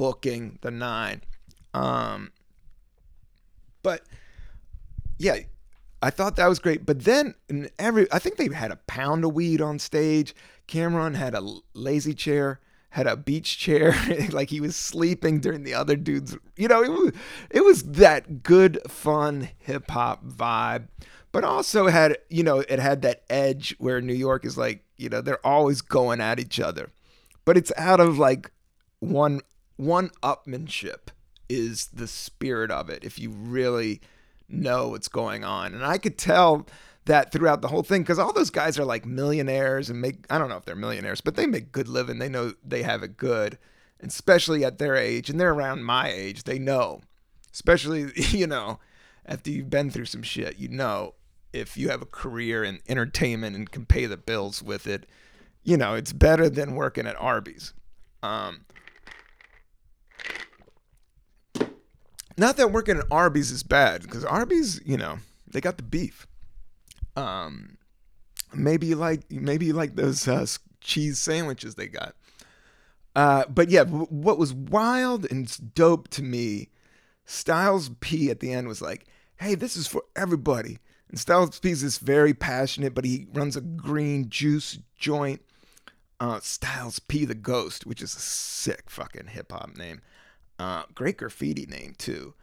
booking, 0.00 0.58
the 0.62 0.70
nine. 0.70 1.20
Um, 1.74 2.32
but 3.82 4.02
yeah, 5.18 5.40
I 6.00 6.08
thought 6.08 6.36
that 6.36 6.48
was 6.48 6.58
great. 6.58 6.86
But 6.86 7.04
then 7.04 7.34
every, 7.78 8.10
I 8.10 8.18
think 8.18 8.38
they 8.38 8.48
had 8.48 8.72
a 8.72 8.76
pound 8.86 9.26
of 9.26 9.34
weed 9.34 9.60
on 9.60 9.78
stage. 9.78 10.34
Cam'ron 10.66 11.16
had 11.16 11.34
a 11.34 11.46
lazy 11.74 12.14
chair 12.14 12.60
had 12.92 13.06
a 13.06 13.16
beach 13.16 13.56
chair, 13.58 13.94
like 14.30 14.50
he 14.50 14.60
was 14.60 14.74
sleeping 14.74 15.38
during 15.38 15.62
the 15.62 15.74
other 15.74 15.96
dudes. 15.96 16.36
You 16.56 16.66
know, 16.66 16.82
it 16.82 16.90
was 16.90 17.12
it 17.50 17.64
was 17.64 17.82
that 17.84 18.42
good, 18.42 18.80
fun 18.88 19.50
hip 19.58 19.90
hop 19.90 20.24
vibe, 20.24 20.88
but 21.30 21.44
also 21.44 21.86
had 21.86 22.18
you 22.28 22.42
know 22.42 22.60
it 22.60 22.80
had 22.80 23.02
that 23.02 23.22
edge 23.30 23.76
where 23.78 24.00
New 24.00 24.14
York 24.14 24.44
is 24.44 24.58
like 24.58 24.82
you 24.96 25.08
know 25.08 25.20
they're 25.20 25.46
always 25.46 25.82
going 25.82 26.20
at 26.20 26.40
each 26.40 26.58
other, 26.58 26.90
but 27.44 27.56
it's 27.56 27.70
out 27.76 28.00
of 28.00 28.18
like 28.18 28.50
one 28.98 29.40
one 29.80 30.10
upmanship 30.22 31.08
is 31.48 31.86
the 31.86 32.06
spirit 32.06 32.70
of 32.70 32.90
it. 32.90 33.02
If 33.02 33.18
you 33.18 33.30
really 33.30 34.00
know 34.48 34.88
what's 34.88 35.08
going 35.08 35.42
on, 35.42 35.74
and 35.74 35.84
I 35.84 35.98
could 35.98 36.18
tell 36.18 36.66
that 37.06 37.32
throughout 37.32 37.62
the 37.62 37.68
whole 37.68 37.82
thing 37.82 38.02
because 38.02 38.18
all 38.18 38.32
those 38.32 38.50
guys 38.50 38.78
are 38.78 38.84
like 38.84 39.06
millionaires 39.06 39.88
and 39.88 40.00
make 40.00 40.26
I 40.28 40.38
don't 40.38 40.50
know 40.50 40.58
if 40.58 40.64
they're 40.64 40.76
millionaires, 40.76 41.20
but 41.22 41.34
they 41.34 41.46
make 41.46 41.72
good 41.72 41.88
living. 41.88 42.18
They 42.18 42.28
know 42.28 42.52
they 42.64 42.82
have 42.82 43.02
it 43.02 43.16
good, 43.16 43.58
especially 44.00 44.64
at 44.64 44.78
their 44.78 44.96
age, 44.96 45.30
and 45.30 45.40
they're 45.40 45.54
around 45.54 45.84
my 45.84 46.10
age. 46.10 46.44
They 46.44 46.58
know, 46.58 47.00
especially 47.52 48.12
you 48.14 48.46
know, 48.46 48.80
after 49.24 49.50
you've 49.50 49.70
been 49.70 49.90
through 49.90 50.04
some 50.06 50.22
shit, 50.22 50.58
you 50.58 50.68
know, 50.68 51.14
if 51.54 51.76
you 51.78 51.88
have 51.88 52.02
a 52.02 52.06
career 52.06 52.62
in 52.62 52.80
entertainment 52.86 53.56
and 53.56 53.70
can 53.70 53.86
pay 53.86 54.04
the 54.04 54.18
bills 54.18 54.62
with 54.62 54.86
it, 54.86 55.06
you 55.64 55.78
know, 55.78 55.94
it's 55.94 56.12
better 56.12 56.50
than 56.50 56.74
working 56.74 57.06
at 57.06 57.16
Arby's. 57.18 57.72
Um, 58.22 58.66
not 62.40 62.56
that 62.56 62.72
working 62.72 62.96
at 62.96 63.04
Arby's 63.10 63.50
is 63.50 63.62
bad 63.62 64.02
because 64.02 64.24
Arby's, 64.24 64.80
you 64.84 64.96
know, 64.96 65.18
they 65.46 65.60
got 65.60 65.76
the 65.76 65.82
beef. 65.82 66.26
Um, 67.14 67.76
maybe 68.54 68.86
you 68.86 68.96
like 68.96 69.30
maybe 69.30 69.72
like 69.72 69.94
those 69.94 70.26
uh, 70.26 70.46
cheese 70.80 71.18
sandwiches 71.18 71.74
they 71.74 71.86
got. 71.86 72.14
Uh, 73.14 73.44
but 73.46 73.68
yeah, 73.68 73.84
w- 73.84 74.06
what 74.06 74.38
was 74.38 74.54
wild 74.54 75.30
and 75.30 75.74
dope 75.74 76.08
to 76.08 76.22
me, 76.22 76.70
Styles 77.26 77.90
P 78.00 78.30
at 78.30 78.40
the 78.40 78.52
end 78.54 78.68
was 78.68 78.80
like, 78.80 79.06
"Hey, 79.36 79.54
this 79.54 79.76
is 79.76 79.86
for 79.86 80.04
everybody." 80.16 80.78
And 81.10 81.20
Styles 81.20 81.58
P 81.58 81.70
is 81.70 81.98
very 81.98 82.32
passionate, 82.32 82.94
but 82.94 83.04
he 83.04 83.26
runs 83.34 83.54
a 83.54 83.60
green 83.60 84.30
juice 84.30 84.78
joint. 84.96 85.42
Uh, 86.18 86.40
Styles 86.40 87.00
P 87.00 87.26
the 87.26 87.34
Ghost, 87.34 87.84
which 87.84 88.00
is 88.00 88.16
a 88.16 88.20
sick 88.20 88.88
fucking 88.88 89.26
hip 89.26 89.52
hop 89.52 89.76
name. 89.76 90.00
Uh, 90.60 90.82
great 90.94 91.16
graffiti 91.16 91.64
name 91.64 91.94
too. 91.96 92.34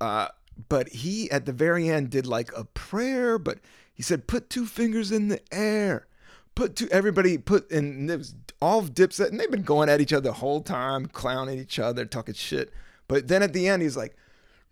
Uh, 0.00 0.26
but 0.68 0.88
he 0.88 1.30
at 1.30 1.46
the 1.46 1.52
very 1.52 1.88
end 1.88 2.10
did 2.10 2.26
like 2.26 2.50
a 2.56 2.64
prayer, 2.64 3.38
but 3.38 3.60
he 3.94 4.02
said, 4.02 4.26
put 4.26 4.50
two 4.50 4.66
fingers 4.66 5.12
in 5.12 5.28
the 5.28 5.40
air. 5.52 6.08
Put 6.56 6.74
two, 6.74 6.88
everybody 6.90 7.38
put, 7.38 7.70
and 7.70 8.10
it 8.10 8.16
was 8.16 8.34
all 8.60 8.82
Dipset, 8.82 9.28
and 9.28 9.38
they've 9.38 9.50
been 9.50 9.62
going 9.62 9.88
at 9.88 10.00
each 10.00 10.12
other 10.12 10.30
the 10.30 10.32
whole 10.32 10.62
time, 10.62 11.06
clowning 11.06 11.60
each 11.60 11.78
other, 11.78 12.04
talking 12.04 12.34
shit. 12.34 12.72
But 13.06 13.28
then 13.28 13.40
at 13.40 13.52
the 13.52 13.68
end, 13.68 13.82
he's 13.82 13.96
like, 13.96 14.16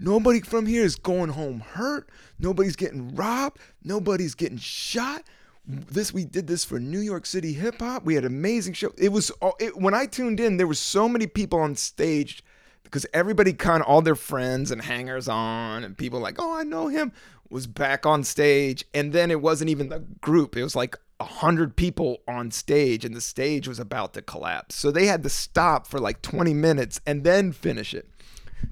nobody 0.01 0.41
from 0.41 0.67
here 0.67 0.83
is 0.83 0.97
going 0.97 1.31
home 1.31 1.61
hurt. 1.61 2.11
Nobody's 2.41 2.75
getting 2.75 3.15
robbed. 3.15 3.61
Nobody's 3.85 4.35
getting 4.35 4.59
shot. 4.59 5.23
This 5.65 6.13
we 6.13 6.25
did 6.25 6.49
this 6.49 6.65
for 6.65 6.81
New 6.81 6.99
York 7.01 7.27
City 7.27 7.53
hip 7.53 7.79
hop. 7.79 8.05
We 8.05 8.17
had 8.17 8.25
amazing 8.25 8.73
show. 8.73 8.93
It 8.99 9.13
was 9.13 9.31
it, 9.61 9.77
when 9.77 9.95
I 9.95 10.07
tuned 10.07 10.41
in, 10.41 10.57
there 10.57 10.67
were 10.67 10.75
so 10.75 11.09
many 11.09 11.29
people 11.29 11.61
on 11.61 11.77
stage 11.77 12.43
because 12.89 13.07
everybody 13.13 13.53
kind 13.53 13.83
of 13.83 13.89
all 13.89 14.01
their 14.01 14.15
friends 14.15 14.71
and 14.71 14.81
hangers 14.81 15.29
on 15.29 15.85
and 15.85 15.97
people 15.97 16.21
like, 16.21 16.37
oh, 16.39 16.55
I 16.55 16.63
know 16.63 16.89
him 16.89 17.13
was 17.51 17.67
back 17.67 18.07
on 18.07 18.25
stage, 18.25 18.85
and 18.93 19.13
then 19.13 19.31
it 19.31 19.41
wasn't 19.41 19.71
even 19.71 19.89
the 19.89 20.01
group; 20.21 20.57
it 20.57 20.63
was 20.63 20.77
like 20.77 20.97
a 21.21 21.25
hundred 21.25 21.77
people 21.77 22.19
on 22.27 22.51
stage, 22.51 23.05
and 23.05 23.15
the 23.15 23.21
stage 23.21 23.67
was 23.69 23.79
about 23.79 24.15
to 24.15 24.23
collapse. 24.23 24.75
So 24.75 24.91
they 24.91 25.07
had 25.07 25.23
to 25.23 25.29
stop 25.29 25.87
for 25.87 25.99
like 25.99 26.23
20 26.23 26.55
minutes 26.55 27.01
and 27.07 27.25
then 27.25 27.53
finish 27.53 27.95
it. 27.95 28.09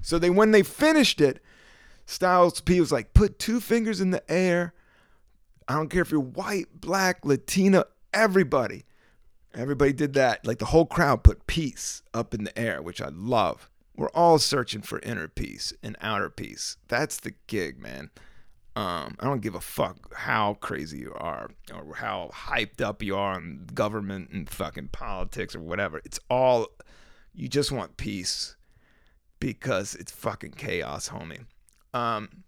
So 0.01 0.19
they 0.19 0.29
when 0.29 0.51
they 0.51 0.63
finished 0.63 1.21
it, 1.21 1.41
Styles 2.05 2.61
P 2.61 2.79
was 2.79 2.91
like, 2.91 3.13
"Put 3.13 3.39
two 3.39 3.59
fingers 3.59 4.01
in 4.01 4.11
the 4.11 4.31
air." 4.31 4.73
I 5.67 5.73
don't 5.73 5.89
care 5.89 6.01
if 6.01 6.11
you're 6.11 6.21
white, 6.21 6.79
black, 6.79 7.25
Latina, 7.25 7.85
everybody. 8.13 8.85
Everybody 9.53 9.91
did 9.91 10.13
that. 10.13 10.45
Like 10.45 10.59
the 10.59 10.65
whole 10.65 10.85
crowd 10.85 11.23
put 11.23 11.47
peace 11.47 12.03
up 12.13 12.33
in 12.33 12.45
the 12.45 12.57
air, 12.57 12.81
which 12.81 13.01
I 13.01 13.09
love. 13.09 13.69
We're 13.97 14.09
all 14.09 14.37
searching 14.37 14.83
for 14.83 14.99
inner 14.99 15.27
peace 15.27 15.73
and 15.81 15.97
outer 15.99 16.29
peace. 16.29 16.77
That's 16.87 17.17
the 17.17 17.33
gig, 17.47 17.79
man. 17.79 18.11
Um, 18.75 19.15
I 19.19 19.25
don't 19.25 19.41
give 19.41 19.55
a 19.55 19.59
fuck 19.59 20.13
how 20.13 20.53
crazy 20.53 20.99
you 20.99 21.13
are 21.15 21.49
or 21.73 21.95
how 21.95 22.29
hyped 22.31 22.79
up 22.79 23.01
you 23.01 23.17
are 23.17 23.33
on 23.33 23.65
government 23.73 24.29
and 24.29 24.47
fucking 24.47 24.89
politics 24.89 25.55
or 25.55 25.61
whatever. 25.61 25.99
It's 26.05 26.19
all 26.29 26.67
you 27.33 27.47
just 27.47 27.71
want 27.71 27.97
peace 27.97 28.55
because 29.39 29.95
it's 29.95 30.11
fucking 30.11 30.51
chaos, 30.51 31.09
homie. 31.09 31.45
Um, 31.91 32.43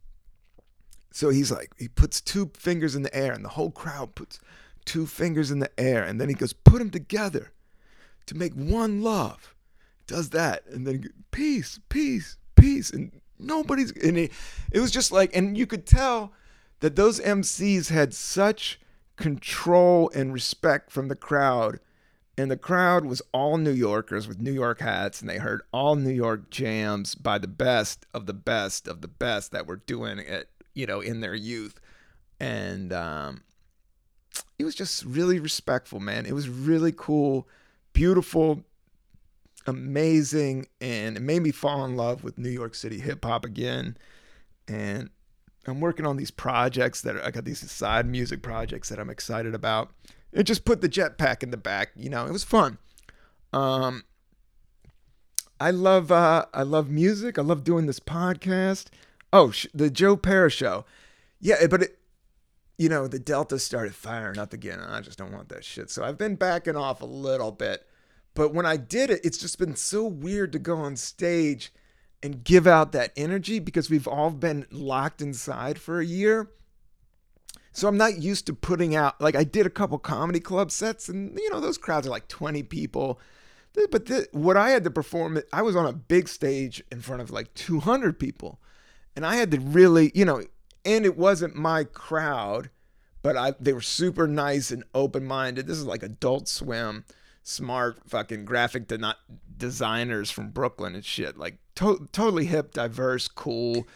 so 1.11 1.29
he's 1.29 1.51
like, 1.51 1.71
he 1.79 1.87
puts 1.87 2.21
two 2.21 2.51
fingers 2.53 2.95
in 2.95 3.01
the 3.01 3.15
air, 3.15 3.33
and 3.33 3.43
the 3.43 3.49
whole 3.49 3.71
crowd 3.71 4.13
puts 4.13 4.39
two 4.85 5.07
fingers 5.07 5.49
in 5.49 5.59
the 5.59 5.71
air, 5.79 6.03
and 6.03 6.21
then 6.21 6.29
he 6.29 6.35
goes, 6.35 6.53
put 6.53 6.77
them 6.77 6.91
together 6.91 7.51
to 8.27 8.35
make 8.35 8.53
one 8.53 9.01
love. 9.01 9.55
Does 10.09 10.31
that, 10.31 10.65
and 10.65 10.87
then 10.87 11.13
peace, 11.29 11.79
peace, 11.87 12.37
peace, 12.55 12.89
and 12.89 13.11
nobody's 13.37 13.91
and 13.91 14.17
it, 14.17 14.31
it 14.71 14.79
was 14.79 14.91
just 14.91 15.11
like 15.11 15.35
and 15.35 15.55
you 15.55 15.67
could 15.67 15.85
tell 15.85 16.33
that 16.79 16.95
those 16.95 17.19
MCs 17.19 17.89
had 17.89 18.13
such 18.13 18.79
control 19.15 20.09
and 20.15 20.33
respect 20.33 20.91
from 20.91 21.09
the 21.09 21.15
crowd 21.15 21.79
and 22.37 22.49
the 22.49 22.57
crowd 22.57 23.05
was 23.05 23.21
all 23.33 23.57
New 23.57 23.71
Yorkers 23.71 24.27
with 24.27 24.41
New 24.41 24.51
York 24.51 24.81
hats 24.81 25.21
and 25.21 25.29
they 25.29 25.37
heard 25.37 25.61
all 25.71 25.95
New 25.95 26.13
York 26.13 26.49
jams 26.49 27.13
by 27.15 27.37
the 27.37 27.47
best 27.47 28.05
of 28.13 28.25
the 28.25 28.33
best 28.33 28.87
of 28.87 29.01
the 29.01 29.07
best 29.07 29.51
that 29.51 29.67
were 29.67 29.77
doing 29.77 30.19
it 30.19 30.49
you 30.73 30.85
know 30.85 30.99
in 30.99 31.21
their 31.21 31.35
youth 31.35 31.79
and 32.39 32.91
um 32.91 33.43
he 34.59 34.65
was 34.65 34.75
just 34.75 35.05
really 35.05 35.39
respectful, 35.39 36.01
man. 36.01 36.25
It 36.25 36.33
was 36.33 36.49
really 36.49 36.93
cool, 36.95 37.47
beautiful, 37.93 38.65
amazing, 39.65 40.67
and 40.81 41.17
it 41.17 41.21
made 41.21 41.41
me 41.41 41.51
fall 41.51 41.85
in 41.85 41.95
love 41.95 42.23
with 42.23 42.37
New 42.37 42.49
York 42.49 42.75
City 42.75 42.99
hip 42.99 43.23
hop 43.23 43.45
again. 43.45 43.97
And 44.67 45.09
I'm 45.67 45.79
working 45.79 46.05
on 46.05 46.17
these 46.17 46.31
projects 46.31 47.01
that 47.01 47.15
are, 47.15 47.23
I 47.23 47.31
got 47.31 47.45
these 47.45 47.69
side 47.71 48.05
music 48.05 48.41
projects 48.41 48.89
that 48.89 48.99
I'm 48.99 49.09
excited 49.09 49.53
about. 49.53 49.91
It 50.31 50.43
just 50.43 50.65
put 50.65 50.81
the 50.81 50.89
jetpack 50.89 51.43
in 51.43 51.51
the 51.51 51.57
back, 51.57 51.91
you 51.95 52.09
know. 52.09 52.25
It 52.25 52.31
was 52.31 52.43
fun. 52.43 52.77
Um, 53.51 54.03
I 55.59 55.71
love 55.71 56.11
uh, 56.11 56.45
I 56.53 56.63
love 56.63 56.89
music. 56.89 57.37
I 57.37 57.41
love 57.41 57.63
doing 57.63 57.85
this 57.87 57.99
podcast. 57.99 58.87
Oh, 59.33 59.51
sh- 59.51 59.67
the 59.73 59.89
Joe 59.89 60.15
Pera 60.15 60.49
show. 60.49 60.85
Yeah, 61.41 61.67
but 61.67 61.83
it, 61.83 61.99
you 62.77 62.89
know, 62.89 63.07
the 63.07 63.19
Delta 63.19 63.59
started 63.59 63.95
firing 63.95 64.37
up 64.37 64.53
again. 64.53 64.79
And 64.79 64.93
I 64.93 65.01
just 65.01 65.17
don't 65.17 65.33
want 65.33 65.49
that 65.49 65.65
shit. 65.65 65.89
So 65.89 66.03
I've 66.03 66.17
been 66.17 66.35
backing 66.35 66.75
off 66.75 67.01
a 67.01 67.05
little 67.05 67.51
bit. 67.51 67.85
But 68.33 68.53
when 68.53 68.65
I 68.65 68.77
did 68.77 69.09
it, 69.09 69.21
it's 69.23 69.37
just 69.37 69.59
been 69.59 69.75
so 69.75 70.05
weird 70.05 70.51
to 70.53 70.59
go 70.59 70.77
on 70.77 70.95
stage 70.95 71.73
and 72.21 72.43
give 72.43 72.67
out 72.67 72.91
that 72.91 73.11
energy 73.15 73.59
because 73.59 73.89
we've 73.89 74.07
all 74.07 74.29
been 74.29 74.65
locked 74.71 75.21
inside 75.21 75.79
for 75.79 75.99
a 75.99 76.05
year. 76.05 76.49
So 77.71 77.87
I'm 77.87 77.97
not 77.97 78.21
used 78.21 78.45
to 78.47 78.53
putting 78.53 78.95
out 78.95 79.19
like 79.21 79.35
I 79.35 79.43
did 79.43 79.65
a 79.65 79.69
couple 79.69 79.97
comedy 79.99 80.39
club 80.39 80.71
sets 80.71 81.07
and 81.07 81.37
you 81.37 81.49
know 81.49 81.59
those 81.59 81.77
crowds 81.77 82.07
are 82.07 82.11
like 82.11 82.27
20 82.27 82.63
people. 82.63 83.19
But 83.91 84.09
what 84.31 84.57
I 84.57 84.71
had 84.71 84.83
to 84.83 84.91
perform, 84.91 85.39
I 85.53 85.61
was 85.61 85.75
on 85.75 85.85
a 85.85 85.93
big 85.93 86.27
stage 86.27 86.83
in 86.91 87.01
front 87.01 87.21
of 87.21 87.31
like 87.31 87.53
200 87.53 88.19
people. 88.19 88.59
And 89.15 89.25
I 89.25 89.35
had 89.35 89.51
to 89.51 89.59
really, 89.59 90.11
you 90.15 90.25
know, 90.25 90.41
and 90.83 91.05
it 91.05 91.17
wasn't 91.17 91.55
my 91.55 91.83
crowd, 91.83 92.69
but 93.21 93.37
I 93.37 93.53
they 93.59 93.73
were 93.73 93.81
super 93.81 94.27
nice 94.27 94.71
and 94.71 94.83
open-minded. 94.93 95.67
This 95.67 95.77
is 95.77 95.85
like 95.85 96.03
Adult 96.03 96.47
Swim, 96.47 97.05
smart 97.49 97.99
fucking 98.07 98.45
graphic 98.45 98.87
de- 98.87 99.15
designers 99.57 100.31
from 100.31 100.49
Brooklyn 100.49 100.95
and 100.95 101.03
shit. 101.03 101.37
Like 101.37 101.57
to- 101.75 102.07
totally 102.11 102.45
hip, 102.45 102.73
diverse, 102.73 103.27
cool 103.27 103.87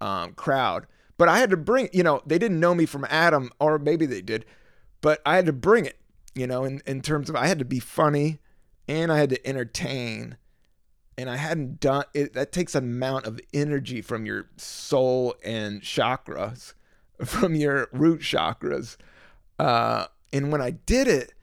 um, 0.00 0.32
crowd. 0.32 0.86
But 1.16 1.28
I 1.28 1.38
had 1.38 1.50
to 1.50 1.56
bring, 1.56 1.88
you 1.92 2.02
know, 2.02 2.22
they 2.26 2.38
didn't 2.38 2.58
know 2.58 2.74
me 2.74 2.86
from 2.86 3.06
Adam, 3.08 3.50
or 3.60 3.78
maybe 3.78 4.06
they 4.06 4.20
did, 4.20 4.44
but 5.00 5.20
I 5.24 5.36
had 5.36 5.46
to 5.46 5.52
bring 5.52 5.86
it, 5.86 5.98
you 6.34 6.46
know, 6.46 6.64
in, 6.64 6.82
in 6.86 7.02
terms 7.02 7.30
of 7.30 7.36
I 7.36 7.46
had 7.46 7.58
to 7.60 7.64
be 7.64 7.78
funny 7.78 8.40
and 8.88 9.12
I 9.12 9.18
had 9.18 9.30
to 9.30 9.46
entertain. 9.46 10.36
And 11.16 11.30
I 11.30 11.36
hadn't 11.36 11.78
done 11.78 12.04
it. 12.12 12.32
That 12.32 12.50
takes 12.50 12.74
an 12.74 12.82
amount 12.82 13.26
of 13.26 13.38
energy 13.52 14.02
from 14.02 14.26
your 14.26 14.48
soul 14.56 15.36
and 15.44 15.80
chakras, 15.80 16.74
from 17.24 17.54
your 17.54 17.88
root 17.92 18.20
chakras. 18.20 18.96
Uh, 19.56 20.06
and 20.32 20.50
when 20.50 20.60
I 20.60 20.72
did 20.72 21.06
it, 21.06 21.33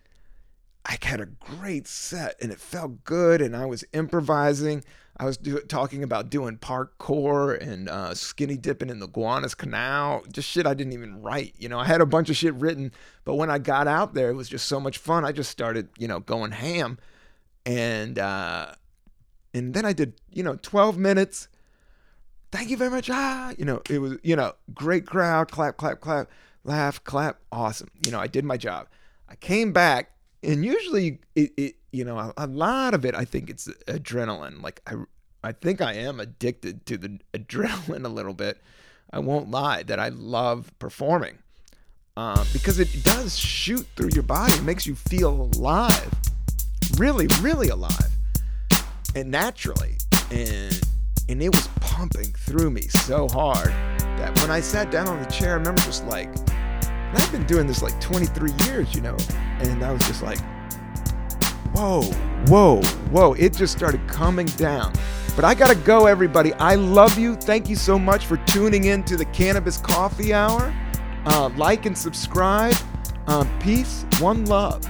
I 0.86 0.97
had 1.01 1.21
a 1.21 1.25
great 1.25 1.88
set 1.88 2.36
and 2.41 2.51
it 2.51 2.59
felt 2.59 3.03
good. 3.03 3.41
And 3.41 3.55
I 3.55 3.65
was 3.65 3.84
improvising. 3.93 4.84
I 5.17 5.25
was 5.25 5.38
do, 5.38 5.59
talking 5.59 6.03
about 6.03 6.29
doing 6.29 6.57
parkour 6.57 7.61
and 7.61 7.89
uh, 7.89 8.15
skinny 8.15 8.57
dipping 8.57 8.89
in 8.89 8.99
the 8.99 9.07
Gowanus 9.07 9.55
Canal, 9.55 10.23
just 10.32 10.49
shit 10.49 10.65
I 10.65 10.73
didn't 10.73 10.93
even 10.93 11.21
write. 11.21 11.53
You 11.59 11.69
know, 11.69 11.77
I 11.77 11.86
had 11.86 12.01
a 12.01 12.07
bunch 12.07 12.29
of 12.32 12.36
shit 12.36 12.55
written, 12.55 12.91
but 13.23 13.36
when 13.36 13.51
I 13.51 13.59
got 13.59 13.88
out 13.88 14.15
there, 14.15 14.32
it 14.32 14.36
was 14.36 14.49
just 14.49 14.67
so 14.67 14.79
much 14.79 14.97
fun. 14.97 15.23
I 15.23 15.32
just 15.32 15.51
started, 15.51 15.89
you 15.97 16.07
know, 16.07 16.21
going 16.21 16.51
ham, 16.51 16.97
and 17.67 18.17
uh, 18.17 18.73
and 19.53 19.73
then 19.73 19.86
I 19.86 19.93
did, 19.93 20.13
you 20.32 20.41
know, 20.43 20.55
12 20.55 20.97
minutes. 20.97 21.49
Thank 22.51 22.69
you 22.69 22.77
very 22.77 22.89
much. 22.89 23.09
Ah, 23.11 23.53
you 23.57 23.65
know, 23.65 23.82
it 23.89 23.99
was, 23.99 24.17
you 24.23 24.36
know, 24.36 24.53
great 24.73 25.05
crowd, 25.05 25.51
clap, 25.51 25.77
clap, 25.77 25.99
clap, 25.99 26.29
laugh, 26.63 27.03
clap, 27.03 27.39
awesome. 27.51 27.89
You 28.05 28.11
know, 28.11 28.19
I 28.19 28.27
did 28.27 28.43
my 28.43 28.57
job. 28.57 28.88
I 29.29 29.36
came 29.36 29.71
back, 29.71 30.11
and 30.44 30.66
usually 30.66 31.20
it, 31.36 31.52
it 31.58 31.76
you 31.92 32.06
know, 32.06 32.18
a, 32.18 32.34
a 32.38 32.48
lot 32.48 32.94
of 32.94 33.06
it, 33.06 33.16
I 33.16 33.26
think 33.26 33.50
it's 33.50 33.68
adrenaline. 33.88 34.62
Like 34.62 34.82
I, 34.88 34.96
I 35.44 35.52
think 35.52 35.82
I 35.82 35.94
am 35.94 36.20
addicted 36.20 36.86
to 36.88 36.98
the 36.98 37.20
adrenaline 37.34 38.06
a 38.06 38.10
little 38.10 38.34
bit. 38.34 38.62
I 39.14 39.20
won't 39.20 39.52
lie 39.52 39.84
that 39.84 40.00
I 40.00 40.10
love 40.10 40.72
performing 40.80 41.39
uh, 42.16 42.46
because 42.54 42.80
it 42.80 43.04
does 43.04 43.38
shoot 43.38 43.86
through 43.96 44.12
your 44.14 44.24
body. 44.24 44.54
It 44.54 44.64
makes 44.64 44.88
you 44.88 44.96
feel 44.96 45.50
alive, 45.54 46.14
really, 46.98 47.28
really 47.42 47.70
alive, 47.70 48.12
and 49.16 49.30
naturally. 49.30 49.98
And 50.32 50.82
and 51.28 51.42
it 51.42 51.54
was 51.54 51.68
pumping 51.80 52.34
through 52.34 52.72
me 52.72 52.82
so 52.82 53.28
hard 53.28 53.70
that 54.18 54.38
when 54.42 54.52
I 54.52 54.60
sat 54.60 54.92
down 54.92 55.08
on 55.08 55.22
the 55.22 55.30
chair, 55.30 55.52
I 55.52 55.54
remember 55.54 55.82
just 55.82 56.06
like, 56.06 56.30
and 57.12 57.22
I've 57.22 57.32
been 57.32 57.45
doing 57.45 57.68
this 57.68 57.82
like 57.82 57.99
23 57.99 58.51
years, 58.66 58.95
you 58.95 59.01
know, 59.01 59.18
and 59.59 59.84
I 59.84 59.91
was 59.91 60.01
just 60.03 60.24
like, 60.24 60.39
whoa, 61.74 62.03
whoa, 62.47 62.82
whoa. 63.12 63.34
It 63.34 63.53
just 63.53 63.76
started 63.78 64.07
coming 64.07 64.45
down. 64.45 64.93
But 65.36 65.43
I 65.43 65.53
gotta 65.53 65.76
go, 65.76 66.05
everybody. 66.05 66.53
I 66.53 66.76
love 66.76 67.20
you. 67.20 67.36
Thank 67.36 67.68
you 67.68 67.76
so 67.76 67.99
much 67.99 68.26
for 68.26 68.38
tuning 68.38 68.86
in 68.86 69.03
to 69.03 69.18
the 69.18 69.26
Cannabis 69.26 69.78
Coffee 69.78 70.34
Hour. 70.34 70.74
Uh, 71.26 71.49
like 71.57 71.86
and 71.86 71.97
subscribe. 71.97 72.76
Uh, 73.28 73.45
peace, 73.59 74.05
one 74.20 74.45
love. 74.45 74.89